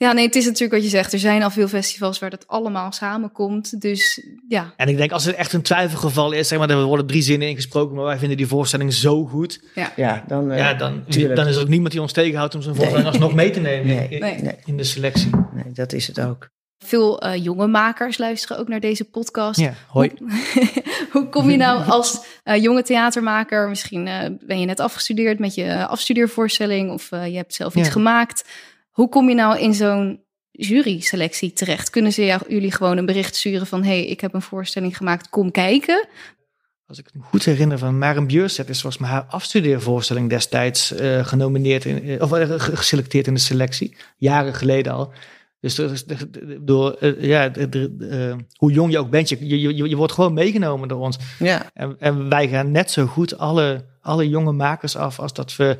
Ja, 0.01 0.11
nee, 0.11 0.25
het 0.25 0.35
is 0.35 0.45
natuurlijk 0.45 0.71
wat 0.73 0.83
je 0.83 0.89
zegt. 0.89 1.13
Er 1.13 1.19
zijn 1.19 1.43
al 1.43 1.49
veel 1.49 1.67
festivals 1.67 2.19
waar 2.19 2.29
dat 2.29 2.47
allemaal 2.47 2.91
samenkomt. 2.91 3.81
Dus 3.81 4.25
ja, 4.47 4.73
En 4.77 4.87
ik 4.87 4.97
denk 4.97 5.11
als 5.11 5.25
het 5.25 5.35
echt 5.35 5.53
een 5.53 5.61
twijfelgeval 5.61 6.31
is, 6.31 6.47
zeg 6.47 6.59
maar, 6.59 6.69
er 6.69 6.83
worden 6.83 7.05
drie 7.07 7.21
zinnen 7.21 7.47
ingesproken, 7.47 7.95
maar 7.95 8.05
wij 8.05 8.17
vinden 8.17 8.37
die 8.37 8.47
voorstelling 8.47 8.93
zo 8.93 9.25
goed. 9.25 9.63
Ja, 9.95 10.23
dan. 10.27 10.51
eh, 10.51 10.57
ja, 10.57 10.73
dan, 10.73 11.03
tuurlijk. 11.09 11.35
dan 11.35 11.47
is 11.47 11.55
er 11.55 11.61
ook 11.61 11.67
niemand 11.67 11.91
die 11.91 12.01
ons 12.01 12.11
tegenhoudt 12.13 12.55
om 12.55 12.61
zo'n 12.61 12.75
voorstelling 12.75 13.03
Nee. 13.03 13.13
alsnog 13.13 13.33
mee 13.33 13.49
te 13.49 13.59
nemen 13.59 13.87
Nee. 13.95 14.07
in, 14.09 14.19
Nee. 14.19 14.41
Nee, 14.41 14.55
in 14.65 14.77
de 14.77 14.83
selectie. 14.83 15.29
nee, 15.53 15.73
dat 15.73 15.93
is 15.93 16.07
het 16.07 16.19
ook. 16.21 16.49
veel 16.85 17.21
eh, 17.21 17.43
jonge 17.43 17.67
makers 17.67 18.17
luisteren 18.17 18.57
ook 18.59 18.67
naar 18.67 18.79
deze 18.79 19.03
podcast. 19.03 19.59
Ja, 19.59 19.73
hoi. 19.87 20.11
Hoe 21.11 21.29
kom 21.35 21.49
je 21.49 21.57
nou 21.57 21.83
als 21.89 22.19
eh, 22.43 22.61
jonge 22.63 22.83
theatermaker? 22.83 23.69
Misschien 23.69 24.07
eh, 24.07 24.29
ben 24.45 24.59
je 24.59 24.65
net 24.65 24.79
afgestudeerd 24.79 25.39
met 25.39 25.55
je 25.55 25.85
afstudeervoorstelling 25.87 26.91
of 26.91 27.11
eh, 27.11 27.27
je 27.27 27.35
hebt 27.35 27.53
zelf 27.53 27.75
iets 27.75 27.87
Ja. 27.87 27.93
gemaakt. 27.93 28.45
Hoe 28.99 29.09
kom 29.09 29.29
je 29.29 29.35
nou 29.35 29.59
in 29.59 29.73
zo'n 29.73 30.19
jury-selectie 30.51 31.53
terecht? 31.53 31.89
Kunnen 31.89 32.13
ze 32.13 32.25
jou, 32.25 32.41
jullie 32.47 32.71
gewoon 32.71 32.97
een 32.97 33.05
bericht 33.05 33.35
sturen 33.35 33.67
van... 33.67 33.83
hey, 33.83 34.05
ik 34.05 34.21
heb 34.21 34.33
een 34.33 34.41
voorstelling 34.41 34.97
gemaakt, 34.97 35.29
kom 35.29 35.51
kijken? 35.51 36.07
Als 36.87 36.99
ik 36.99 37.09
me 37.13 37.21
goed 37.21 37.45
herinner 37.45 37.77
van 37.77 37.97
Maren 37.97 38.27
Björset 38.27 38.69
is 38.69 38.81
volgens 38.81 39.01
mij 39.01 39.11
haar 39.11 39.25
afstudeervoorstelling 39.29 40.29
destijds 40.29 40.91
eh, 40.95 41.25
genomineerd 41.25 41.85
in, 41.85 42.03
eh, 42.03 42.21
of 42.21 42.31
eh, 42.31 42.49
ge- 42.59 42.75
geselecteerd 42.77 43.27
in 43.27 43.33
de 43.33 43.39
selectie, 43.39 43.97
jaren 44.17 44.53
geleden 44.53 44.93
al. 44.93 45.11
Dus 45.61 45.81
door 46.61 46.97
ja, 47.19 47.53
eh, 47.53 48.35
hoe 48.55 48.71
jong 48.71 48.91
je 48.91 48.99
ook 48.99 49.09
bent, 49.09 49.29
je, 49.29 49.47
je, 49.47 49.75
je, 49.75 49.89
je 49.89 49.95
wordt 49.95 50.13
gewoon 50.13 50.33
meegenomen 50.33 50.87
door 50.87 50.99
ons. 50.99 51.17
Ja, 51.39 51.69
En, 51.73 51.95
en 51.99 52.29
wij 52.29 52.47
gaan 52.47 52.71
net 52.71 52.91
zo 52.91 53.05
goed 53.05 53.37
alle, 53.37 53.85
alle 54.01 54.29
jonge 54.29 54.51
makers 54.51 54.95
af 54.95 55.19
als 55.19 55.33
dat 55.33 55.55
we 55.55 55.77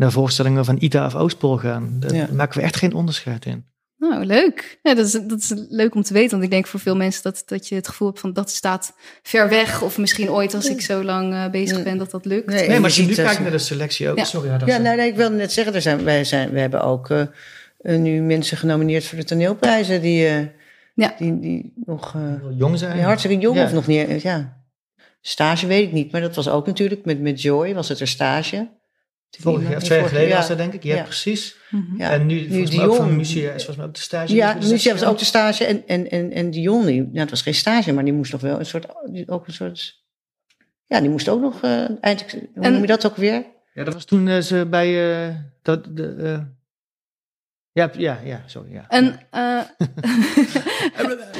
naar 0.00 0.12
voorstellingen 0.12 0.64
van 0.64 0.76
ITA 0.80 1.06
of 1.06 1.14
Oostpol 1.14 1.56
gaan. 1.56 1.96
Daar 2.00 2.14
Ja. 2.14 2.28
maken 2.32 2.58
we 2.58 2.64
echt 2.64 2.76
geen 2.76 2.94
onderscheid 2.94 3.44
in. 3.46 3.64
Nou, 3.96 4.24
leuk. 4.24 4.78
Ja, 4.82 4.94
dat, 4.94 5.06
is, 5.06 5.12
dat 5.12 5.38
is 5.38 5.52
leuk 5.68 5.94
om 5.94 6.02
te 6.02 6.12
weten. 6.12 6.30
Want 6.30 6.42
ik 6.42 6.50
denk 6.50 6.66
voor 6.66 6.80
veel 6.80 6.96
mensen 6.96 7.22
dat, 7.22 7.42
dat 7.46 7.68
je 7.68 7.74
het 7.74 7.88
gevoel 7.88 8.08
hebt 8.08 8.20
van... 8.20 8.32
dat 8.32 8.50
staat 8.50 8.92
ver 9.22 9.48
weg. 9.48 9.82
Of 9.82 9.98
misschien 9.98 10.30
ooit 10.30 10.54
als 10.54 10.68
ik 10.68 10.80
zo 10.80 11.04
lang 11.04 11.32
eh, 11.34 11.50
bezig 11.50 11.82
ben 11.82 11.98
dat 11.98 12.10
dat 12.10 12.24
lukt. 12.24 12.46
Nee, 12.46 12.68
maar 12.68 12.82
als 12.82 12.96
je 12.96 13.02
nu 13.06 13.14
kijkt 13.14 13.40
naar 13.40 13.50
de 13.50 13.58
selectie 13.58 14.08
ook. 14.10 14.16
Ja. 14.18 14.24
Sorry, 14.24 14.48
ja, 14.48 14.58
dat 14.58 14.68
ja 14.68 14.76
is- 14.76 14.82
nee, 14.96 15.08
ik 15.08 15.16
wilde 15.16 15.36
net 15.36 15.52
zeggen, 15.52 15.74
er 15.74 15.82
zijn, 15.82 16.04
wij, 16.04 16.24
zijn, 16.24 16.50
we 16.50 16.60
hebben 16.60 16.82
ook 16.82 17.10
eh, 17.10 17.20
eh, 17.78 17.98
nu 17.98 18.20
mensen 18.20 18.56
genomineerd 18.56 19.04
voor 19.04 19.18
de 19.18 19.24
toneelprijzen 19.24 20.00
die, 20.02 20.26
eh, 20.26 20.46
Ja. 20.94 21.14
die, 21.18 21.38
die 21.40 21.72
nog 21.86 22.14
eh, 22.14 22.22
jong 22.58 22.78
zijn. 22.78 22.94
die 22.96 23.02
hartstikke 23.04 23.38
jong 23.42 23.56
Ja. 23.56 23.64
of 23.64 23.72
nog 23.72 23.86
niet. 23.86 24.22
Ja. 24.22 24.62
Stage 25.20 25.66
weet 25.66 25.86
ik 25.86 25.92
niet, 25.92 26.12
maar 26.12 26.20
dat 26.20 26.34
was 26.36 26.48
ook 26.48 26.66
natuurlijk 26.66 27.04
met, 27.04 27.20
met 27.20 27.42
Joy, 27.42 27.74
was 27.74 27.88
het 27.88 28.00
er 28.00 28.08
stage. 28.08 28.68
Vorig 29.38 29.68
jaar, 29.68 29.80
twee 29.80 29.98
jaar 29.98 30.08
geleden 30.08 30.36
was 30.36 30.48
dat 30.48 30.56
denk 30.58 30.72
ik. 30.72 30.82
Ja, 30.82 30.94
Ja. 30.96 31.02
precies. 31.02 31.56
Mhm. 31.70 31.96
Ja. 31.96 32.10
En 32.10 32.26
nu, 32.26 32.48
volgens 32.48 32.76
mij 32.76 32.84
ook 32.84 32.90
Dion. 32.92 33.06
van 33.06 33.16
Musia 33.16 33.46
is 33.52 33.54
volgens 33.64 33.76
mij 33.76 33.86
ook 33.86 33.94
de 33.94 34.00
stage. 34.00 34.34
Ja, 34.34 34.54
Dus 34.54 34.68
Lucia 34.70 34.92
was 34.92 35.04
ook 35.04 35.18
de 35.18 35.24
stage 35.24 35.64
en, 35.64 35.82
en, 35.86 36.08
en, 36.10 36.32
en 36.32 36.50
Dion, 36.50 36.86
die, 36.86 37.00
nou, 37.02 37.18
het 37.18 37.30
was 37.30 37.42
geen 37.42 37.54
stage, 37.54 37.92
maar 37.92 38.04
die 38.04 38.12
moest 38.12 38.32
nog 38.32 38.40
wel 38.40 38.58
een 38.58 38.66
soort, 38.66 38.86
ook 39.26 39.46
een 39.46 39.52
soort, 39.52 40.02
ja, 40.86 41.00
die 41.00 41.10
moest 41.10 41.28
ook 41.28 41.40
nog, 41.40 41.62
eh 41.62 41.70
eindelijk, 42.00 42.30
hoe 42.54 42.64
En- 42.64 42.72
noem 42.72 42.80
je 42.80 42.86
dat 42.86 43.06
ook 43.06 43.16
weer? 43.16 43.44
Ja, 43.74 43.84
dat 43.84 43.94
was 43.94 44.04
toen 44.04 44.28
eh, 44.28 44.38
ze 44.40 44.66
bij... 44.70 45.12
eh, 45.28 45.34
dat, 45.62 45.96
de, 45.96 46.14
eh, 46.18 46.38
ja, 47.72 47.90
ja, 47.96 48.20
ja, 48.24 48.42
sorry. 48.46 48.72
Ja. 48.72 48.84
En, 48.88 49.20
eh, 49.30 49.60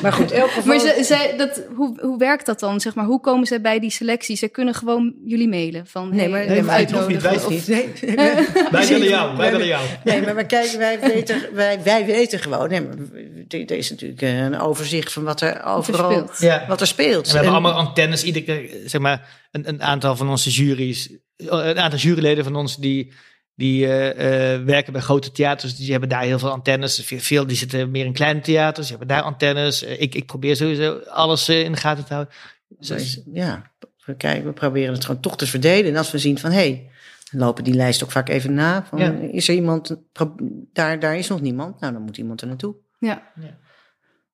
Maar 0.02 0.12
goed, 0.12 0.30
elk 0.30 0.50
geval... 0.50 0.64
maar 0.66 0.78
ze, 0.78 0.98
zij, 1.04 1.36
dat, 1.36 1.62
hoe, 1.74 2.00
hoe 2.00 2.18
werkt 2.18 2.46
dat 2.46 2.60
dan? 2.60 2.80
Zeg 2.80 2.94
maar, 2.94 3.04
hoe 3.04 3.20
komen 3.20 3.46
ze 3.46 3.60
bij 3.60 3.78
die 3.78 3.90
selectie? 3.90 4.36
Ze 4.36 4.48
kunnen 4.48 4.74
gewoon 4.74 5.14
jullie 5.24 5.48
mailen 5.48 5.86
van... 5.86 6.14
Nee, 6.16 6.28
maar, 6.28 6.42
of 6.42 6.48
nee, 6.48 6.62
maar 6.62 6.78
het 6.78 6.90
hoeft 6.90 7.08
niet, 7.08 7.26
uitnodigen 7.26 7.70
wij 7.70 7.84
of- 7.84 8.02
niet. 8.02 8.16
Nee, 8.16 8.68
Wij 8.70 8.86
willen 8.88 9.08
jou, 9.08 9.36
wij 9.36 9.50
willen 9.50 9.66
jou. 9.66 9.86
Nee, 10.04 10.22
maar, 10.22 10.34
maar 10.34 10.46
kijk, 10.46 10.70
wij 10.70 11.00
weten, 11.00 11.54
wij, 11.54 11.82
wij 11.82 12.06
weten 12.06 12.38
gewoon. 12.38 12.68
Nee, 12.68 12.80
maar 12.80 12.96
dit 13.48 13.70
is 13.70 13.90
natuurlijk 13.90 14.22
eh, 14.22 14.38
een 14.38 14.58
overzicht 14.60 15.12
van 15.12 15.22
wat 15.24 15.40
er 15.40 15.64
overal 15.64 16.10
speelt. 16.10 16.36
Ja. 16.38 16.64
wat 16.68 16.80
er 16.80 16.86
speelt. 16.86 17.26
En 17.26 17.30
we 17.32 17.36
hebben 17.38 17.54
En- 17.56 17.62
allemaal 17.62 17.86
antennes. 17.86 18.22
Ieder, 18.24 18.42
keer, 18.42 18.70
zeg 18.86 19.00
maar, 19.00 19.28
een, 19.50 19.68
een 19.68 19.82
aantal 19.82 20.16
van 20.16 20.28
onze 20.28 20.50
juries, 20.50 21.10
een 21.36 21.78
aantal 21.78 21.98
juryleden 21.98 22.44
van 22.44 22.56
ons 22.56 22.76
die, 22.76 23.12
die 23.60 23.86
eh, 23.86 24.54
eh, 24.54 24.64
werken 24.64 24.92
bij 24.92 25.02
grote 25.02 25.32
theaters, 25.32 25.76
die 25.76 25.90
hebben 25.90 26.08
daar 26.08 26.22
heel 26.22 26.38
veel 26.38 26.50
antennes. 26.50 27.00
Veel, 27.04 27.18
veel 27.18 27.46
die 27.46 27.56
zitten 27.56 27.90
meer 27.90 28.04
in 28.04 28.12
kleine 28.12 28.40
theaters, 28.40 28.88
die 28.88 28.96
hebben 28.96 29.16
daar 29.16 29.24
antennes. 29.24 29.84
Eh, 29.84 30.00
ik, 30.00 30.14
ik 30.14 30.26
probeer 30.26 30.56
sowieso 30.56 30.98
alles 30.98 31.48
eh, 31.48 31.62
in 31.62 31.72
de 31.72 31.78
gaten 31.78 32.04
te 32.04 32.12
houden. 32.12 32.34
Dus, 32.78 33.20
ja, 33.32 33.70
we, 34.04 34.16
kijken, 34.16 34.44
we 34.44 34.52
proberen 34.52 34.94
het 34.94 35.04
gewoon 35.04 35.20
toch 35.20 35.36
te 35.36 35.46
verdelen. 35.46 35.90
En 35.90 35.96
als 35.96 36.10
we 36.10 36.18
zien 36.18 36.38
van, 36.38 36.50
hé, 36.50 36.56
hey, 36.56 36.90
dan 37.30 37.40
lopen 37.40 37.64
die 37.64 37.74
lijst 37.74 38.04
ook 38.04 38.10
vaak 38.10 38.28
even 38.28 38.54
na. 38.54 38.84
Van, 38.88 38.98
Ja. 38.98 39.10
Is 39.10 39.48
er 39.48 39.54
iemand, 39.54 39.96
daar, 40.72 40.98
daar 41.00 41.16
is 41.16 41.28
nog 41.28 41.40
niemand. 41.40 41.80
Nou, 41.80 41.92
dan 41.92 42.02
moet 42.02 42.16
iemand 42.16 42.40
er 42.40 42.46
naartoe. 42.46 42.74
Ja. 42.98 43.22
Ja. 43.40 43.58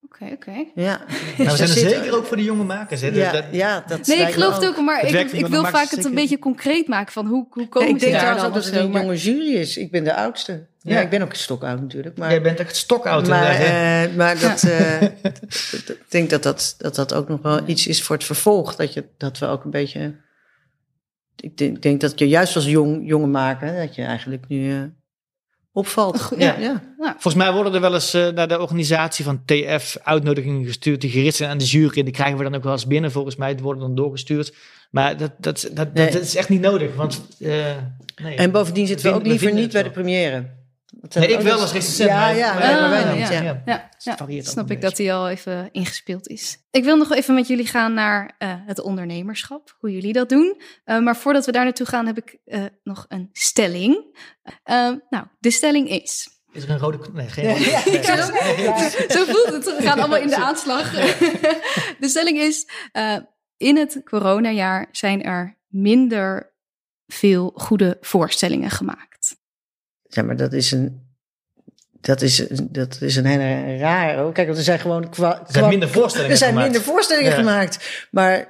Oké, 0.07 0.24
oké. 0.32 0.64
Ja. 0.74 1.00
maar 1.38 1.46
we 1.50 1.57
zijn 1.57 1.68
er 1.68 1.74
zeker 1.74 2.14
ook 2.16 2.26
voor 2.26 2.36
de 2.36 2.42
jonge 2.44 2.64
makers. 2.64 3.00
Hè? 3.00 3.07
Ja, 3.09 3.32
Dat- 3.32 3.44
ja, 3.50 3.84
dat 3.86 4.07
Nee, 4.07 4.18
ik 4.20 4.32
geloof 4.32 4.54
het 4.54 4.66
ook, 4.66 4.80
maar 4.80 5.07
ik, 5.07 5.32
ik 5.32 5.46
wil 5.46 5.64
vaak 5.64 5.90
het 5.90 6.04
een 6.04 6.14
beetje 6.14 6.38
concreet 6.38 6.88
maken 6.88 7.12
van 7.12 7.26
hoe, 7.26 7.46
hoe 7.50 7.62
Nee, 7.62 7.68
komen 7.68 7.88
ik 7.88 8.00
ze 8.00 8.11
daar 8.11 8.36
dan 8.36 8.52
dat 8.52 8.64
het 8.64 8.74
een 8.74 8.92
jonge 8.92 9.16
jury 9.16 9.54
is. 9.54 9.76
Ik 9.76 9.90
ben 9.90 10.04
de 10.04 10.14
oudste. 10.14 10.66
Ja, 10.80 10.92
Ja. 10.94 11.00
ik 11.00 11.11
ben 11.11 11.22
ook 11.22 11.34
stokoud 11.34 11.80
natuurlijk. 11.80 12.18
Maar, 12.18 12.30
Jij 12.30 12.42
bent 12.42 12.61
echt 12.61 12.76
stokoud. 12.76 13.28
maar, 13.28 13.57
hè? 13.59 14.04
eh, 14.04 14.14
maar 14.16 14.38
dat, 14.40 14.62
eh, 14.62 15.02
ik 15.88 16.04
denk 16.09 16.30
dat 16.30 16.42
dat, 16.42 16.74
dat 16.78 16.94
dat 16.94 17.14
ook 17.14 17.28
nog 17.28 17.42
wel 17.42 17.61
iets 17.68 17.86
is 17.86 18.02
voor 18.02 18.16
het 18.16 18.24
vervolg. 18.24 18.76
Dat, 18.76 18.92
je, 18.94 19.04
dat 19.16 19.38
we 19.38 19.46
ook 19.46 19.64
een 19.64 19.70
beetje... 19.70 20.14
Ik 21.36 21.57
denk, 21.59 21.82
denk 21.82 22.00
dat 22.00 22.18
je 22.18 22.28
juist 22.28 22.57
als 22.57 22.64
jong, 22.66 23.09
jonge 23.09 23.26
maker... 23.26 23.76
dat 23.76 23.94
je 23.94 24.02
eigenlijk 24.02 24.44
nu 24.48 24.70
eh, 24.72 24.78
opvalt. 25.77 26.22
Goed, 26.22 26.39
ja. 26.39 26.57
ja. 26.59 26.83
Ja. 26.99 27.12
Volgens 27.12 27.35
mij 27.35 27.53
worden 27.53 27.74
er 27.74 27.81
wel 27.81 27.95
eens 27.95 28.14
eh, 28.14 28.29
naar 28.29 28.49
de 28.49 28.61
organisatie 28.61 29.24
van 29.24 29.43
TF 29.45 29.97
uitnodigingen 30.03 30.64
gestuurd 30.64 31.01
die 31.01 31.11
gericht 31.11 31.37
zijn 31.37 31.51
aan 31.51 31.59
de 31.59 31.64
jury. 31.64 31.99
En 31.99 32.05
die 32.05 32.12
krijgen 32.14 32.39
we 32.39 32.45
dan 32.45 32.55
ook 32.55 32.62
wel 32.62 32.72
eens 32.72 32.87
binnen 32.87 33.12
volgens 33.12 33.37
mij. 33.37 33.55
Die 33.55 33.62
worden 33.62 33.83
dan 33.83 33.95
doorgestuurd. 33.95 34.55
Maar 34.91 35.16
dat, 35.16 35.31
dat, 35.39 35.70
dat, 35.72 35.95
Nee. 35.95 36.11
dat, 36.11 36.22
is 36.22 36.37
echt 36.37 36.49
niet 36.49 36.61
nodig. 36.61 36.95
Want, 36.95 37.27
eh, 37.41 37.51
nee. 38.22 38.37
En 38.37 38.51
bovendien 38.51 38.87
zitten 38.87 39.07
we 39.07 39.12
We 39.12 39.18
ook 39.18 39.27
liever 39.27 39.53
niet 39.53 39.72
bij 39.72 39.83
de 39.83 39.91
première. 39.91 40.45
Nee, 41.01 41.28
ik 41.28 41.40
wel 41.40 41.61
als 41.61 41.72
recensent, 41.72 42.09
Ja, 42.09 42.18
maar- 42.18 42.36
ja, 42.36 42.55
maar- 42.55 42.62
maar, 42.62 42.80
maar 42.80 42.90
wij 43.05 43.18
niet. 43.18 43.28
ja. 43.28 43.42
Ja. 43.42 43.62
Ja. 43.64 43.88
Ja, 44.28 44.42
snap 44.42 44.70
ik 44.70 44.80
dat 44.80 44.97
die 44.97 45.12
al 45.12 45.28
even 45.28 45.68
ingespeeld 45.72 46.28
is. 46.28 46.59
Ik 46.70 46.84
wil 46.84 46.97
nog 46.97 47.12
even 47.12 47.34
met 47.34 47.47
jullie 47.47 47.66
gaan 47.66 47.94
naar 47.94 48.34
eh, 48.38 48.53
het 48.66 48.80
ondernemerschap, 48.80 49.76
hoe 49.78 49.90
jullie 49.92 50.12
dat 50.12 50.28
doen. 50.28 50.61
Eh, 50.84 50.99
maar 50.99 51.16
voordat 51.16 51.47
we 51.47 51.53
daar 51.53 51.64
naartoe 51.64 51.86
gaan, 51.86 52.07
heb 52.07 52.16
ik 52.16 52.38
eh, 52.44 52.64
nog 52.82 53.05
een 53.09 53.28
stelling. 53.32 54.18
Nou, 55.11 55.24
de 55.38 55.51
stelling 55.51 55.88
is. 55.88 56.28
Is 56.53 56.62
er 56.62 56.70
een 56.70 56.78
rode... 56.78 56.99
Nee, 57.12 57.28
geen 57.28 57.44
rode... 57.49 57.59
nee. 57.61 59.11
Zo 59.18 59.24
voelt 59.24 59.53
het. 59.53 59.64
We 59.76 59.82
gaan 59.82 59.99
allemaal 59.99 60.18
in 60.20 60.28
de 60.28 60.36
aanslag. 60.36 60.90
De 62.01 62.09
stelling 62.09 62.38
is: 62.38 62.68
eh, 62.92 63.16
in 63.57 63.76
het 63.76 64.01
coronajaar 64.05 64.88
zijn 64.92 65.22
er 65.22 65.59
minder 65.68 66.55
veel 67.07 67.53
goede 67.55 67.97
voorstellingen 68.01 68.70
gemaakt. 68.70 69.16
Ja, 70.09 70.22
maar 70.22 70.36
dat 70.36 70.52
is 70.52 70.70
een. 70.72 71.04
Dat 72.00 72.22
is, 72.22 72.36
dat 72.62 73.00
is 73.00 73.16
een 73.16 73.24
hele 73.24 73.76
raar. 73.78 74.32
Kijk, 74.32 74.46
want 74.46 74.59
er 74.59 74.64
zijn 74.64 74.78
gewoon. 74.78 75.11
Kwa, 75.11 75.38
Er 75.38 75.44
zijn 75.52 75.68
minder 75.68 75.88
voorstellingen 75.88 76.32
Er 76.32 76.36
zijn 76.38 76.50
gemaakt. 76.50 76.70
minder 76.70 76.86
voorstellingen 76.92 77.30
Ja. 77.30 77.36
gemaakt. 77.36 78.07
Maar 78.11 78.46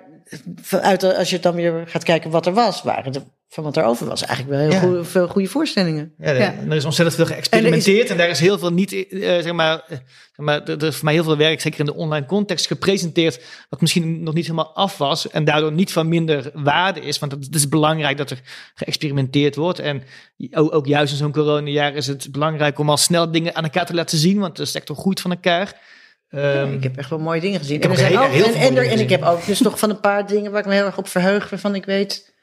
vanuit, 0.62 1.02
als 1.04 1.30
je 1.30 1.40
dan 1.40 1.54
weer 1.54 1.82
gaat 1.86 2.02
kijken 2.04 2.30
wat 2.30 2.46
er 2.46 2.52
was, 2.52 2.82
waren 2.82 3.14
er 3.14 3.22
van 3.48 3.64
wat 3.64 3.76
er 3.76 3.84
over 3.84 4.06
was, 4.06 4.22
eigenlijk 4.24 4.50
wel 4.58 4.60
heel 4.68 4.70
Ja. 4.78 4.80
goede, 4.86 5.04
veel 5.04 5.28
goede 5.28 5.48
voorstellingen. 5.48 6.14
Ja, 6.18 6.26
er, 6.26 6.36
Ja. 6.38 6.54
er 6.68 6.74
is 6.76 6.84
ontzettend 6.84 7.16
veel 7.16 7.26
geëxperimenteerd 7.34 8.10
en, 8.10 8.16
daar 8.16 8.28
is 8.28 8.40
heel 8.40 8.58
veel 8.58 8.72
niet, 8.72 8.92
eh, 8.92 9.20
zeg 9.20 9.52
maar, 9.52 9.74
eh, 9.88 9.88
zeg 9.88 10.36
maar, 10.36 10.62
er 10.68 10.82
is 10.84 10.94
voor 10.94 11.04
mij 11.04 11.14
heel 11.14 11.24
veel 11.24 11.36
werk, 11.36 11.60
zeker 11.60 11.80
in 11.80 11.86
de 11.86 11.94
online 11.94 12.26
context, 12.26 12.66
gepresenteerd, 12.66 13.44
wat 13.68 13.80
misschien 13.80 14.22
nog 14.22 14.34
niet 14.34 14.44
helemaal 14.44 14.74
af 14.74 14.98
was 14.98 15.28
en 15.30 15.44
daardoor 15.44 15.72
niet 15.72 15.92
van 15.92 16.08
minder 16.08 16.50
waarde 16.54 17.00
is, 17.00 17.18
want 17.18 17.32
het, 17.32 17.54
is 17.54 17.68
belangrijk 17.68 18.16
dat 18.16 18.30
er 18.30 18.40
geëxperimenteerd 18.74 19.56
wordt 19.56 19.78
en 19.78 20.02
ook, 20.50 20.74
ook 20.74 20.86
juist 20.86 21.12
in 21.12 21.18
zo'n 21.18 21.32
coronajaar 21.32 21.94
is 21.94 22.06
het 22.06 22.28
belangrijk 22.32 22.78
om 22.78 22.90
al 22.90 22.96
snel 22.96 23.30
dingen 23.30 23.54
aan 23.54 23.64
elkaar 23.64 23.86
te 23.86 23.94
laten 23.94 24.18
zien, 24.18 24.38
want 24.38 24.56
de 24.56 24.64
sector 24.64 24.96
groeit 24.96 25.20
van 25.20 25.30
elkaar. 25.30 25.80
Ehm, 26.28 26.72
ik 26.72 26.82
heb 26.82 26.96
echt 26.96 27.10
wel 27.10 27.18
mooie 27.18 27.40
dingen 27.40 27.58
gezien. 27.58 27.76
Ik 27.76 27.82
en, 27.84 27.88
er 27.90 27.94
ook 27.94 28.00
zijn 28.00 28.12
heel- 28.12 28.22
ook, 28.22 28.32
heel 28.32 28.68
en, 28.68 28.76
er- 28.76 29.00
ik 29.00 29.10
heb 29.10 29.22
ook 29.22 29.46
dus 29.46 29.60
nog 29.60 29.78
van 29.78 29.90
een 29.90 30.00
paar 30.00 30.26
dingen 30.26 30.50
waar 30.50 30.60
ik 30.60 30.66
me 30.66 30.74
heel 30.74 30.84
erg 30.84 30.98
op 30.98 31.08
verheug, 31.08 31.50
waarvan 31.50 31.74
ik 31.74 31.84
weet 31.84 32.34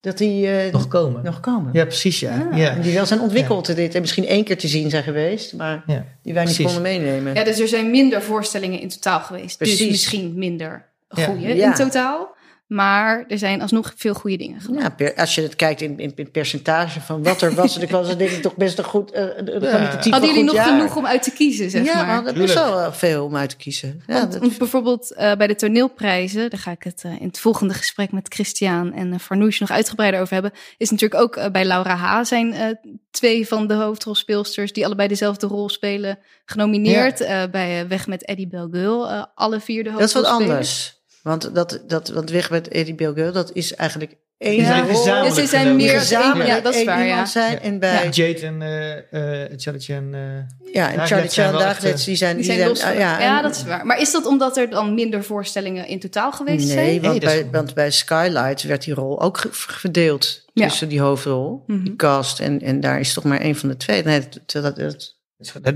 dat 0.00 0.18
die 0.18 0.48
eh, 0.50 0.72
nog 0.72 0.88
komen. 0.88 1.24
nog 1.24 1.40
komen. 1.40 1.70
Ja, 1.72 1.84
precies, 1.84 2.20
ja. 2.20 2.48
Ah. 2.50 2.58
ja. 2.58 2.70
En 2.70 2.80
die 2.80 2.94
wel 2.94 3.06
zijn 3.06 3.20
ontwikkeld. 3.20 3.76
Dit 3.76 3.94
en 3.94 4.00
misschien 4.00 4.26
één 4.26 4.44
keer 4.44 4.58
te 4.58 4.68
zien 4.68 4.90
zijn 4.90 5.02
geweest, 5.02 5.54
maar 5.54 5.82
Ja. 5.86 6.04
die 6.22 6.34
wij 6.34 6.44
niet 6.44 6.56
konden 6.62 6.82
meenemen. 6.82 7.34
Ja, 7.34 7.44
dus 7.44 7.58
er 7.58 7.68
zijn 7.68 7.90
minder 7.90 8.22
voorstellingen 8.22 8.80
in 8.80 8.88
totaal 8.88 9.20
geweest. 9.20 9.58
Dus 9.58 9.86
misschien 9.86 10.32
minder 10.34 10.86
Ja. 11.08 11.24
goede 11.24 11.56
Ja. 11.56 11.66
in 11.66 11.74
totaal. 11.74 12.36
Maar 12.68 13.24
er 13.28 13.38
zijn 13.38 13.60
alsnog 13.62 13.92
veel 13.96 14.14
goede 14.14 14.36
dingen 14.36 14.60
gemaakt. 14.60 15.00
Ja, 15.00 15.12
als 15.16 15.34
je 15.34 15.42
het 15.42 15.56
kijkt 15.56 15.80
in, 15.80 15.98
in, 15.98 16.12
in 16.16 16.30
percentage 16.30 17.00
van 17.00 17.22
wat 17.22 17.42
er 17.42 17.54
was, 17.54 17.74
dan 17.80 17.88
was 17.88 18.08
het 18.08 18.18
denk 18.18 18.30
ik 18.30 18.42
toch 18.42 18.56
best 18.56 18.78
een 18.78 18.84
goed, 18.84 19.10
eh, 19.10 19.22
een 19.22 19.44
kwalitatief 19.44 20.12
Hadden 20.12 20.28
jullie 20.30 20.34
goed 20.48 20.56
nog 20.56 20.66
jaar. 20.66 20.76
genoeg 20.78 20.96
om 20.96 21.06
uit 21.06 21.22
te 21.22 21.30
kiezen, 21.32 21.70
zeg 21.70 21.84
ja, 21.84 21.94
maar? 21.94 22.14
hadden 22.14 22.34
best 22.34 22.46
Tuurlijk. 22.54 22.68
wel 22.74 22.80
eh, 22.84 22.92
veel 22.92 23.24
om 23.24 23.36
uit 23.36 23.50
te 23.50 23.56
kiezen. 23.56 24.02
Ja, 24.06 24.14
Want, 24.18 24.32
dat- 24.32 24.40
want 24.40 24.58
bijvoorbeeld 24.58 25.12
eh, 25.14 25.32
bij 25.34 25.46
de 25.46 25.54
toneelprijzen, 25.54 26.50
daar 26.50 26.60
ga 26.60 26.70
ik 26.70 26.82
het 26.82 27.02
eh, 27.04 27.20
in 27.20 27.26
het 27.26 27.38
volgende 27.38 27.74
gesprek 27.74 28.12
met 28.12 28.26
Christian 28.34 28.92
en 28.92 29.12
uh, 29.12 29.18
Farnouche 29.18 29.58
nog 29.60 29.70
uitgebreider 29.70 30.20
over 30.20 30.32
hebben, 30.32 30.52
is 30.76 30.90
natuurlijk 30.90 31.20
ook 31.22 31.52
bij 31.52 31.64
Laura 31.64 31.94
H. 31.96 32.24
zijn 32.24 32.52
eh, 32.52 32.66
twee 33.10 33.46
van 33.48 33.66
de 33.66 33.74
hoofdrolspeelsters 33.74 34.72
die 34.72 34.84
allebei 34.86 35.08
dezelfde 35.08 35.46
rol 35.46 35.68
spelen 35.68 36.18
genomineerd. 36.44 37.20
Eh, 37.20 37.42
bij 37.50 37.88
Weg 37.88 38.06
met 38.06 38.24
Eddie 38.24 38.48
Belgeul, 38.48 39.08
eh, 39.10 39.24
alle 39.34 39.60
vier 39.60 39.84
de 39.84 39.90
dat 39.90 40.00
is 40.00 40.12
wat 40.12 40.22
hoofdrolspelers. 40.26 40.58
anders. 40.58 40.96
Want, 41.28 41.54
dat, 41.54 41.80
dat, 41.86 42.08
want 42.08 42.30
weg 42.30 42.50
met 42.50 42.68
Eddie 42.68 42.94
Belgeul, 42.94 43.32
dat 43.32 43.50
is 43.52 43.74
eigenlijk 43.74 44.14
één 44.38 44.80
rol. 44.86 44.96
gezamenlijk 44.96 45.34
Dus 45.34 45.44
ze 45.44 45.50
zijn 45.50 45.76
meer 45.76 45.92
Ja, 45.92 45.98
gezamenlijk 45.98 46.48
ja, 46.48 46.60
dat 46.60 46.74
is 46.74 46.84
waar, 46.84 47.06
ja. 47.06 47.24
zijn. 47.26 47.60
En 47.60 47.78
bij, 47.78 48.04
Ja, 48.04 48.10
Jade 48.10 48.46
en 48.46 48.62
eh 48.62 49.42
eh 49.44 49.50
Charlie 49.56 49.86
en 49.88 50.14
eh, 50.14 50.72
ja, 50.72 50.92
en 50.92 51.06
Charlie 51.06 51.28
Chan, 51.30 51.60
eh, 51.60 51.94
die 52.04 52.16
zijn... 52.16 52.36
Die 52.36 52.44
zijn 52.44 52.68
los. 52.68 52.80
ja, 52.80 52.90
ja, 52.92 53.36
en- 53.36 53.42
dat 53.42 53.56
is 53.56 53.64
waar. 53.64 53.86
Maar 53.86 54.00
is 54.00 54.12
dat 54.12 54.26
omdat 54.26 54.56
er 54.56 54.70
dan 54.70 54.94
minder 54.94 55.24
voorstellingen 55.24 55.86
in 55.86 56.00
totaal 56.00 56.32
geweest 56.32 56.66
Nee, 56.66 56.74
zijn? 56.74 57.00
want, 57.00 57.02
Nee, 57.12 57.20
dat 57.20 57.32
is- 57.32 57.40
bij, 57.40 57.50
want 57.50 57.74
bij 57.74 57.90
Skylight 57.90 58.62
werd 58.62 58.84
die 58.84 58.94
rol 58.94 59.20
ook 59.22 59.38
verdeeld 59.50 60.44
Ja. 60.52 60.66
tussen 60.68 60.88
die 60.88 61.00
hoofdrol, 61.00 61.62
Mhm. 61.66 61.84
die 61.84 61.96
cast. 61.96 62.40
En, 62.40 62.60
en 62.60 62.80
daar 62.80 63.00
is 63.00 63.12
toch 63.12 63.24
maar 63.24 63.40
één 63.40 63.56
van 63.56 63.68
de 63.68 63.76
twee. 63.76 64.02
Nee, 64.02 64.20
dat, 64.46 64.62
dat, 64.62 64.76
dat- 64.76 65.16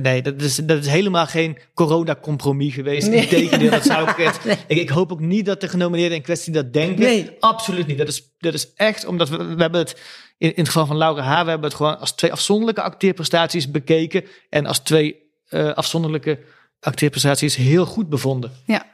Nee, 0.03 0.23
dat 0.23 0.41
is, 0.41 0.57
dat 0.57 0.79
is 0.79 0.87
helemaal 0.87 1.27
geen 1.27 1.59
corona-compromis 1.75 2.75
geweest. 2.75 3.09
Nee. 3.09 3.21
Integendeel, 3.23 3.71
dat 3.71 3.85
zou 3.85 4.11
ik 4.11 4.17
het. 4.17 4.41
Nee. 4.45 4.57
Ik, 4.67 4.77
ik 4.79 4.89
hoop 4.89 5.13
ook 5.13 5.21
niet 5.21 5.47
dat 5.47 5.61
de 5.61 5.69
genomineerden 5.69 6.17
in 6.17 6.23
kwestie 6.23 6.53
dat 6.53 6.73
denken. 6.73 7.05
Nee. 7.05 7.37
Absoluut 7.41 7.87
niet. 7.87 7.99
Dat 7.99 8.09
is, 8.09 8.33
dat 8.39 8.55
is 8.55 8.73
echt 8.75 9.05
omdat 9.05 9.29
we, 9.29 9.37
we 9.37 9.63
hebben 9.63 9.81
het, 9.81 10.01
in, 10.39 10.49
in 10.49 10.55
het 10.57 10.67
geval 10.67 10.87
van 10.87 10.97
Laura 10.97 11.23
H., 11.23 11.43
we 11.43 11.51
hebben 11.51 11.69
het 11.69 11.75
gewoon 11.75 11.99
als 11.99 12.13
twee 12.13 12.33
afzonderlijke 12.33 12.83
acteerprestaties 12.83 13.71
bekeken. 13.71 14.25
En 14.49 14.67
als 14.67 14.79
twee 14.79 15.17
eh, 15.49 15.73
afzonderlijke 15.73 16.39
acteerprestaties 16.81 17.57
heel 17.57 17.87
goed 17.87 18.09
bevonden. 18.09 18.53
Ja. 18.67 18.87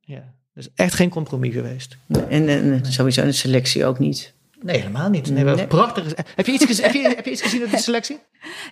Ja. 0.00 0.34
Dus 0.54 0.68
echt 0.74 0.94
geen 0.94 1.10
compromis 1.10 1.52
geweest. 1.54 1.96
en, 2.28 2.48
en 2.48 2.86
sowieso 2.86 3.22
een 3.22 3.34
selectie 3.34 3.86
ook 3.86 3.98
niet. 3.98 4.34
Nee, 4.60 4.76
helemaal 4.78 5.08
niet. 5.08 5.30
Nee, 5.30 5.44
we 5.44 5.50
Nee. 5.54 5.66
Prachtig. 5.66 6.04
Heb 6.34 6.46
je, 6.46 6.52
iets 6.52 6.64
gezien, 6.64 6.84
heb, 6.84 6.94
je, 6.94 7.00
heb 7.08 7.24
je 7.24 7.30
iets 7.30 7.42
gezien 7.42 7.60
uit 7.60 7.70
de 7.70 7.78
selectie? 7.90 8.18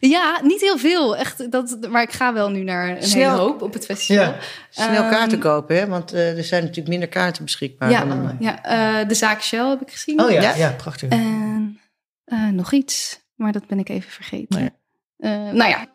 Ja, 0.01 0.41
niet 0.43 0.61
heel 0.61 0.78
veel. 0.78 1.16
Echt, 1.16 1.51
dat, 1.51 1.78
maar 1.91 2.03
ik 2.03 2.12
ga 2.12 2.32
wel 2.32 2.51
nu 2.51 2.62
naar 2.62 2.89
een 2.89 3.03
Snel. 3.03 3.30
hele 3.30 3.43
hoop 3.43 3.62
op 3.62 3.72
het 3.72 3.84
festival. 3.84 4.24
Ja. 4.24 4.37
Snel 4.70 5.03
Ehm, 5.03 5.11
kaarten 5.11 5.39
kopen, 5.39 5.76
hè? 5.76 5.87
want 5.87 6.12
eh, 6.12 6.37
er 6.39 6.45
zijn 6.45 6.61
natuurlijk 6.62 6.89
minder 6.89 7.09
kaarten 7.09 7.45
beschikbaar. 7.45 7.91
Ja, 7.91 8.05
dan, 8.05 8.37
ja 8.41 8.62
eh, 8.62 9.09
de 9.09 9.14
zaak 9.14 9.43
Shell 9.43 9.68
heb 9.68 9.80
ik 9.80 9.91
gezien. 9.91 10.20
Oh 10.20 10.30
ja, 10.30 10.41
ja, 10.43 10.55
Ja? 10.55 10.70
prachtig. 10.70 11.09
En 11.09 11.80
eh, 12.24 12.49
nog 12.49 12.72
iets, 12.72 13.20
maar 13.34 13.53
dat 13.53 13.66
ben 13.66 13.78
ik 13.78 13.89
even 13.89 14.11
vergeten. 14.11 14.74
Eh, 15.16 15.30
nou 15.30 15.68
ja, 15.70 15.87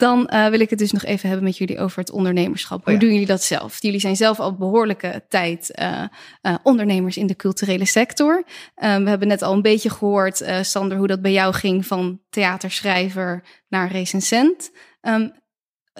dan 0.00 0.26
eh, 0.28 0.46
wil 0.46 0.60
ik 0.60 0.70
het 0.70 0.78
dus 0.78 0.92
nog 0.92 1.04
even 1.04 1.28
hebben 1.28 1.46
met 1.46 1.56
jullie 1.56 1.78
over 1.78 1.98
het 1.98 2.10
ondernemerschap. 2.10 2.84
Hoe 2.84 2.92
ja. 2.92 2.98
doen 2.98 3.10
jullie 3.10 3.26
dat 3.26 3.42
zelf? 3.42 3.82
Jullie 3.82 4.00
zijn 4.00 4.16
zelf 4.16 4.40
al 4.40 4.54
behoorlijke 4.56 5.24
tijd 5.28 5.70
eh, 5.70 6.02
eh, 6.40 6.54
ondernemers 6.62 7.16
in 7.16 7.26
de 7.26 7.36
culturele 7.36 7.84
sector. 7.84 8.44
We 8.74 8.86
hebben 8.86 9.28
net 9.28 9.42
al 9.42 9.52
een 9.52 9.62
beetje 9.62 9.90
gehoord, 9.90 10.40
eh, 10.40 10.62
Sander, 10.62 10.96
hoe 10.98 11.06
dat 11.06 11.22
bij 11.22 11.32
jou 11.32 11.54
ging 11.54 11.86
van 11.86 12.20
theaterschrijver 12.30 13.42
naar 13.68 13.90
recensent. 13.90 14.70
Ehm, 15.00 15.28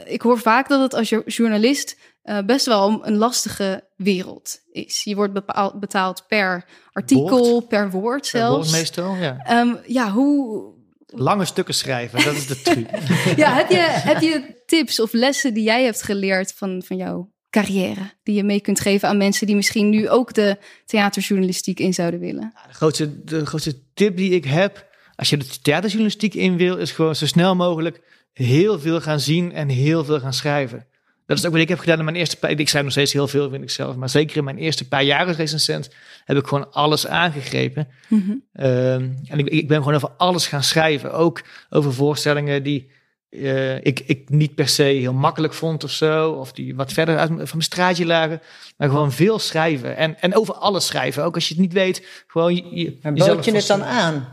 ik 0.05 0.23
hoor 0.23 0.39
vaak 0.39 0.69
dat 0.69 0.81
het 0.81 0.95
als 0.95 1.09
jo- 1.09 1.23
journalist 1.27 1.99
best 2.47 2.67
wel 2.67 3.07
een 3.07 3.17
lastige 3.17 3.89
wereld 3.97 4.59
is. 4.71 5.05
Je 5.05 5.15
wordt 5.15 5.33
bepaal- 5.33 5.79
betaald 5.79 6.25
per 6.29 6.65
artikel, 6.93 7.29
Woord. 7.51 7.69
per 7.69 7.91
woord 7.91 8.21
Per 8.21 8.31
zelfs. 8.41 8.71
woord 8.71 8.81
meestal, 8.81 9.15
ja. 9.15 9.37
Ehm, 9.45 9.75
ja, 9.87 10.11
hoe, 10.11 10.73
Lange 11.13 11.45
stukken 11.45 11.75
schrijven, 11.75 12.25
dat 12.25 12.35
is 12.35 12.47
de 12.47 12.63
truc. 12.63 12.89
ja, 13.43 13.55
heb, 13.55 13.71
je, 13.71 13.87
heb 13.89 14.21
je 14.21 14.63
tips 14.67 15.01
of 15.01 15.13
lessen 15.13 15.55
die 15.55 15.63
jij 15.63 15.85
hebt 15.85 16.03
geleerd 16.03 16.53
van, 16.53 16.83
van 16.87 16.97
jouw 16.97 17.33
carrière? 17.51 18.11
Die 18.23 18.35
je 18.35 18.45
mee 18.45 18.61
kunt 18.61 18.81
geven 18.81 19.09
aan 19.09 19.17
mensen 19.17 19.47
die 19.47 19.57
misschien 19.57 19.89
nu 19.89 20.09
ook 20.09 20.35
de 20.35 20.57
theaterjournalistiek 20.87 21.81
in 21.81 21.95
zouden 21.95 22.21
willen? 22.21 22.53
De 22.69 22.75
grootste, 22.75 23.25
de 23.25 23.47
grootste 23.47 23.93
tip 23.95 24.17
die 24.17 24.31
ik 24.31 24.45
heb, 24.45 24.89
als 25.15 25.31
je 25.31 25.37
de 25.37 25.61
theaterjournalistiek 25.63 26.35
in 26.35 26.57
wil, 26.57 26.77
is 26.77 26.93
gewoon 26.93 27.17
zo 27.17 27.27
snel 27.27 27.57
mogelijk 27.57 28.01
heel 28.33 28.81
veel 28.81 29.01
gaan 29.01 29.21
zien 29.21 29.53
en 29.53 29.69
heel 29.69 30.05
veel 30.05 30.21
gaan 30.21 30.33
schrijven. 30.33 30.87
Dat 31.31 31.39
is 31.39 31.47
ook 31.47 31.53
wat 31.53 31.61
ik 31.61 31.69
heb 31.69 31.79
gedaan 31.79 31.99
in 31.99 32.05
mijn 32.05 32.17
eerste 32.17 32.37
paar... 32.37 32.51
Ik 32.51 32.69
schrijf 32.69 32.85
nog 32.85 32.93
steeds 32.93 33.13
heel 33.13 33.29
veel, 33.29 33.51
vind 33.51 33.63
ik 33.63 33.71
zelf. 33.71 33.97
Maar 33.97 34.09
zeker 34.09 34.37
in 34.37 34.45
mijn 34.45 34.59
eerste 34.59 34.89
paar 34.89 35.03
jaar 35.03 35.27
als 35.27 35.37
recensent 35.37 35.91
heb 36.25 36.37
ik 36.37 36.47
gewoon 36.47 36.73
alles 36.73 37.07
aangegrepen. 37.07 37.89
Mhm. 38.09 38.31
Ehm, 38.53 39.09
en 39.27 39.39
ik, 39.39 39.49
ik 39.49 39.69
ben 39.69 39.79
gewoon 39.79 39.95
over 39.95 40.11
alles 40.17 40.47
gaan 40.47 40.63
schrijven. 40.63 41.13
Ook 41.13 41.43
over 41.69 41.93
voorstellingen 41.93 42.63
die 42.63 42.91
eh, 43.31 43.77
ik, 43.77 44.01
ik 44.01 44.29
niet 44.29 44.55
per 44.55 44.69
se 44.69 44.83
heel 44.83 45.13
makkelijk 45.13 45.55
vond 45.55 45.85
of 45.85 45.91
zo. 45.91 46.31
Of 46.31 46.53
die 46.53 46.75
wat 46.75 46.93
verder 46.93 47.19
uit, 47.19 47.29
van 47.29 47.37
mijn 47.37 47.63
straatje 47.63 48.07
lagen. 48.07 48.41
Maar 48.77 48.89
gewoon 48.89 49.13
veel 49.13 49.39
schrijven. 49.39 49.97
En, 49.97 50.21
en 50.21 50.37
over 50.37 50.55
alles 50.55 50.87
schrijven. 50.87 51.25
Ook 51.25 51.35
als 51.35 51.49
je 51.49 51.55
het 51.55 51.63
niet 51.63 51.73
weet. 51.73 52.25
Gewoon 52.27 52.55
je, 52.55 52.63
je, 52.71 53.13
bood 53.13 53.45
je 53.45 53.53
het 53.53 53.67
dan 53.67 53.85
aan? 53.85 54.29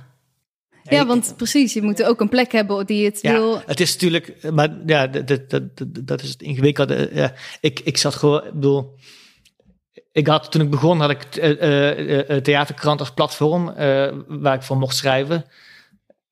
Ja, 0.89 1.05
want 1.05 1.33
precies, 1.37 1.73
je 1.73 1.81
moet 1.81 2.03
ook 2.03 2.21
een 2.21 2.29
plek 2.29 2.51
hebben 2.51 2.85
die 2.85 3.05
het 3.05 3.19
Ja, 3.21 3.31
wil. 3.31 3.61
het 3.65 3.79
is 3.79 3.93
natuurlijk, 3.93 4.51
maar 4.51 4.69
ja, 4.85 5.07
dat, 5.07 5.27
dat, 5.27 5.49
dat, 5.49 5.61
dat 6.05 6.21
is 6.21 6.29
het 6.29 6.41
ingewikkelde. 6.41 7.09
Ja, 7.13 7.33
ik, 7.61 7.79
ik 7.79 7.97
zat 7.97 8.15
gewoon, 8.15 8.45
ik 8.45 8.53
bedoel, 8.53 8.95
ik 10.11 10.27
had 10.27 10.51
toen 10.51 10.61
ik 10.61 10.69
begon, 10.69 10.99
had 10.99 11.09
ik 11.09 11.35
eh, 11.35 11.51
eh, 11.51 12.29
eh, 12.29 12.43
theaterkrant 12.43 12.99
als 12.99 13.11
platform 13.11 13.69
eh, 13.69 14.07
waar 14.27 14.55
ik 14.55 14.63
voor 14.63 14.77
mocht 14.77 14.95
schrijven. 14.95 15.45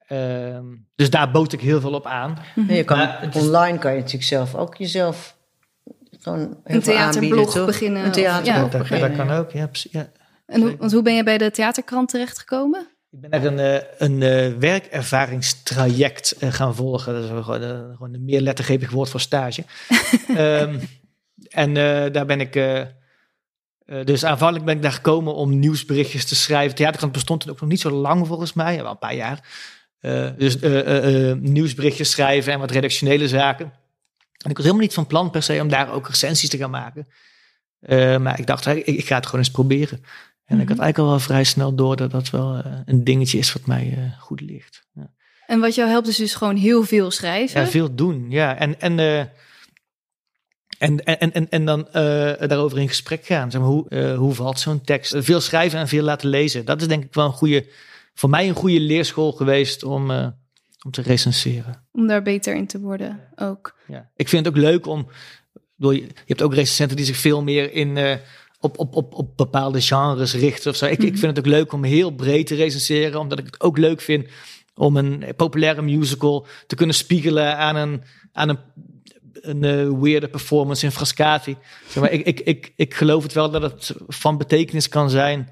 Ehm, 0.08 0.64
dus 0.96 1.10
daar 1.10 1.32
bood 1.32 1.54
ik 1.54 1.62
heel 1.62 1.80
veel 1.80 1.94
op 1.94 2.06
aan. 2.06 2.38
Nee, 2.56 2.78
je 2.78 2.84
kan, 2.84 2.98
Maar 2.98 3.30
online 3.34 3.78
kan 3.78 3.92
je 3.92 3.98
natuurlijk 3.98 4.26
zelf 4.26 4.56
ook 4.56 4.76
jezelf 4.76 5.38
gewoon 6.20 6.58
Een 6.64 6.82
theaterblog 6.82 7.66
beginnen 7.66 8.06
Een 8.06 8.12
theaterblog 8.12 8.56
ja. 8.56 8.62
Dat, 8.62 8.72
dat 8.72 8.82
beginnen. 8.82 9.16
kan 9.16 9.32
ook, 9.32 9.52
ja. 9.52 9.68
precies, 9.68 9.92
ja. 9.92 10.12
En 10.46 10.62
hoe, 10.62 10.78
want 10.78 10.92
hoe 10.92 11.02
ben 11.02 11.16
je 11.16 11.24
bij 11.24 11.38
de 11.38 11.52
theaterkrant 11.52 12.10
terechtgekomen? 12.10 12.88
Ik 13.16 13.22
ben 13.22 13.32
er 13.32 13.46
een, 13.46 13.60
eh, 13.60 13.84
een 13.98 14.22
eh, 14.22 14.58
werkervaringstraject 14.60 16.32
eh, 16.32 16.52
gaan 16.52 16.76
volgen. 16.76 17.14
Dat 17.14 17.24
is 17.24 17.30
gewoon, 17.30 17.46
gewoon 17.96 18.14
een 18.14 18.26
meer 18.26 18.42
lettergrepig 18.42 18.92
woord 18.92 19.10
voor 19.10 19.20
stage. 19.20 19.64
Ehm, 20.36 20.80
en 21.50 21.74
daar 22.12 22.26
ben 22.26 22.40
ik... 22.40 22.54
dus 24.06 24.26
aanvankelijk 24.26 24.66
ben 24.66 24.76
ik 24.76 24.82
daar 24.82 24.92
gekomen 24.92 25.36
om 25.36 25.60
nieuwsberichtjes 25.60 26.26
te 26.26 26.36
schrijven. 26.36 26.76
Theaterkrant 26.76 27.14
bestond 27.14 27.42
toen 27.42 27.52
ook 27.52 27.60
nog 27.60 27.70
niet 27.70 27.80
zo 27.80 27.90
lang 27.90 28.28
volgens 28.28 28.54
mij. 28.54 28.82
Wel 28.82 28.92
een 28.92 28.98
paar 28.98 29.16
jaar. 29.16 29.48
Dus 30.38 30.58
nieuwsberichtjes 31.40 32.12
schrijven 32.12 32.54
en 32.54 32.60
wat 32.60 32.72
redactionele 32.72 33.28
zaken. 33.28 33.66
En 34.38 34.50
ik 34.50 34.56
was 34.56 34.66
helemaal 34.66 34.86
niet 34.86 34.94
van 34.94 35.08
plan 35.08 35.30
per 35.30 35.44
se 35.44 35.62
om 35.62 35.70
daar 35.70 35.94
ook 35.94 36.08
recensies 36.08 36.50
te 36.50 36.58
gaan 36.58 36.70
maken. 36.70 37.08
Maar 38.22 38.40
ik 38.40 38.48
dacht, 38.48 38.66
ik, 38.66 38.86
ik 38.86 39.08
ga 39.08 39.16
het 39.16 39.26
gewoon 39.26 39.40
eens 39.40 39.52
proberen. 39.52 40.04
En 40.46 40.60
ik 40.60 40.68
had 40.70 40.80
eigenlijk 40.80 40.98
al 40.98 41.08
wel 41.08 41.20
vrij 41.20 41.44
snel 41.44 41.76
door 41.76 41.96
dat 41.96 42.12
dat 42.12 42.30
wel 42.30 42.56
eh, 42.56 42.72
een 42.86 43.04
dingetje 43.04 43.38
is 43.38 43.54
wat 43.54 43.66
mij 43.66 43.94
eh, 43.98 44.20
goed 44.20 44.42
ligt. 44.42 44.88
Ja. 44.94 45.12
En 45.48 45.60
wat 45.60 45.76
jou 45.76 45.90
helpt 45.90 46.08
is 46.08 46.18
dus 46.18 46.36
gewoon 46.36 46.56
heel 46.56 46.84
veel 46.84 47.12
schrijven. 47.12 47.62
Ja, 47.62 47.68
veel 47.68 47.96
doen. 47.96 48.26
Ja, 48.30 48.58
en, 48.58 48.80
en, 48.80 49.00
eh, 49.00 49.20
en, 50.78 51.04
en, 51.04 51.32
en, 51.34 51.50
en 51.50 51.66
dan 51.66 51.88
daarover 51.92 52.80
in 52.80 52.88
gesprek 52.88 53.26
gaan. 53.26 53.52
Zeg 53.52 53.62
maar, 53.62 53.70
hoe, 53.70 54.14
hoe 54.18 54.34
valt 54.34 54.60
zo'n 54.60 54.82
tekst? 54.82 55.16
Veel 55.18 55.42
schrijven 55.42 55.80
en 55.80 55.88
veel 55.88 56.04
laten 56.04 56.30
lezen. 56.30 56.66
Dat 56.66 56.82
is 56.82 56.88
denk 56.88 57.04
ik 57.04 57.14
wel 57.14 57.26
een 57.26 57.32
goede, 57.32 57.66
voor 58.14 58.30
mij 58.30 58.48
een 58.48 58.56
goede 58.56 58.80
leerschool 58.80 59.32
geweest 59.32 59.84
om, 59.84 60.12
om 60.86 60.92
te 60.92 61.02
recenseren. 61.02 61.86
Om 61.92 62.08
daar 62.08 62.22
beter 62.22 62.56
in 62.56 62.68
te 62.68 62.80
worden 62.80 63.20
ook. 63.36 63.76
Ja. 63.88 64.10
Ik 64.16 64.30
vind 64.30 64.46
het 64.46 64.56
ook 64.56 64.62
leuk 64.62 64.88
om. 64.88 65.08
bedoel, 65.76 65.92
je 65.92 66.08
hebt 66.26 66.42
ook 66.42 66.54
recensenten 66.54 66.98
die 66.98 67.06
zich 67.06 67.18
veel 67.18 67.44
meer 67.44 67.72
in. 67.72 68.20
Op, 68.66 68.80
op, 68.80 68.96
op, 68.96 69.14
op 69.14 69.38
bepaalde 69.38 69.82
genres 69.82 70.34
richten 70.34 70.72
of 70.72 70.78
zo. 70.78 70.86
Ik, 70.86 71.04
ik 71.04 71.18
vind 71.18 71.36
het 71.36 71.40
ook 71.40 71.52
leuk 71.52 71.74
om 71.74 71.84
heel 71.84 72.12
breed 72.12 72.48
te 72.48 72.56
recenseren, 72.56 73.20
omdat 73.20 73.40
ik 73.40 73.46
het 73.46 73.62
ook 73.62 73.78
leuk 73.78 74.02
vind 74.02 74.28
om 74.76 74.98
een 74.98 75.24
populaire 75.36 75.82
musical 75.82 76.48
te 76.68 76.76
kunnen 76.76 76.96
spiegelen 76.96 77.58
aan 77.58 77.76
een, 77.76 78.04
aan 78.32 78.50
een, 78.50 78.60
een 79.34 79.64
eh, 79.64 80.00
weirde 80.02 80.28
performance 80.28 80.86
in 80.86 80.92
Frascati. 80.92 81.58
Zeg 81.88 82.04
maar, 82.04 82.12
ik, 82.12 82.26
ik, 82.26 82.40
ik, 82.40 82.74
ik 82.76 82.94
geloof 82.94 83.24
het 83.24 83.34
wel 83.34 83.52
dat 83.52 83.62
het 83.62 83.96
van 84.08 84.38
betekenis 84.38 84.90
kan 84.90 85.10
zijn 85.10 85.50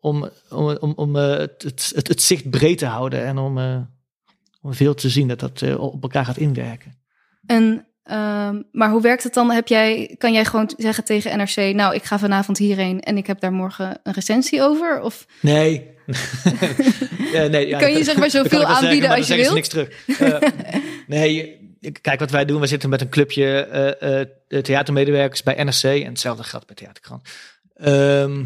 om, 0.00 0.30
om, 0.50 0.76
om, 0.76 0.92
om 0.96 1.16
eh, 1.16 1.36
het, 1.36 1.62
het, 1.62 1.92
het, 1.94 2.08
het 2.08 2.22
zicht 2.22 2.50
breed 2.50 2.78
te 2.78 2.86
houden 2.86 3.24
en 3.24 3.38
om, 3.38 3.58
eh, 3.58 3.80
om 4.60 4.74
veel 4.74 4.94
te 4.94 5.08
zien 5.08 5.28
dat 5.28 5.40
dat 5.40 5.76
op 5.76 6.02
elkaar 6.02 6.24
gaat 6.24 6.36
inwerken. 6.36 7.00
En, 7.46 7.86
ehm, 8.04 8.62
maar 8.72 8.90
hoe 8.90 9.02
werkt 9.02 9.22
het 9.22 9.34
dan? 9.34 9.50
Heb 9.50 9.68
jij, 9.68 10.14
kan 10.18 10.32
jij 10.32 10.44
gewoon 10.44 10.72
zeggen 10.76 11.04
tegen 11.04 11.38
NRC, 11.38 11.74
nou, 11.74 11.94
ik 11.94 12.04
ga 12.04 12.18
vanavond 12.18 12.58
hierheen 12.58 13.00
en 13.00 13.16
ik 13.16 13.26
heb 13.26 13.40
daar 13.40 13.52
morgen 13.52 14.00
een 14.02 14.12
recensie 14.12 14.62
over? 14.62 15.00
Of 15.00 15.26
Nee. 15.40 15.90
ja, 17.32 17.46
nee 17.46 17.66
ja, 17.68 17.78
Kan 17.84 17.92
je 17.92 18.04
zeg 18.04 18.16
maar 18.16 18.30
zoveel 18.30 18.64
aanbieden 18.64 19.10
als 19.10 19.26
je 19.28 19.34
wilt? 19.36 19.54
niks 19.54 19.68
terug. 19.68 20.06
Eh, 20.18 20.38
nee, 21.06 21.58
ik- 21.80 21.98
kijk 22.02 22.20
wat 22.20 22.30
wij 22.30 22.44
doen. 22.44 22.60
We 22.60 22.66
zitten 22.66 22.88
met 22.88 23.00
een 23.00 23.08
clubje 23.08 23.44
eh, 23.64 24.20
eh, 24.20 24.26
de 24.48 24.60
theatermedewerkers 24.60 25.42
bij 25.42 25.64
NRC. 25.64 25.82
En 25.82 26.04
hetzelfde 26.06 26.42
geldt 26.44 26.66
bij 26.66 26.74
Theaterkrant. 26.76 27.28
Ehm, 27.76 28.44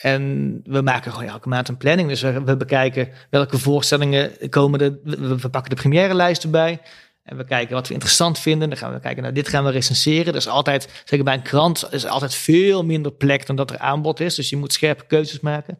en 0.00 0.60
we 0.64 0.80
maken 0.80 1.12
gewoon 1.12 1.28
elke 1.28 1.48
maand 1.48 1.68
een 1.68 1.76
planning. 1.76 2.08
Dus 2.08 2.22
we, 2.22 2.42
we 2.44 2.56
bekijken 2.56 3.08
welke 3.30 3.58
voorstellingen 3.58 4.48
komen 4.48 4.80
er. 4.80 4.98
We, 5.04 5.38
we 5.38 5.48
pakken 5.48 5.70
de 5.70 5.80
premièrelijst 5.80 6.42
erbij. 6.42 6.80
En 7.24 7.36
we 7.36 7.44
kijken 7.44 7.74
wat 7.74 7.88
we 7.88 7.92
interessant 7.92 8.38
vinden. 8.38 8.68
Dan 8.68 8.78
gaan 8.78 8.92
we 8.92 9.00
kijken, 9.00 9.22
nou, 9.22 9.34
dit 9.34 9.48
gaan 9.48 9.64
we 9.64 9.70
recenseren. 9.70 10.26
Er 10.26 10.34
is 10.34 10.48
altijd, 10.48 10.88
zeker 11.04 11.24
bij 11.24 11.34
een 11.34 11.42
krant, 11.42 11.88
is 11.90 12.06
altijd 12.06 12.34
veel 12.34 12.84
minder 12.84 13.12
plek 13.12 13.46
dan 13.46 13.56
dat 13.56 13.70
er 13.70 13.78
aanbod 13.78 14.20
is. 14.20 14.34
Dus 14.34 14.50
je 14.50 14.56
moet 14.56 14.72
scherpe 14.72 15.04
keuzes 15.06 15.40
maken. 15.40 15.78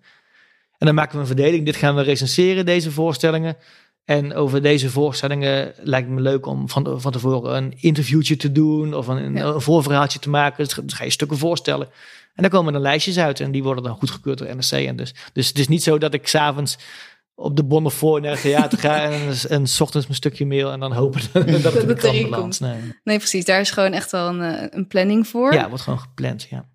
En 0.79 0.87
dan 0.87 0.95
maken 0.95 1.15
we 1.15 1.21
een 1.21 1.27
verdeling. 1.27 1.65
Dit 1.65 1.77
gaan 1.77 1.95
we 1.95 2.03
recenseren, 2.03 2.67
deze 2.67 2.91
voorstellingen. 2.91 3.57
En 4.05 4.35
over 4.35 4.63
deze 4.63 4.91
voorstellingen 4.91 5.73
lijkt 5.77 6.07
het 6.07 6.17
me 6.17 6.23
leuk 6.23 6.47
om 6.47 6.69
van, 6.69 7.01
van 7.01 7.13
tevoren 7.13 7.57
een 7.57 7.75
interviewtje 7.77 8.37
te 8.37 8.53
doen. 8.53 8.95
Of 8.95 9.07
een, 9.07 9.35
Ja. 9.35 9.45
een 9.45 9.61
voorverhaaltje 9.61 10.19
te 10.19 10.31
maken. 10.31 10.65
Dus 10.65 10.79
ga 10.87 11.05
je 11.05 11.11
stukken 11.11 11.39
voorstellen. 11.39 11.87
En 12.35 12.43
dan 12.43 12.51
komen 12.51 12.75
er 12.75 12.81
lijstjes 12.81 13.19
uit. 13.19 13.41
En 13.41 13.51
die 13.51 13.63
worden 13.63 13.85
dan 13.85 13.97
goedgekeurd 13.97 14.39
door 14.39 14.57
NRC. 14.57 14.71
En 14.87 14.97
dus, 14.97 15.15
dus 15.33 15.49
het 15.49 15.59
is 15.59 15.69
niet 15.69 15.83
zo 15.83 15.99
dat 15.99 16.15
ik 16.15 16.29
s'avonds 16.29 16.79
op 17.35 17.57
de 17.57 17.65
Bonnefoy 17.65 18.21
naar 18.21 18.31
het 18.31 18.41
theater 18.41 18.79
ga. 18.79 19.03
En, 19.03 19.35
en 19.49 19.67
s 19.67 19.81
ochtends 19.81 20.07
mijn 20.07 20.19
stukje 20.19 20.47
mail. 20.47 20.73
En 20.73 20.81
dan 20.81 20.93
hopen 20.93 21.21
dat, 21.33 21.63
dat 21.63 21.73
het 21.73 22.05
erin 22.05 22.31
belandt. 22.31 22.61
Nee. 22.61 22.95
nee, 23.05 23.19
precies, 23.19 23.45
daar 23.45 23.61
is 23.61 23.71
gewoon 23.71 23.93
echt 23.93 24.11
wel 24.11 24.29
een, 24.29 24.41
eh, 24.41 24.67
een 24.71 24.87
planning 24.87 25.29
voor. 25.29 25.53
Ja, 25.53 25.69
wordt 25.69 25.83
gewoon 25.83 25.99
gepland. 25.99 26.47
Ja. 26.51 26.69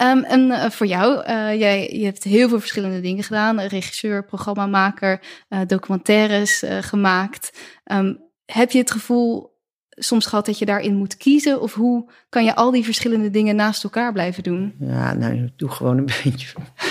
Ehm, 0.00 0.22
en 0.22 0.50
eh, 0.50 0.70
voor 0.70 0.86
jou, 0.86 1.24
eh, 1.24 1.58
jij 1.58 1.90
je 1.92 2.04
hebt 2.04 2.24
heel 2.24 2.48
veel 2.48 2.60
verschillende 2.60 3.00
dingen 3.00 3.24
gedaan. 3.24 3.60
Regisseur, 3.60 4.24
programmamaker, 4.24 5.22
eh, 5.48 5.60
documentaires 5.66 6.62
eh, 6.62 6.78
gemaakt. 6.80 7.58
Ehm, 7.84 8.14
heb 8.44 8.70
je 8.70 8.78
het 8.78 8.90
gevoel 8.90 9.58
soms 10.04 10.26
gehad 10.26 10.46
dat 10.46 10.58
je 10.58 10.64
daarin 10.66 10.94
moet 10.94 11.16
kiezen? 11.16 11.60
Of 11.60 11.74
hoe 11.74 12.10
kan 12.28 12.44
je 12.44 12.54
al 12.54 12.70
die 12.70 12.84
verschillende 12.84 13.30
dingen 13.30 13.56
naast 13.56 13.84
elkaar 13.84 14.12
blijven 14.12 14.42
doen? 14.42 14.74
Ja, 14.80 15.14
nou, 15.14 15.34
ik 15.44 15.52
doe 15.56 15.68
gewoon 15.70 15.98
een 15.98 16.04
beetje, 16.24 16.48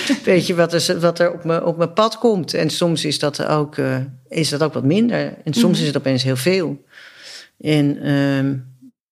een 0.08 0.18
beetje 0.24 0.56
wat 0.56 0.74
er, 0.74 1.00
wat 1.00 1.20
er 1.20 1.34
op, 1.34 1.44
mijn, 1.44 1.64
op 1.64 1.78
mijn 1.78 1.94
pad 1.94 2.18
komt. 2.18 2.54
En 2.54 2.70
soms 2.70 3.06
is 3.06 3.20
dat 3.20 3.46
ook, 3.46 3.78
eh, 3.78 3.98
is 4.28 4.50
dat 4.50 4.64
ook 4.64 4.74
wat 4.74 4.84
minder. 4.84 5.38
En 5.44 5.54
soms 5.54 5.74
Mhm. 5.74 5.82
is 5.82 5.88
het 5.88 5.98
opeens 5.98 6.24
heel 6.24 6.36
veel. 6.36 6.84
En 7.60 8.02
ehm, 8.02 8.58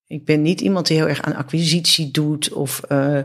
ik 0.07 0.25
ben 0.25 0.41
niet 0.41 0.61
iemand 0.61 0.87
die 0.87 0.97
heel 0.97 1.07
erg 1.07 1.21
aan 1.21 1.35
acquisitie 1.35 2.11
doet. 2.11 2.53
Of 2.53 2.81
eh, 2.87 3.19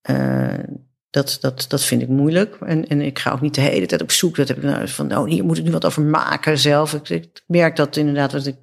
eh, 0.00 0.64
dat, 1.10 1.38
dat, 1.40 1.64
dat 1.68 1.82
vind 1.84 2.02
ik 2.02 2.08
moeilijk. 2.08 2.56
En, 2.60 2.88
en 2.88 3.00
ik 3.00 3.18
ga 3.18 3.30
ook 3.32 3.40
niet 3.40 3.54
de 3.54 3.60
hele 3.60 3.86
tijd 3.86 4.02
op 4.02 4.10
zoek. 4.10 4.36
Dat 4.36 4.48
heb 4.48 4.56
ik 4.56 4.62
nou 4.62 4.88
van, 4.88 5.16
oh, 5.16 5.28
hier 5.28 5.44
moet 5.44 5.58
ik 5.58 5.64
nu 5.64 5.70
wat 5.70 5.84
over 5.84 6.02
maken 6.02 6.58
zelf. 6.58 6.94
Ik, 6.94 7.08
ik 7.08 7.42
merk 7.46 7.76
dat 7.76 7.96
inderdaad, 7.96 8.32
wat 8.32 8.46
ik 8.46 8.56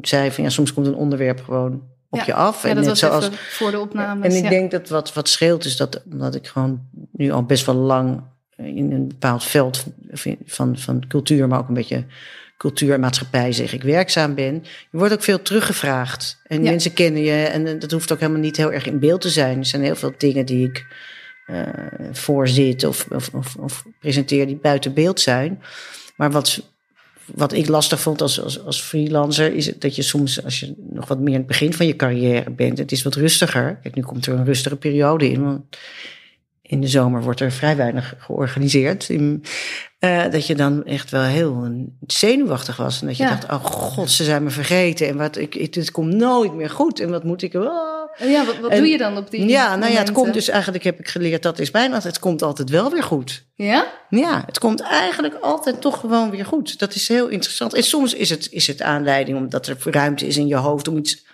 zei, 0.00 0.30
van 0.30 0.44
ja, 0.44 0.50
soms 0.50 0.72
komt 0.72 0.86
een 0.86 0.94
onderwerp 0.94 1.42
gewoon 1.44 1.82
op 2.08 2.18
Ja. 2.18 2.24
je 2.26 2.34
af. 2.34 2.62
Ja, 2.62 2.68
en 2.68 2.74
dat 2.74 2.84
net 2.84 2.98
zoals, 2.98 3.28
voor 3.32 3.70
de 3.70 3.78
opnames. 3.80 4.26
en 4.26 4.36
ik 4.36 4.42
ja. 4.42 4.48
denk 4.48 4.70
dat 4.70 4.88
wat, 4.88 5.12
wat 5.12 5.28
scheelt 5.28 5.64
is 5.64 5.76
dat 5.76 6.02
omdat 6.12 6.34
ik 6.34 6.46
gewoon 6.46 6.80
nu 7.12 7.30
al 7.30 7.44
best 7.44 7.66
wel 7.66 7.74
lang 7.74 8.22
in 8.56 8.92
een 8.92 9.08
bepaald 9.08 9.44
veld 9.44 9.84
van, 10.44 10.78
van 10.78 11.04
cultuur, 11.08 11.48
maar 11.48 11.58
ook 11.58 11.68
een 11.68 11.74
beetje 11.74 12.04
cultuur 12.56 12.92
en 12.92 13.00
maatschappij 13.00 13.52
zeg 13.52 13.72
ik 13.72 13.82
werkzaam 13.82 14.34
ben. 14.34 14.54
Je 14.90 14.98
wordt 14.98 15.12
ook 15.12 15.22
veel 15.22 15.42
teruggevraagd. 15.42 16.40
En 16.46 16.62
mensen 16.62 16.92
kennen 16.92 17.22
je 17.22 17.44
en 17.44 17.66
eh, 17.66 17.80
dat 17.80 17.90
hoeft 17.90 18.12
ook 18.12 18.20
helemaal 18.20 18.40
niet 18.40 18.56
heel 18.56 18.72
erg 18.72 18.86
in 18.86 18.98
beeld 18.98 19.20
te 19.20 19.30
zijn. 19.30 19.58
Er 19.58 19.66
zijn 19.66 19.82
heel 19.82 19.96
veel 19.96 20.12
dingen 20.18 20.46
die 20.46 20.68
ik 20.68 20.86
eh 21.46 21.66
voorzit 22.12 22.84
of, 22.84 23.06
of, 23.10 23.28
of, 23.34 23.56
of 23.56 23.84
presenteer 24.00 24.46
die 24.46 24.56
buiten 24.56 24.94
beeld 24.94 25.20
zijn. 25.20 25.62
Maar 26.16 26.30
wat, 26.30 26.71
wat 27.26 27.52
ik 27.52 27.68
lastig 27.68 28.00
vond 28.00 28.20
als, 28.22 28.40
als, 28.40 28.64
als 28.64 28.82
freelancer, 28.82 29.54
is 29.54 29.72
dat 29.78 29.96
je 29.96 30.02
soms, 30.02 30.44
als 30.44 30.60
je 30.60 30.74
nog 30.90 31.08
wat 31.08 31.18
meer 31.18 31.32
in 31.32 31.38
het 31.38 31.46
begin 31.46 31.72
van 31.72 31.86
je 31.86 31.96
carrière 31.96 32.50
bent, 32.50 32.78
het 32.78 32.92
is 32.92 33.02
wat 33.02 33.14
rustiger. 33.14 33.78
Kijk, 33.82 33.94
nu 33.94 34.02
komt 34.02 34.26
er 34.26 34.34
een 34.34 34.44
rustige 34.44 34.76
periode 34.76 35.30
in. 35.30 35.44
Want 35.44 35.62
in 36.62 36.80
de 36.80 36.86
zomer 36.86 37.22
wordt 37.22 37.40
er 37.40 37.52
vrij 37.52 37.76
weinig 37.76 38.14
georganiseerd. 38.18 39.08
In, 39.08 39.44
eh, 39.98 40.30
dat 40.30 40.46
je 40.46 40.54
dan 40.54 40.84
echt 40.84 41.10
wel 41.10 41.22
heel 41.22 41.68
zenuwachtig 42.06 42.76
was. 42.76 43.00
En 43.00 43.06
dat 43.06 43.16
je 43.16 43.22
Ja. 43.22 43.28
dacht, 43.30 43.44
oh 43.44 43.64
god, 43.64 44.10
ze 44.10 44.24
zijn 44.24 44.42
me 44.42 44.50
vergeten. 44.50 45.08
En 45.08 45.16
wat, 45.16 45.36
ik, 45.36 45.54
ik, 45.54 45.72
dit 45.72 45.90
komt 45.90 46.14
nooit 46.14 46.54
meer 46.54 46.70
goed. 46.70 47.00
En 47.00 47.10
wat 47.10 47.24
moet 47.24 47.42
ik... 47.42 47.54
oh. 47.54 48.01
Ja, 48.18 48.44
wat, 48.44 48.58
wat 48.58 48.70
En- 48.70 48.78
doe 48.78 48.86
je 48.86 48.98
dan 48.98 49.16
op 49.16 49.30
die 49.30 49.48
Ja, 49.48 49.76
nou 49.76 49.92
ja, 49.92 49.98
het 49.98 50.12
komt 50.12 50.32
dus 50.32 50.48
eigenlijk, 50.48 50.84
heb 50.84 50.98
ik 50.98 51.08
geleerd, 51.08 51.42
dat 51.42 51.58
is 51.58 51.70
bijna, 51.70 52.00
het 52.02 52.18
komt 52.18 52.42
altijd 52.42 52.70
wel 52.70 52.90
weer 52.90 53.02
goed. 53.02 53.44
Ja? 53.54 53.86
Ja, 54.08 54.42
het 54.46 54.58
komt 54.58 54.80
eigenlijk 54.80 55.34
altijd 55.34 55.80
toch 55.80 56.00
gewoon 56.00 56.30
weer 56.30 56.46
goed. 56.46 56.78
Dat 56.78 56.94
is 56.94 57.08
heel 57.08 57.28
interessant. 57.28 57.74
En 57.74 57.82
soms 57.82 58.14
is 58.14 58.30
het, 58.30 58.48
is 58.50 58.66
het 58.66 58.82
aanleiding 58.82 59.38
omdat 59.38 59.66
er 59.66 59.76
ruimte 59.84 60.26
is 60.26 60.36
in 60.36 60.46
je 60.46 60.56
hoofd 60.56 60.88
om 60.88 60.96
iets, 60.96 61.26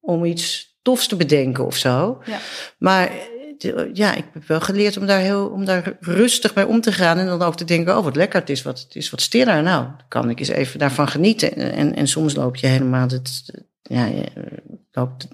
om 0.00 0.24
iets 0.24 0.74
tofs 0.82 1.06
te 1.06 1.16
bedenken 1.16 1.66
of 1.66 1.76
zo. 1.76 2.22
Ja. 2.24 2.38
Maar 2.78 3.10
ja, 3.92 4.14
ik 4.14 4.24
heb 4.32 4.46
wel 4.46 4.60
geleerd 4.60 4.96
om 4.96 5.06
daar, 5.06 5.20
heel, 5.20 5.46
om 5.46 5.64
daar 5.64 5.96
rustig 6.00 6.54
mee 6.54 6.66
om 6.66 6.80
te 6.80 6.92
gaan. 6.92 7.18
En 7.18 7.26
dan 7.26 7.42
ook 7.42 7.56
te 7.56 7.64
denken, 7.64 7.98
oh 7.98 8.04
wat 8.04 8.16
lekker, 8.16 8.40
het 8.40 8.50
is 8.50 8.62
wat, 8.62 8.80
het 8.80 8.96
is 8.96 9.10
wat 9.10 9.20
stiller. 9.20 9.62
Nou, 9.62 9.84
dan 9.84 10.06
kan 10.08 10.30
ik 10.30 10.38
eens 10.38 10.48
even 10.48 10.78
daarvan 10.78 11.08
genieten. 11.08 11.56
En, 11.56 11.72
en, 11.72 11.94
en 11.94 12.08
soms 12.08 12.34
loop 12.34 12.56
je 12.56 12.66
helemaal, 12.66 13.08
het, 13.08 13.50
ja, 13.88 14.10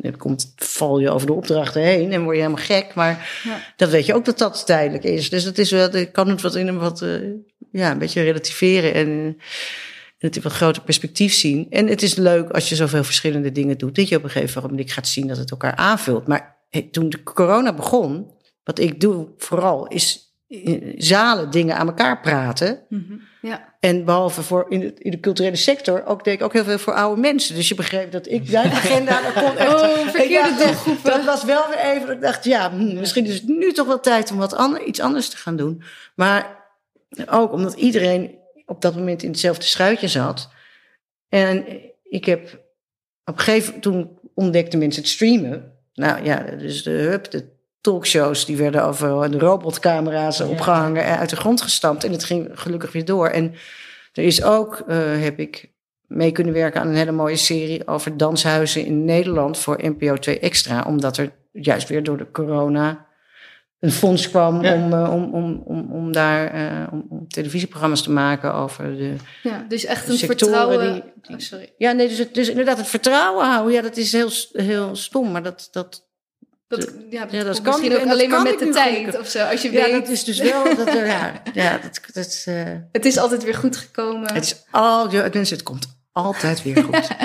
het 0.00 0.16
komt, 0.16 0.52
val 0.56 0.98
je 0.98 1.10
over 1.10 1.26
de 1.26 1.32
opdrachten 1.32 1.82
heen 1.82 2.12
en 2.12 2.22
word 2.22 2.36
je 2.36 2.42
helemaal 2.42 2.64
gek. 2.64 2.94
Maar 2.94 3.40
Ja. 3.44 3.60
dat 3.76 3.90
weet 3.90 4.06
je 4.06 4.14
ook 4.14 4.24
dat 4.24 4.38
dat 4.38 4.66
tijdelijk 4.66 5.04
is. 5.04 5.30
Dus 5.30 5.44
dat 5.44 5.58
is 5.58 5.70
wel, 5.70 5.94
ik 5.94 6.12
kan 6.12 6.28
het 6.28 6.40
wat 6.40 6.54
in 6.54 6.68
een 6.68 6.78
wat, 6.78 7.02
eh, 7.02 7.10
ja, 7.72 7.90
een 7.90 7.98
beetje 7.98 8.22
relativeren 8.22 8.94
en, 8.94 9.36
het 10.18 10.36
in 10.36 10.42
wat 10.42 10.52
groter 10.52 10.82
perspectief 10.82 11.34
zien. 11.34 11.66
En 11.70 11.86
het 11.86 12.02
is 12.02 12.14
leuk 12.14 12.50
als 12.50 12.68
je 12.68 12.74
zoveel 12.74 13.04
verschillende 13.04 13.52
dingen 13.52 13.78
doet, 13.78 13.94
dat 13.94 14.08
je 14.08 14.16
op 14.16 14.24
een 14.24 14.30
gegeven 14.30 14.62
moment 14.62 14.92
gaat 14.92 15.08
zien 15.08 15.26
dat 15.26 15.36
het 15.36 15.50
elkaar 15.50 15.76
aanvult. 15.76 16.26
Maar 16.26 16.56
hey, 16.70 16.88
toen 16.90 17.08
de 17.08 17.22
corona 17.22 17.74
begon, 17.74 18.30
wat 18.64 18.78
ik 18.78 19.00
doe 19.00 19.28
vooral, 19.38 19.86
is 19.86 20.31
zalen 20.96 21.50
dingen 21.50 21.76
aan 21.76 21.86
elkaar 21.86 22.20
praten. 22.20 22.80
Mhm. 22.88 23.14
Ja. 23.42 23.74
En 23.80 24.04
behalve 24.04 24.42
voor 24.42 24.66
in 24.68 24.80
de, 24.80 24.94
in 24.98 25.10
de 25.10 25.20
culturele 25.20 25.56
sector, 25.56 26.06
ook 26.06 26.24
deed 26.24 26.34
ik 26.34 26.42
ook 26.42 26.52
heel 26.52 26.64
veel 26.64 26.78
voor 26.78 26.94
oude 26.94 27.20
mensen. 27.20 27.54
Dus 27.54 27.68
je 27.68 27.74
begreep 27.74 28.12
dat 28.12 28.28
ik 28.28 28.50
mijn 28.50 28.70
agenda, 28.80 29.22
dat 29.22 29.32
kon 29.32 29.56
echt... 29.56 29.82
Oh, 29.82 30.08
verkeerde 30.08 30.54
doelgroepen. 30.58 31.10
Dat 31.10 31.24
was 31.24 31.44
wel 31.44 31.68
weer 31.68 31.78
even, 31.78 32.06
dat 32.06 32.16
ik 32.16 32.22
dacht, 32.22 32.44
ja, 32.44 32.70
hm, 32.70 32.98
misschien 32.98 33.24
is 33.24 33.34
het 33.34 33.48
nu 33.48 33.72
toch 33.72 33.86
wel 33.86 34.00
tijd 34.00 34.30
om 34.30 34.36
wat 34.36 34.54
ander, 34.54 34.84
iets 34.84 35.00
anders 35.00 35.28
te 35.28 35.36
gaan 35.36 35.56
doen. 35.56 35.82
Maar 36.14 36.64
ook 37.26 37.52
omdat 37.52 37.74
iedereen 37.74 38.38
op 38.66 38.82
dat 38.82 38.94
moment 38.94 39.22
in 39.22 39.30
hetzelfde 39.30 39.64
schuitje 39.64 40.08
zat. 40.08 40.50
En 41.28 41.64
ik 42.02 42.24
heb 42.24 42.44
op 43.24 43.38
een 43.38 43.44
gegeven 43.44 43.66
moment, 43.66 43.82
toen 43.82 44.18
ontdekten 44.34 44.78
mensen 44.78 45.02
het 45.02 45.10
streamen. 45.10 45.72
Nou 45.94 46.24
ja, 46.24 46.42
dus 46.42 46.82
de 46.82 46.90
hub, 46.90 47.30
de 47.30 47.51
talkshows, 47.82 48.44
die 48.44 48.56
werden 48.56 48.84
overal, 48.84 49.30
de 49.30 49.38
robotcamera's 49.38 50.40
opgehangen 50.40 51.04
en 51.04 51.18
uit 51.18 51.30
de 51.30 51.36
grond 51.36 51.60
gestampt. 51.62 52.04
En 52.04 52.12
het 52.12 52.24
ging 52.24 52.50
gelukkig 52.54 52.92
weer 52.92 53.04
door. 53.04 53.28
En 53.28 53.54
er 54.12 54.24
is 54.24 54.42
ook, 54.42 54.82
eh, 54.88 54.96
heb 55.22 55.38
ik 55.38 55.70
mee 56.06 56.32
kunnen 56.32 56.52
werken 56.54 56.80
aan 56.80 56.88
een 56.88 56.94
hele 56.96 57.12
mooie 57.12 57.36
serie 57.36 57.86
over 57.86 58.16
danshuizen 58.16 58.84
in 58.84 59.04
Nederland 59.04 59.58
voor 59.58 59.78
NPO 59.82 60.16
2 60.16 60.38
Extra. 60.38 60.84
Omdat 60.86 61.16
er 61.16 61.32
juist 61.52 61.88
weer 61.88 62.02
door 62.02 62.16
de 62.16 62.30
corona 62.30 63.06
een 63.80 63.90
fonds 63.92 64.30
kwam 64.30 64.62
Ja. 64.62 64.74
om, 64.74 64.92
eh, 64.92 65.12
om, 65.14 65.34
om, 65.34 65.62
om, 65.64 65.92
om 65.92 66.12
daar 66.12 66.46
eh, 66.46 66.92
om, 66.92 67.06
om 67.08 67.28
televisieprogramma's 67.28 68.02
te 68.02 68.10
maken 68.10 68.54
over 68.54 68.96
de 68.96 69.14
ja, 69.42 69.64
dus 69.68 69.84
echt 69.84 70.08
een 70.08 70.16
vertrouwen. 70.18 70.92
die- 70.92 71.02
die- 71.22 71.34
Oh, 71.34 71.40
sorry. 71.40 71.72
ja, 71.78 71.92
nee, 71.92 72.08
dus, 72.08 72.18
het, 72.18 72.34
dus 72.34 72.48
inderdaad 72.48 72.76
het 72.76 72.86
vertrouwen 72.86 73.46
houden. 73.46 73.72
Ja, 73.72 73.82
dat 73.82 73.96
is 73.96 74.12
heel, 74.12 74.30
heel 74.52 74.96
stom, 74.96 75.30
maar 75.30 75.42
dat, 75.42 75.68
dat, 75.72 76.06
Dat, 76.80 76.92
ja, 77.10 77.20
dat, 77.24 77.32
Ja, 77.32 77.44
dat 77.44 77.54
komt 77.54 77.62
kan 77.68 77.80
misschien 77.80 78.00
ook 78.00 78.10
alleen 78.12 78.30
maar 78.30 78.42
met 78.42 78.58
de 78.58 78.68
tijd 78.68 79.18
of 79.18 79.28
zo. 79.28 79.44
Als 79.44 79.62
je 79.62 79.72
ja, 79.72 79.84
weet, 79.84 79.92
dat 79.92 80.08
is 80.08 80.24
dus 80.24 80.38
wel, 80.38 80.76
dat, 80.76 80.88
er- 80.88 81.06
ja, 81.06 81.42
ja, 81.54 81.78
dat, 81.78 82.00
dat, 82.12 82.42
eh, 82.46 82.54
het 82.92 83.04
is 83.04 83.18
altijd 83.18 83.44
weer 83.44 83.54
goed 83.54 83.76
gekomen. 83.76 84.34
het 84.34 84.44
is 84.44 84.62
al, 84.70 85.10
mensen, 85.10 85.56
het 85.56 85.62
komt 85.62 85.86
altijd 86.12 86.62
weer 86.62 86.76
goed. 86.84 87.08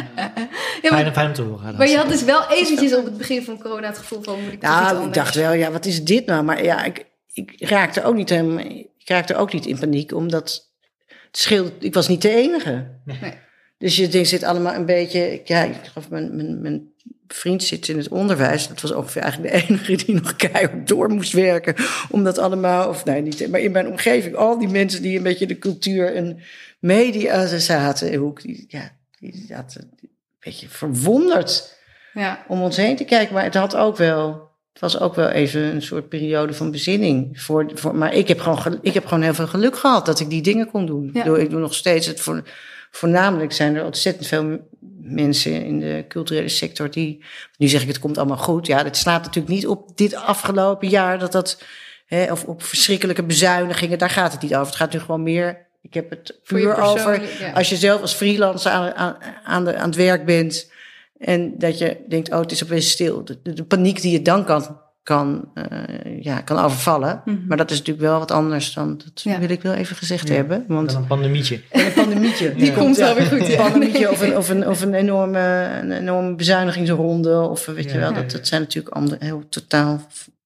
Ja, 0.81 0.91
maar, 0.91 1.01
Fijn, 1.01 1.13
fijn 1.13 1.27
om 1.27 1.33
te 1.33 1.41
horen. 1.41 1.77
maar 1.77 1.87
je 1.87 1.97
had 1.97 2.09
dus 2.09 2.23
wel 2.23 2.49
eventjes 2.51 2.95
op 2.95 3.05
het 3.05 3.17
begin 3.17 3.43
van 3.43 3.59
corona 3.59 3.87
het 3.87 3.97
gevoel 3.97 4.21
van... 4.23 4.43
Moet 4.43 4.53
ik 4.53 4.61
Nou, 4.61 5.07
ik 5.07 5.13
dacht 5.13 5.35
wel, 5.35 5.53
ja, 5.53 5.71
wat 5.71 5.85
is 5.85 6.03
dit 6.03 6.25
nou? 6.25 6.43
Maar 6.43 6.63
ja, 6.63 6.83
ik, 6.83 7.05
ik 7.33 7.69
raakte 7.69 8.03
ook 8.03 8.15
niet 8.15 8.29
helemaal, 8.29 8.59
ik 8.97 9.09
raakte 9.09 9.35
ook 9.35 9.53
niet 9.53 9.65
in 9.65 9.79
paniek, 9.79 10.13
omdat 10.13 10.69
het 11.07 11.37
scheelde, 11.37 11.71
ik 11.79 11.93
was 11.93 12.07
niet 12.07 12.21
de 12.21 12.29
enige. 12.29 12.87
Nee. 13.05 13.33
Dus 13.77 13.95
je 13.95 14.07
denkt, 14.07 14.27
zit 14.27 14.43
allemaal 14.43 14.73
een 14.73 14.85
beetje, 14.85 15.41
ja, 15.43 15.63
ik 15.63 15.75
geloof 15.83 16.09
mijn, 16.09 16.35
mijn, 16.35 16.61
mijn 16.61 16.91
vriend 17.27 17.63
zit 17.63 17.87
in 17.87 17.97
het 17.97 18.07
onderwijs. 18.07 18.67
Dat 18.67 18.81
was 18.81 18.91
ongeveer 18.91 19.21
eigenlijk 19.21 19.53
de 19.53 19.59
enige 19.67 19.95
die 20.05 20.15
nog 20.15 20.35
keihard 20.35 20.87
door 20.87 21.09
moest 21.09 21.33
werken. 21.33 21.75
Omdat 22.09 22.37
allemaal, 22.37 22.89
of 22.89 23.05
nee, 23.05 23.21
niet, 23.21 23.47
maar 23.49 23.59
in 23.59 23.71
mijn 23.71 23.87
omgeving, 23.87 24.35
al 24.35 24.59
die 24.59 24.67
mensen 24.67 25.01
die 25.01 25.17
een 25.17 25.23
beetje 25.23 25.47
de 25.47 25.59
cultuur 25.59 26.15
en 26.15 26.39
media 26.79 27.57
zaten, 27.59 28.33
die, 28.35 28.65
ja, 28.67 28.91
die 29.19 29.45
zaten 29.47 29.81
een 30.01 30.09
beetje 30.39 30.69
verwonderd 30.69 31.75
Ja, 32.13 32.45
om 32.47 32.61
ons 32.61 32.77
heen 32.77 32.95
te 32.95 33.03
kijken. 33.03 33.33
Maar 33.33 33.43
het 33.43 33.53
had 33.53 33.75
ook 33.75 33.97
wel, 33.97 34.49
het 34.73 34.81
was 34.81 34.99
ook 34.99 35.15
wel 35.15 35.29
even 35.29 35.61
een 35.61 35.81
soort 35.81 36.09
periode 36.09 36.53
van 36.53 36.71
bezinning. 36.71 37.41
Voor, 37.41 37.71
voor, 37.73 37.95
maar 37.95 38.13
ik 38.13 38.27
heb, 38.27 38.39
gewoon, 38.39 38.79
ik 38.81 38.93
heb 38.93 39.05
gewoon 39.05 39.23
heel 39.23 39.33
veel 39.33 39.47
geluk 39.47 39.77
gehad 39.77 40.05
dat 40.05 40.19
ik 40.19 40.29
die 40.29 40.41
dingen 40.41 40.71
kon 40.71 40.85
doen. 40.85 41.09
Ja. 41.13 41.19
Ik, 41.19 41.25
doe, 41.25 41.41
ik 41.41 41.49
doe 41.49 41.59
nog 41.59 41.73
steeds 41.73 42.07
het 42.07 42.19
voor, 42.19 42.43
voornamelijk 42.91 43.51
zijn 43.51 43.75
er 43.75 43.85
ontzettend 43.85 44.27
veel 44.27 44.67
mensen 45.07 45.65
in 45.65 45.79
de 45.79 46.05
culturele 46.07 46.49
sector 46.49 46.91
die, 46.91 47.23
nu 47.57 47.67
zeg 47.67 47.81
ik 47.81 47.87
het 47.87 47.99
komt 47.99 48.17
allemaal 48.17 48.37
goed. 48.37 48.67
Ja, 48.67 48.83
dat 48.83 48.97
slaat 48.97 49.23
natuurlijk 49.23 49.53
niet 49.53 49.67
op 49.67 49.97
dit 49.97 50.15
afgelopen 50.15 50.87
jaar 50.87 51.19
dat 51.19 51.31
dat, 51.31 51.63
hè, 52.05 52.31
of 52.31 52.43
op 52.43 52.63
verschrikkelijke 52.63 53.23
bezuinigingen, 53.23 53.97
daar 53.97 54.09
gaat 54.09 54.31
het 54.31 54.41
niet 54.41 54.55
over. 54.55 54.67
Het 54.67 54.75
gaat 54.75 54.93
nu 54.93 54.99
gewoon 54.99 55.23
meer, 55.23 55.67
ik 55.81 55.93
heb 55.93 56.09
het 56.09 56.39
puur 56.43 56.77
over 56.77 57.21
ja. 57.39 57.51
als 57.51 57.69
je 57.69 57.75
zelf 57.75 58.01
als 58.01 58.13
freelancer 58.13 58.71
aan, 58.71 58.93
aan, 58.93 59.17
aan, 59.43 59.65
de, 59.65 59.75
aan 59.75 59.87
het 59.87 59.95
werk 59.95 60.25
bent 60.25 60.71
en 61.17 61.57
dat 61.57 61.77
je 61.77 61.97
denkt, 62.07 62.31
oh, 62.31 62.39
het 62.39 62.51
is 62.51 62.63
opeens 62.63 62.89
stil. 62.89 63.25
De, 63.25 63.39
de, 63.43 63.53
de 63.53 63.63
paniek 63.63 64.01
die 64.01 64.11
je 64.11 64.21
dan 64.21 64.45
kan, 64.45 64.81
kan, 65.07 65.51
eh, 65.53 66.23
ja, 66.23 66.41
kan 66.41 66.57
overvallen. 66.57 67.21
Mhm. 67.25 67.47
Maar 67.47 67.57
dat 67.57 67.71
is 67.71 67.77
natuurlijk 67.77 68.07
wel 68.07 68.19
wat 68.19 68.31
anders 68.31 68.73
dan, 68.73 68.97
dat 68.97 69.21
Ja. 69.21 69.39
wil 69.39 69.49
ik 69.49 69.61
wel 69.61 69.73
even 69.73 69.95
gezegd 69.95 70.27
Ja. 70.27 70.33
hebben. 70.33 70.65
Want 70.67 70.91
Dan 70.91 71.01
een 71.01 71.07
pandemietje. 71.07 71.61
een 71.71 71.93
pandemietje. 71.93 72.55
Die 72.55 72.73
komt 72.73 72.97
wel 72.97 73.15
weer 73.15 73.25
goed, 73.25 73.39
Een 73.39 73.47
ja. 73.51 73.61
pandemietje 73.69 74.11
of 74.11 74.21
een, 74.21 74.37
of 74.37 74.49
een, 74.49 74.67
of 74.67 74.81
een, 74.81 74.93
enorme, 74.93 75.69
een 75.81 75.91
enorme 75.91 76.35
bezuinigingsronde. 76.35 77.39
Of 77.41 77.65
weet 77.65 77.91
je 77.91 77.97
wel, 77.97 78.13
dat, 78.13 78.31
dat 78.31 78.47
zijn 78.47 78.61
natuurlijk 78.61 78.95
ander, 78.95 79.17
heel 79.19 79.43
totaal 79.49 80.01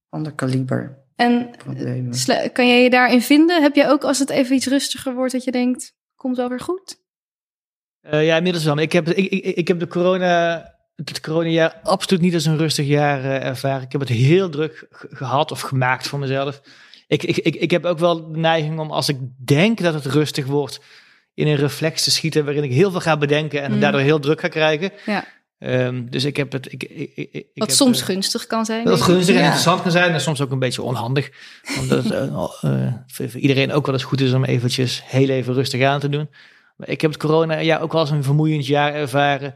ander 0.09 0.31
kaliber 0.31 0.97
en 1.15 1.49
problemen. 1.57 2.15
kan 2.53 2.67
jij 2.67 2.83
je 2.83 2.89
daarin 2.89 3.21
vinden? 3.21 3.61
Heb 3.61 3.75
jij 3.75 3.89
ook 3.89 4.03
als 4.03 4.19
het 4.19 4.29
even 4.29 4.55
iets 4.55 4.67
rustiger 4.67 5.13
wordt 5.13 5.31
dat 5.31 5.43
je 5.43 5.51
denkt, 5.51 5.93
komt 6.15 6.37
wel 6.37 6.49
weer 6.49 6.59
goed? 6.59 6.99
Eh, 8.01 8.25
ja, 8.25 8.35
inmiddels 8.37 8.65
wel. 8.65 8.77
Ik 8.77 8.91
heb, 8.91 9.07
ik, 9.09 9.31
ik, 9.31 9.55
ik 9.55 9.67
heb 9.67 9.79
de 9.79 9.87
corona, 9.87 10.65
het 10.95 11.21
coronajaar 11.21 11.79
absoluut 11.83 12.21
niet 12.23 12.33
als 12.33 12.45
een 12.45 12.57
rustig 12.57 12.85
jaar 12.87 13.23
eh, 13.23 13.45
ervaren. 13.45 13.81
Ik 13.81 13.91
heb 13.91 14.01
het 14.01 14.09
heel 14.09 14.49
druk 14.49 14.87
ge- 14.91 15.07
gehad 15.11 15.51
of 15.51 15.61
gemaakt 15.61 16.07
voor 16.07 16.19
mezelf. 16.19 16.61
Ik, 17.07 17.23
ik, 17.23 17.37
ik, 17.37 17.55
ik 17.55 17.71
heb 17.71 17.85
ook 17.85 17.99
wel 17.99 18.31
de 18.31 18.37
neiging 18.37 18.79
om 18.79 18.91
als 18.91 19.09
ik 19.09 19.17
denk 19.45 19.81
dat 19.81 19.93
het 19.93 20.05
rustig 20.05 20.45
wordt, 20.45 20.79
in 21.33 21.47
een 21.47 21.55
reflex 21.55 22.03
te 22.03 22.11
schieten 22.11 22.45
waarin 22.45 22.63
ik 22.63 22.71
heel 22.71 22.91
veel 22.91 22.99
ga 22.99 23.17
bedenken 23.17 23.61
en 23.61 23.71
Mm. 23.73 23.79
daardoor 23.79 24.01
heel 24.01 24.19
druk 24.19 24.39
ga 24.39 24.47
krijgen. 24.47 24.91
Ja. 25.05 25.25
Ehm, 25.59 26.05
dus 26.09 26.23
ik 26.23 26.37
heb 26.37 26.51
het. 26.51 26.71
Ik, 26.71 26.83
ik, 26.83 27.11
ik, 27.15 27.45
Wat 27.53 27.67
heb, 27.67 27.77
soms 27.77 27.99
eh, 27.99 28.05
gunstig 28.05 28.47
kan 28.47 28.65
zijn. 28.65 28.85
dat 28.85 29.01
gunstig 29.01 29.33
en 29.35 29.39
Ja. 29.39 29.45
interessant 29.45 29.81
kan 29.81 29.91
zijn 29.91 30.11
en 30.13 30.21
soms 30.21 30.41
ook 30.41 30.51
een 30.51 30.59
beetje 30.59 30.81
onhandig. 30.81 31.29
Omdat 31.79 32.03
het 32.03 32.13
eh, 32.13 32.93
voor, 33.07 33.29
voor 33.29 33.39
iedereen 33.39 33.71
ook 33.71 33.85
wel 33.85 33.95
eens 33.95 34.03
goed 34.03 34.21
is 34.21 34.33
om 34.33 34.43
eventjes 34.43 35.01
heel 35.05 35.29
even 35.29 35.53
rustig 35.53 35.83
aan 35.83 35.99
te 35.99 36.09
doen. 36.09 36.29
Maar 36.75 36.89
ik 36.89 37.01
heb 37.01 37.11
het 37.11 37.19
corona 37.19 37.57
ja, 37.57 37.77
ook 37.77 37.91
wel 37.91 38.01
als 38.01 38.09
een 38.09 38.23
vermoeiend 38.23 38.65
jaar 38.67 38.93
ervaren. 38.93 39.55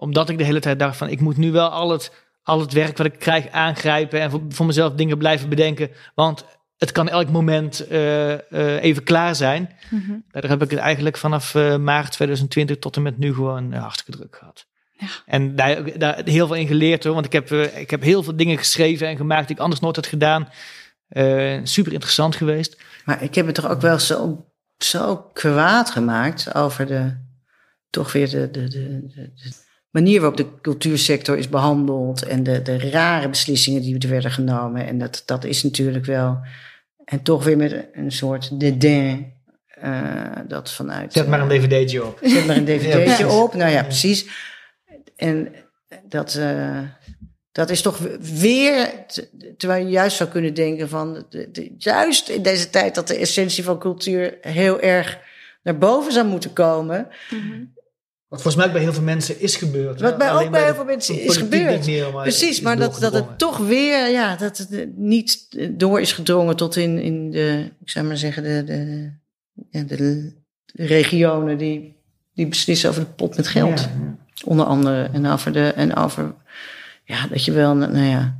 Omdat 0.00 0.28
ik 0.28 0.38
de 0.38 0.44
hele 0.44 0.60
tijd 0.60 0.78
dacht 0.78 0.96
van 0.96 1.08
ik 1.08 1.20
moet 1.20 1.36
nu 1.36 1.52
wel 1.52 1.68
al 1.68 1.90
het, 1.90 2.12
al 2.42 2.60
het 2.60 2.72
werk 2.72 2.96
wat 2.96 3.06
ik 3.06 3.18
krijg 3.18 3.48
aangrijpen. 3.48 4.20
En 4.20 4.30
voor, 4.30 4.40
voor 4.48 4.66
mezelf 4.66 4.92
dingen 4.94 5.18
blijven 5.18 5.48
bedenken. 5.48 5.90
Want 6.14 6.44
het 6.76 6.92
kan 6.92 7.08
elk 7.08 7.30
moment 7.30 7.86
eh, 7.86 8.32
eh, 8.32 8.82
even 8.82 9.02
klaar 9.02 9.34
zijn. 9.34 9.76
Mhm. 9.90 10.12
Daar 10.30 10.48
heb 10.48 10.62
ik 10.62 10.70
het 10.70 10.78
eigenlijk 10.78 11.16
vanaf 11.16 11.54
eh, 11.54 11.76
maart 11.76 12.12
2020 12.12 12.78
tot 12.78 12.96
en 12.96 13.02
met 13.02 13.18
nu 13.18 13.34
gewoon 13.34 13.72
hartstikke 13.72 14.18
druk 14.18 14.36
gehad. 14.36 14.66
Ja. 14.98 15.06
En 15.26 15.56
daar, 15.56 15.98
daar 15.98 16.20
heel 16.24 16.46
veel 16.46 16.56
in 16.56 16.66
geleerd 16.66 17.04
hoor. 17.04 17.14
Want 17.14 17.26
ik 17.26 17.32
heb, 17.32 17.50
ik 17.52 17.90
heb 17.90 18.02
heel 18.02 18.22
veel 18.22 18.36
dingen 18.36 18.58
geschreven 18.58 19.08
en 19.08 19.16
gemaakt 19.16 19.46
die 19.46 19.56
ik 19.56 19.62
anders 19.62 19.80
nooit 19.80 19.96
had 19.96 20.06
gedaan. 20.06 20.48
Eh, 21.08 21.60
super 21.62 21.92
interessant 21.92 22.36
geweest. 22.36 22.82
Maar 23.04 23.22
ik 23.22 23.34
heb 23.34 23.46
het 23.46 23.54
toch 23.54 23.68
ook 23.68 23.80
wel 23.80 23.98
zo, 23.98 24.46
zo 24.78 25.16
kwaad 25.16 25.90
gemaakt 25.90 26.54
over 26.54 26.86
de, 26.86 27.16
toch 27.90 28.12
weer 28.12 28.28
de, 28.30 28.50
de, 28.50 28.68
de, 28.68 29.06
de, 29.06 29.32
de 29.34 29.52
manier 29.90 30.20
waarop 30.20 30.36
de 30.36 30.60
cultuursector 30.60 31.38
is 31.38 31.48
behandeld 31.48 32.22
en 32.26 32.42
de, 32.42 32.62
de 32.62 32.90
rare 32.90 33.28
beslissingen 33.28 33.82
die 33.82 33.98
er 33.98 34.08
werden 34.08 34.30
genomen. 34.30 34.86
En 34.86 34.98
dat, 34.98 35.22
dat 35.26 35.44
is 35.44 35.62
natuurlijk 35.62 36.04
wel, 36.04 36.38
en 37.04 37.22
toch 37.22 37.44
weer 37.44 37.56
met 37.56 37.86
een 37.92 38.12
soort 38.12 38.60
dédain, 38.60 39.32
eh, 39.68 40.30
dat 40.48 40.72
vanuit... 40.72 41.12
Zet 41.12 41.28
maar 41.28 41.40
een 41.40 41.48
dvd'tje 41.48 42.04
op. 42.06 42.18
Zet 42.22 42.46
maar 42.46 42.56
een 42.56 42.64
dvd'tje 42.78 43.28
op. 43.28 43.54
Nou 43.54 43.70
ja, 43.70 43.82
precies. 43.82 44.26
En 45.16 45.52
dat, 46.08 46.34
eh, 46.34 46.78
dat 47.52 47.70
is 47.70 47.82
toch 47.82 47.98
weer... 48.20 48.90
te- 49.06 49.54
Terwijl 49.56 49.84
je 49.84 49.90
juist 49.90 50.16
zou 50.16 50.28
kunnen 50.30 50.54
denken 50.54 50.88
van... 50.88 51.26
De, 51.28 51.50
de- 51.50 51.74
juist 51.78 52.28
in 52.28 52.42
deze 52.42 52.70
tijd 52.70 52.94
dat 52.94 53.08
de 53.08 53.16
essentie 53.16 53.64
van 53.64 53.78
cultuur 53.78 54.38
heel 54.40 54.80
erg 54.80 55.18
naar 55.62 55.78
boven 55.78 56.12
zou 56.12 56.26
moeten 56.26 56.52
komen... 56.52 57.08
Mhm. 57.30 57.64
Wat 58.28 58.42
volgens 58.42 58.64
mij 58.64 58.72
bij 58.72 58.82
heel 58.82 58.92
veel 58.92 59.02
mensen 59.02 59.40
is 59.40 59.56
gebeurd. 59.56 60.00
Wat 60.00 60.18
bij, 60.18 60.30
Alleen 60.30 60.46
ook 60.46 60.52
bij 60.52 60.64
heel 60.64 60.74
veel 60.74 60.84
mensen 60.84 61.20
is 61.20 61.36
gebeurd. 61.36 61.86
meer, 61.86 62.12
maar 62.12 62.22
Precies, 62.22 62.48
is 62.50 62.60
maar 62.60 62.76
dat, 62.76 63.00
dat 63.00 63.12
het 63.12 63.38
toch 63.38 63.58
weer, 63.58 64.08
ja, 64.10 64.36
dat 64.36 64.58
het 64.58 64.96
niet 64.96 65.46
door 65.70 66.00
is 66.00 66.12
gedrongen 66.12 66.56
tot 66.56 66.76
in, 66.76 66.98
in 66.98 67.30
de, 67.30 67.70
ik 67.80 67.90
zou 67.90 68.06
maar 68.06 68.16
zeggen, 68.16 68.42
de, 68.42 68.64
de, 68.64 69.10
ja, 69.70 69.82
de, 69.82 69.96
de 69.96 70.32
regionen 70.86 71.58
die, 71.58 71.96
die 72.34 72.46
beslissen 72.46 72.88
over 72.90 73.00
de 73.02 73.08
pot 73.08 73.36
met 73.36 73.46
geld. 73.48 73.80
Ja, 73.80 73.90
ja. 74.00 74.16
Onder 74.44 74.66
andere. 74.66 75.10
En 75.12 75.26
over, 75.26 75.52
de, 75.52 75.68
en 75.72 75.96
over 75.96 76.34
ja, 77.04 77.26
dat 77.26 77.44
je 77.44 77.52
wel, 77.52 77.74
nou 77.74 77.98
ja, 77.98 78.38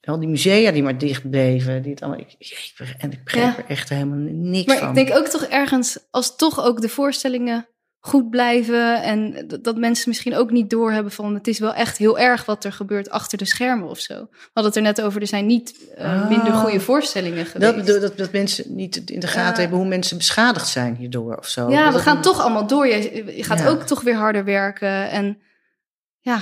al 0.00 0.18
die 0.18 0.28
musea 0.28 0.70
die 0.72 0.82
maar 0.82 0.98
dicht 0.98 1.30
bleven. 1.30 1.82
Die 1.82 1.90
het 1.90 2.02
allemaal, 2.02 2.20
ik, 2.20 2.34
ik, 2.38 2.72
en 2.98 3.12
ik 3.12 3.24
begrijp 3.24 3.56
Ja. 3.56 3.62
er 3.62 3.68
echt 3.70 3.88
helemaal 3.88 4.18
niks 4.32 4.66
Maar 4.66 4.78
van. 4.78 4.88
ik 4.88 4.94
denk 4.94 5.18
ook 5.18 5.26
toch 5.26 5.42
ergens, 5.42 5.98
als 6.10 6.36
toch 6.36 6.64
ook 6.64 6.80
de 6.80 6.88
voorstellingen 6.88 7.66
goed 8.06 8.30
blijven 8.30 9.02
en 9.02 9.44
dat, 9.48 9.64
dat 9.64 9.76
mensen 9.76 10.08
misschien 10.08 10.36
ook 10.36 10.50
niet 10.50 10.70
doorhebben 10.70 11.12
van 11.12 11.34
het 11.34 11.46
is 11.46 11.58
wel 11.58 11.74
echt 11.74 11.98
heel 11.98 12.18
erg 12.18 12.44
wat 12.44 12.64
er 12.64 12.72
gebeurt 12.72 13.10
achter 13.10 13.38
de 13.38 13.44
schermen 13.44 13.88
of 13.88 13.98
zo. 13.98 14.14
We 14.14 14.38
hadden 14.52 14.64
het 14.64 14.76
er 14.76 14.82
net 14.82 15.02
over, 15.02 15.20
er 15.20 15.26
zijn 15.26 15.46
niet 15.46 15.74
eh, 15.96 16.22
Ah. 16.22 16.28
minder 16.28 16.52
goede 16.52 16.80
voorstellingen 16.80 17.46
geweest. 17.46 17.86
dat, 17.86 18.00
dat, 18.00 18.16
dat 18.18 18.32
mensen 18.32 18.74
niet 18.74 19.10
in 19.10 19.20
de 19.20 19.26
gaten 19.26 19.54
Ja. 19.54 19.60
hebben 19.60 19.78
hoe 19.78 19.88
mensen 19.88 20.16
beschadigd 20.16 20.68
zijn 20.68 20.94
hierdoor 20.96 21.36
of 21.36 21.48
zo. 21.48 21.70
ja, 21.70 21.84
Dat 21.84 21.94
we 21.94 21.98
gaan 22.00 22.16
een- 22.16 22.22
toch 22.22 22.40
allemaal 22.40 22.66
door. 22.66 22.86
Je, 22.86 23.24
je 23.36 23.44
gaat 23.44 23.58
Ja. 23.58 23.68
ook 23.68 23.82
toch 23.82 24.00
weer 24.02 24.16
harder 24.16 24.44
werken 24.44 25.10
en 25.10 25.38
ja, 26.20 26.40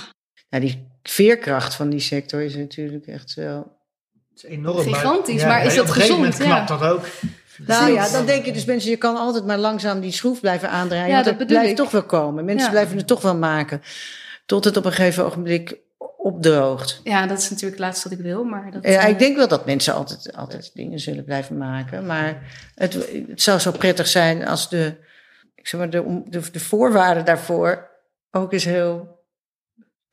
Ja, 0.48 0.58
die 0.60 0.86
veerkracht 1.02 1.74
van 1.74 1.88
die 1.90 2.00
sector 2.00 2.42
is 2.42 2.56
natuurlijk 2.56 3.06
echt 3.06 3.34
wel... 3.34 3.72
Het 4.34 4.44
is 4.44 4.50
enorm. 4.50 4.78
Gigantisch, 4.82 5.40
ja, 5.40 5.48
maar 5.48 5.64
is 5.64 5.74
dat 5.74 5.90
gezond? 5.90 6.36
Ja. 6.38 6.44
knapt 6.44 6.68
dat 6.68 6.82
ook. 6.82 7.04
Nou 7.59 7.92
ja, 7.92 8.09
dan 8.09 8.26
denk 8.26 8.44
je 8.44 8.52
dus 8.52 8.64
mensen, 8.64 8.90
je 8.90 8.96
kan 8.96 9.16
altijd 9.16 9.44
maar 9.44 9.59
langzaam 9.59 10.00
die 10.00 10.12
schroef 10.12 10.40
blijven 10.40 10.70
aandraaien. 10.70 11.09
Ja, 11.09 11.24
want 11.24 11.38
dat 11.38 11.46
blijft 11.46 11.70
ik. 11.70 11.76
toch 11.76 11.90
wel 11.90 12.02
komen. 12.05 12.44
Mensen 12.44 12.64
Ja. 12.66 12.70
blijven 12.72 12.96
het 12.96 13.07
toch 13.07 13.20
wel 13.22 13.36
maken. 13.36 13.82
Tot 14.46 14.64
het 14.64 14.76
op 14.76 14.84
een 14.84 14.92
gegeven 14.92 15.24
ogenblik 15.24 15.76
opdroogt. 16.16 17.00
ja, 17.05 17.26
dat 17.26 17.38
is 17.38 17.44
natuurlijk 17.50 17.76
het 17.76 17.86
laatste 17.86 18.09
wat 18.09 18.18
ik 18.18 18.24
wil, 18.24 18.44
maar 18.44 18.70
dat... 18.70 18.84
Ja, 18.84 19.00
eh, 19.02 19.09
ik 19.09 19.18
denk 19.18 19.36
wel 19.36 19.48
dat 19.48 19.66
mensen 19.66 19.94
altijd, 19.94 20.36
altijd 20.36 20.70
dingen 20.74 20.98
zullen 20.98 21.24
blijven 21.24 21.59
maken. 21.59 22.07
Maar 22.07 22.42
het, 22.74 22.92
het 23.28 23.42
zou 23.42 23.59
zo 23.59 23.70
prettig 23.72 24.07
zijn 24.07 24.46
als 24.46 24.68
de, 24.68 24.94
ik 25.55 25.66
zeg 25.68 25.80
maar, 25.80 25.90
de, 25.90 26.22
de 26.52 26.61
voorwaarden 26.61 27.24
daarvoor 27.24 27.90
ook 28.30 28.52
eens 28.52 28.64
heel 28.64 29.13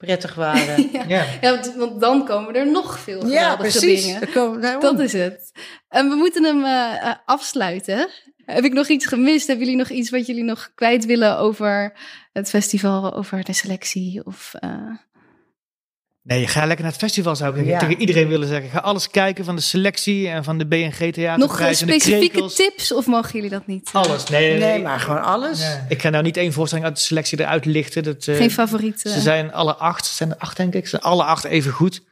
prettig 0.02 0.36
waren. 0.36 0.89
ja. 0.93 1.04
Ja. 1.08 1.26
Ja, 1.41 1.60
want, 1.78 1.99
dan 2.02 2.26
komen 2.26 2.56
er 2.56 2.72
nog 2.72 2.99
veel 2.99 3.28
ja, 3.28 3.41
geweldige 3.41 3.80
precies. 3.80 4.06
dingen. 4.06 4.32
Komen- 4.32 4.62
daarom. 4.62 4.82
Dat 4.82 4.99
is 4.99 5.14
het. 5.14 5.52
En 5.89 6.10
we 6.10 6.16
moeten 6.16 6.43
hem 6.43 6.64
eh, 6.64 7.08
eh, 7.08 7.16
afsluiten. 7.26 8.10
Heb 8.45 8.64
ik 8.64 8.74
nog 8.74 8.88
iets 8.88 9.06
gemist? 9.06 9.47
Hebben 9.47 9.66
jullie 9.66 9.80
nog 9.82 9.89
iets 9.89 10.10
wat 10.10 10.26
jullie 10.26 10.43
nog 10.43 10.72
kwijt 10.76 11.06
willen 11.06 11.38
over 11.38 11.93
het 12.34 12.49
festival, 12.49 13.14
over 13.14 13.43
de 13.43 13.54
selectie? 13.54 14.26
Of, 14.26 14.54
eh, 14.60 14.70
Nee, 16.24 16.48
ga 16.48 16.60
lekker 16.66 16.82
naar 16.84 16.92
het 16.94 17.02
festival 17.02 17.36
zou 17.36 17.60
ik 17.60 17.66
Ja. 17.66 17.80
tegen 17.80 18.00
iedereen 18.00 18.28
willen 18.28 18.48
zeggen. 18.48 18.70
Ga 18.70 18.80
alles 18.80 19.10
kijken 19.10 19.46
van 19.46 19.56
de 19.56 19.62
selectie 19.62 20.28
en 20.30 20.44
van 20.44 20.58
de 20.58 20.68
BNG 20.68 21.12
Theaterprijs 21.12 21.82
nog 21.82 21.90
specifieke 21.90 22.46
tips 22.54 22.94
of 22.94 23.06
mogen 23.06 23.32
jullie 23.34 23.50
dat 23.50 23.68
niet? 23.68 23.90
Alles. 23.94 24.24
Nee, 24.30 24.50
nee, 24.50 24.60
Nee, 24.60 24.82
maar 24.82 25.00
gewoon 25.00 25.24
alles. 25.24 25.78
Ik 25.90 26.02
ga 26.02 26.10
nou 26.10 26.24
niet 26.24 26.38
één 26.38 26.54
voorstelling 26.54 26.88
uit 26.88 26.96
de 26.98 27.02
selectie 27.02 27.40
eruit 27.40 27.66
lichten. 27.66 28.04
Dat, 28.04 28.26
eh, 28.28 28.36
Geen 28.36 28.52
favorieten? 28.52 29.12
Ze 29.12 29.20
zijn 29.20 29.54
alle 29.54 29.76
acht, 29.76 30.06
ze 30.06 30.14
zijn 30.16 30.30
er 30.30 30.38
acht 30.38 30.58
denk 30.58 30.74
ik, 30.74 30.84
ze 30.84 30.90
zijn 30.90 31.02
alle 31.02 31.24
acht 31.24 31.44
even 31.44 31.72
goed. 31.72 32.04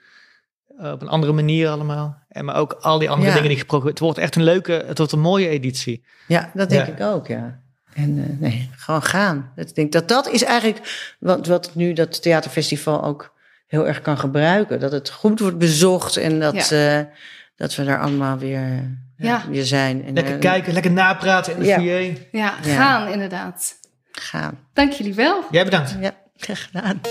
Eh, 0.79 0.91
op 0.91 1.01
een 1.01 1.07
andere 1.09 1.31
manier 1.33 1.69
allemaal. 1.69 2.17
En 2.29 2.45
maar 2.45 2.55
ook 2.55 2.73
al 2.73 2.99
die 2.99 3.09
andere 3.09 3.27
Ja. 3.29 3.33
dingen 3.35 3.49
die 3.49 3.59
geprobeerd. 3.59 3.89
Het 3.89 3.99
wordt 3.99 4.17
echt 4.17 4.35
een 4.35 4.43
leuke, 4.43 4.83
het 4.87 4.97
wordt 4.97 5.13
een 5.13 5.19
mooie 5.19 5.47
editie. 5.47 6.03
Ja, 6.27 6.51
dat 6.53 6.69
denk 6.69 6.85
Ja. 6.87 6.93
ik 6.93 7.01
ook, 7.01 7.27
ja. 7.27 7.59
En 7.93 8.17
eh, 8.29 8.39
nee, 8.49 8.69
gewoon 8.75 9.03
gaan. 9.03 9.51
Ik 9.55 9.75
denk 9.75 9.91
dat 9.91 10.07
dat 10.07 10.29
is 10.29 10.43
eigenlijk 10.43 11.15
wat, 11.19 11.47
wat 11.47 11.75
nu 11.75 11.93
dat 11.93 12.21
theaterfestival 12.21 13.03
ook 13.03 13.37
heel 13.69 13.87
erg 13.87 14.01
kan 14.01 14.17
gebruiken. 14.17 14.79
Dat 14.79 14.91
het 14.91 15.09
goed 15.09 15.39
wordt 15.39 15.57
bezocht 15.57 16.17
en 16.17 16.39
dat, 16.39 16.71
eh, 16.71 16.99
dat 17.55 17.75
we 17.75 17.83
daar 17.83 17.99
allemaal 18.01 18.37
weer, 18.37 18.57
eh, 18.61 19.25
Ja. 19.27 19.43
weer 19.49 19.63
zijn. 19.65 20.05
En, 20.05 20.13
Lekker 20.13 20.33
eh, 20.33 20.39
kijken, 20.39 20.73
lekker 20.73 20.91
napraten 20.91 21.53
in 21.53 21.59
de. 21.59 21.65
Ja, 21.67 22.17
Ja. 22.31 22.55
gaan 22.61 23.07
inderdaad. 23.11 23.73
Gaan. 24.11 24.59
Dank 24.73 24.91
jullie 24.91 25.13
wel. 25.13 25.43
Jij 25.51 25.63
bedankt. 25.63 25.95
Ja, 26.01 26.11
graag 26.37 26.63
gedaan. 26.71 27.01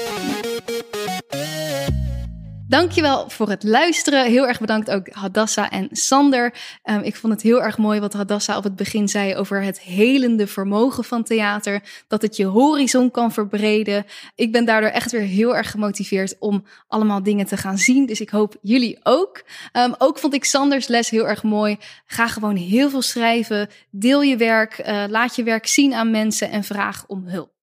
Dankjewel 2.68 3.30
voor 3.30 3.48
het 3.48 3.62
luisteren. 3.62 4.26
Heel 4.26 4.46
erg 4.46 4.60
bedankt 4.60 4.90
ook 4.90 5.08
Hadassa 5.10 5.70
en 5.70 5.88
Sander. 5.90 6.54
Ehm, 6.82 7.00
ik 7.00 7.16
vond 7.16 7.32
het 7.32 7.42
heel 7.42 7.62
erg 7.62 7.78
mooi 7.78 8.00
wat 8.00 8.12
Hadassa 8.12 8.56
op 8.56 8.64
het 8.64 8.76
begin 8.76 9.08
zei 9.08 9.36
over 9.36 9.62
het 9.62 9.80
helende 9.80 10.46
vermogen 10.46 11.04
van 11.04 11.22
theater. 11.22 11.82
Dat 12.08 12.22
het 12.22 12.36
je 12.36 12.44
horizon 12.44 13.10
kan 13.10 13.32
verbreden. 13.32 14.04
Ik 14.34 14.52
ben 14.52 14.64
daardoor 14.64 14.90
echt 14.90 15.12
weer 15.12 15.20
heel 15.20 15.56
erg 15.56 15.70
gemotiveerd 15.70 16.36
om 16.38 16.64
allemaal 16.88 17.22
dingen 17.22 17.46
te 17.46 17.56
gaan 17.56 17.78
zien. 17.78 18.06
Dus 18.06 18.20
ik 18.20 18.30
hoop 18.30 18.56
jullie 18.62 18.98
ook. 19.02 19.42
Ehm, 19.72 19.92
ook 19.98 20.18
vond 20.18 20.34
ik 20.34 20.44
Sanders 20.44 20.86
les 20.86 21.10
heel 21.10 21.28
erg 21.28 21.42
mooi. 21.42 21.76
Ga 22.06 22.26
gewoon 22.26 22.56
heel 22.56 22.90
veel 22.90 23.02
schrijven. 23.02 23.68
Deel 23.90 24.22
je 24.22 24.36
werk. 24.36 24.78
eh, 24.78 25.04
laat 25.08 25.36
je 25.36 25.42
werk 25.42 25.66
zien 25.66 25.94
aan 25.94 26.10
mensen 26.10 26.50
en 26.50 26.64
vraag 26.64 27.04
om 27.06 27.26
hulp. 27.26 27.57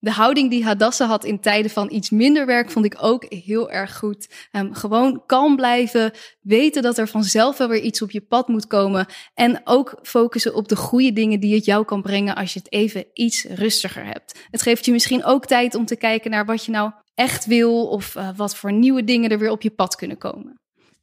De 0.00 0.10
houding 0.10 0.50
die 0.50 0.64
Hadassa 0.64 1.06
had 1.06 1.24
in 1.24 1.40
tijden 1.40 1.70
van 1.70 1.90
iets 1.90 2.10
minder 2.10 2.46
werk 2.46 2.70
vond 2.70 2.84
ik 2.84 2.96
ook 3.00 3.24
heel 3.28 3.70
erg 3.70 3.98
goed. 3.98 4.48
Ehm, 4.50 4.72
gewoon 4.72 5.22
kalm 5.26 5.56
blijven, 5.56 6.12
weten 6.40 6.82
dat 6.82 6.98
er 6.98 7.08
vanzelf 7.08 7.58
wel 7.58 7.68
weer 7.68 7.80
iets 7.80 8.02
op 8.02 8.10
je 8.10 8.20
pad 8.20 8.48
moet 8.48 8.66
komen. 8.66 9.06
En 9.34 9.60
ook 9.64 9.98
focussen 10.02 10.54
op 10.54 10.68
de 10.68 10.76
goede 10.76 11.12
dingen 11.12 11.40
die 11.40 11.54
het 11.54 11.64
jou 11.64 11.84
kan 11.84 12.02
brengen 12.02 12.34
als 12.34 12.52
je 12.52 12.58
het 12.58 12.72
even 12.72 13.06
iets 13.12 13.44
rustiger 13.44 14.04
hebt. 14.04 14.46
Het 14.50 14.62
geeft 14.62 14.84
je 14.84 14.92
misschien 14.92 15.24
ook 15.24 15.46
tijd 15.46 15.74
om 15.74 15.86
te 15.86 15.96
kijken 15.96 16.30
naar 16.30 16.44
wat 16.44 16.64
je 16.64 16.70
nou 16.70 16.90
echt 17.14 17.46
wil 17.46 17.88
of 17.88 18.16
eh, 18.16 18.28
wat 18.36 18.56
voor 18.56 18.72
nieuwe 18.72 19.04
dingen 19.04 19.30
er 19.30 19.38
weer 19.38 19.50
op 19.50 19.62
je 19.62 19.70
pad 19.70 19.96
kunnen 19.96 20.18
komen. 20.18 20.60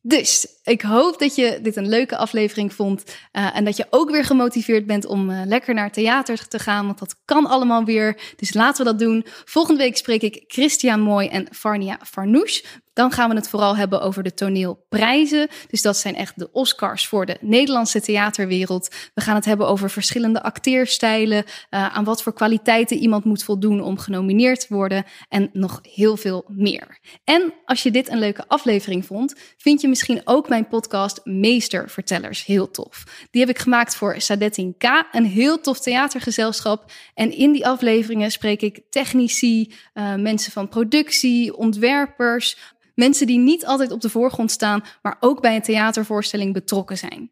Dus 0.08 0.48
ik 0.64 0.82
hoop 0.82 1.20
dat 1.20 1.36
je 1.36 1.60
dit 1.62 1.76
een 1.76 1.90
leuke 1.90 2.18
aflevering 2.18 2.74
vond. 2.74 3.04
eh, 3.32 3.56
en 3.58 3.66
dat 3.66 3.78
je 3.78 3.88
ook 3.90 4.10
weer 4.10 4.24
gemotiveerd 4.24 4.86
bent 4.86 5.06
om 5.06 5.30
eh, 5.30 5.42
lekker 5.46 5.74
naar 5.74 5.92
theater 5.92 6.48
te 6.48 6.60
gaan. 6.60 6.86
Want 6.86 7.00
dat 7.00 7.16
kan 7.26 7.46
allemaal 7.46 7.84
weer. 7.84 8.34
Dus 8.36 8.54
laten 8.54 8.86
we 8.86 8.92
dat 8.92 9.00
doen. 9.00 9.26
Volgende 9.46 9.84
week 9.84 9.98
spreek 9.98 10.22
ik 10.22 10.44
Christian 10.48 11.00
Mooi 11.00 11.28
en 11.28 11.48
Farnia 11.52 12.00
Farnouche. 12.04 12.64
Dan 12.96 13.12
gaan 13.12 13.30
we 13.30 13.36
het 13.36 13.50
vooral 13.50 13.78
hebben 13.78 14.02
over 14.02 14.24
de 14.24 14.34
toneelprijzen. 14.34 15.48
Dus 15.70 15.82
dat 15.82 15.98
zijn 15.98 16.16
echt 16.16 16.40
de 16.40 16.52
Oscars 16.52 17.08
voor 17.08 17.26
de 17.26 17.38
Nederlandse 17.42 18.02
theaterwereld. 18.02 18.96
We 19.14 19.22
gaan 19.22 19.36
het 19.36 19.46
hebben 19.46 19.68
over 19.68 19.90
verschillende 19.90 20.44
acteerstijlen. 20.44 21.44
eh, 21.70 21.96
aan 21.96 22.04
wat 22.04 22.24
voor 22.24 22.34
kwaliteiten 22.34 22.98
iemand 22.98 23.24
moet 23.24 23.44
voldoen 23.44 23.82
om 23.82 23.98
genomineerd 23.98 24.60
te 24.60 24.74
worden. 24.74 25.04
En 25.30 25.50
nog 25.54 25.80
heel 25.82 26.18
veel 26.18 26.46
meer. 26.48 27.00
En 27.24 27.54
als 27.66 27.84
je 27.84 27.92
dit 27.92 28.10
een 28.10 28.20
leuke 28.20 28.48
aflevering 28.48 29.06
vond, 29.06 29.36
vind 29.58 29.82
je 29.82 29.88
misschien 29.88 30.22
ook 30.24 30.50
mijn 30.50 30.68
podcast 30.68 31.22
Meestervertellers 31.24 32.46
heel 32.46 32.72
tof. 32.72 33.04
Die 33.32 33.42
heb 33.42 33.50
ik 33.50 33.60
gemaakt 33.60 33.96
voor 33.96 34.16
Sadettin 34.18 34.76
K, 34.78 34.84
een 35.12 35.26
heel 35.26 35.62
tof 35.62 35.80
theatergezelschap. 35.80 36.92
En 37.14 37.32
in 37.32 37.52
die 37.52 37.68
afleveringen 37.68 38.32
spreek 38.32 38.62
ik 38.62 38.82
technici, 38.90 39.74
eh, 39.94 40.16
mensen 40.16 40.52
van 40.52 40.70
productie, 40.70 41.56
ontwerpers, 41.58 42.58
mensen 42.96 43.28
die 43.28 43.40
niet 43.40 43.66
altijd 43.66 43.92
op 43.92 44.02
de 44.02 44.10
voorgrond 44.10 44.52
staan, 44.52 44.84
maar 45.02 45.18
ook 45.20 45.42
bij 45.42 45.56
een 45.56 45.62
theatervoorstelling 45.62 46.54
betrokken 46.54 46.98
zijn. 46.98 47.32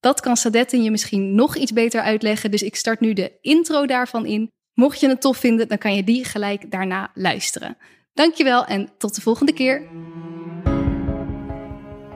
Dat 0.00 0.20
kan 0.20 0.36
Sadettin 0.36 0.82
je 0.82 0.90
misschien 0.90 1.34
nog 1.34 1.56
iets 1.56 1.72
beter 1.72 2.00
uitleggen, 2.00 2.50
dus 2.50 2.62
ik 2.62 2.76
start 2.76 3.00
nu 3.00 3.12
de 3.12 3.38
intro 3.40 3.86
daarvan 3.86 4.26
in. 4.26 4.50
Mocht 4.74 5.00
je 5.00 5.08
het 5.08 5.20
tof 5.20 5.36
vinden, 5.36 5.68
dan 5.68 5.78
kan 5.78 5.94
je 5.94 6.04
die 6.04 6.24
gelijk 6.24 6.70
daarna 6.70 7.10
luisteren. 7.14 7.76
Dankjewel 8.12 8.64
en 8.64 8.88
tot 8.98 9.14
de 9.14 9.20
volgende 9.20 9.52
keer. 9.52 9.82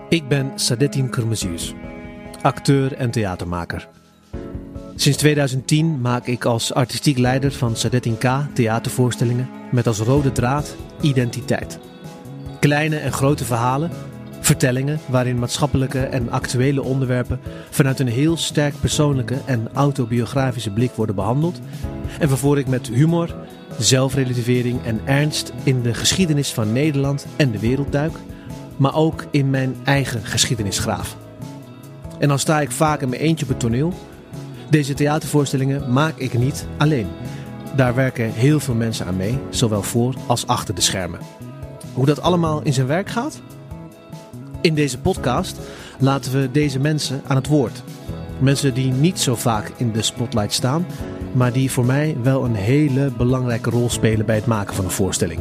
Ik 0.08 0.28
ben 0.28 0.52
Sadettin 0.54 1.10
Kurmezius, 1.10 1.72
acteur 2.42 2.92
en 2.92 3.10
theatermaker. 3.10 3.88
Sinds 4.96 5.18
2010 5.18 6.00
maak 6.00 6.26
ik 6.26 6.44
als 6.44 6.72
artistiek 6.72 7.18
leider 7.18 7.52
van 7.52 7.76
Sadettin 7.76 8.18
K 8.18 8.54
theatervoorstellingen 8.54 9.48
met 9.70 9.86
als 9.86 9.98
rode 9.98 10.32
draad 10.32 10.76
identiteit. 11.00 11.78
Kleine 12.62 12.96
en 12.96 13.12
grote 13.12 13.44
verhalen, 13.44 13.90
vertellingen 14.40 15.00
waarin 15.06 15.38
maatschappelijke 15.38 16.00
en 16.00 16.30
actuele 16.30 16.82
onderwerpen 16.82 17.40
vanuit 17.70 18.00
een 18.00 18.08
heel 18.08 18.36
sterk 18.36 18.74
persoonlijke 18.80 19.36
en 19.44 19.68
autobiografische 19.72 20.70
blik 20.70 20.90
worden 20.90 21.14
behandeld 21.14 21.60
en 22.18 22.28
waarvoor 22.28 22.58
ik 22.58 22.66
met 22.66 22.88
humor, 22.88 23.34
zelfrelativering 23.78 24.84
en 24.84 25.00
ernst 25.04 25.52
in 25.62 25.82
de 25.82 25.94
geschiedenis 25.94 26.52
van 26.52 26.72
Nederland 26.72 27.26
en 27.36 27.50
de 27.50 27.58
wereld 27.58 27.92
duik 27.92 28.16
maar 28.76 28.94
ook 28.94 29.24
in 29.30 29.50
mijn 29.50 29.76
eigen 29.84 30.24
geschiedenisgraaf. 30.24 31.16
En 32.18 32.28
dan 32.28 32.38
sta 32.38 32.60
ik 32.60 32.70
vaak 32.70 33.00
in 33.00 33.08
mijn 33.08 33.20
eentje 33.20 33.44
op 33.44 33.50
het 33.50 33.60
toneel. 33.60 33.92
Deze 34.70 34.94
theatervoorstellingen 34.94 35.92
maak 35.92 36.16
ik 36.16 36.38
niet 36.38 36.66
alleen. 36.78 37.08
Daar 37.76 37.94
werken 37.94 38.32
heel 38.32 38.60
veel 38.60 38.74
mensen 38.74 39.06
aan 39.06 39.16
mee, 39.16 39.38
zowel 39.50 39.82
voor 39.82 40.14
als 40.26 40.46
achter 40.46 40.74
de 40.74 40.80
schermen. 40.80 41.41
Hoe 41.94 42.06
dat 42.06 42.22
allemaal 42.22 42.62
in 42.62 42.72
zijn 42.72 42.86
werk 42.86 43.08
gaat? 43.08 43.40
In 44.60 44.74
deze 44.74 44.98
podcast 44.98 45.58
laten 45.98 46.32
we 46.32 46.50
deze 46.50 46.78
mensen 46.78 47.20
aan 47.26 47.36
het 47.36 47.46
woord. 47.46 47.82
Mensen 48.38 48.74
die 48.74 48.92
niet 48.92 49.20
zo 49.20 49.34
vaak 49.34 49.72
in 49.76 49.92
de 49.92 50.02
spotlight 50.02 50.52
staan 50.52 50.86
maar 51.32 51.52
die 51.52 51.70
voor 51.70 51.84
mij 51.84 52.16
wel 52.22 52.44
een 52.44 52.54
hele 52.54 53.10
belangrijke 53.16 53.70
rol 53.70 53.90
spelen 53.90 54.26
bij 54.26 54.34
het 54.34 54.46
maken 54.46 54.74
van 54.74 54.84
een 54.84 54.90
voorstelling. 54.90 55.40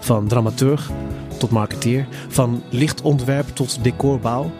Van 0.00 0.28
dramaturg 0.28 0.90
tot 1.38 1.50
marketeer, 1.50 2.06
van 2.28 2.62
lichtontwerp 2.70 3.48
tot 3.48 3.84
decorbouw. 3.84 4.50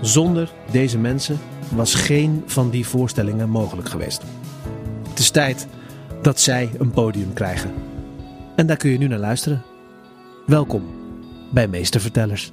Zonder 0.00 0.52
deze 0.70 0.98
mensen 0.98 1.38
was 1.68 1.94
geen 1.94 2.42
van 2.46 2.70
die 2.70 2.86
voorstellingen 2.86 3.50
mogelijk 3.50 3.88
geweest. 3.88 4.22
Het 5.08 5.18
is 5.18 5.30
tijd 5.30 5.66
dat 6.22 6.40
zij 6.40 6.70
een 6.78 6.90
podium 6.90 7.32
krijgen. 7.32 7.72
En 8.56 8.66
daar 8.66 8.76
kun 8.76 8.90
je 8.90 8.98
nu 8.98 9.08
naar 9.08 9.18
luisteren. 9.18 9.62
Welkom 10.48 10.82
bij 11.50 11.68
Meestervertellers. 11.68 12.52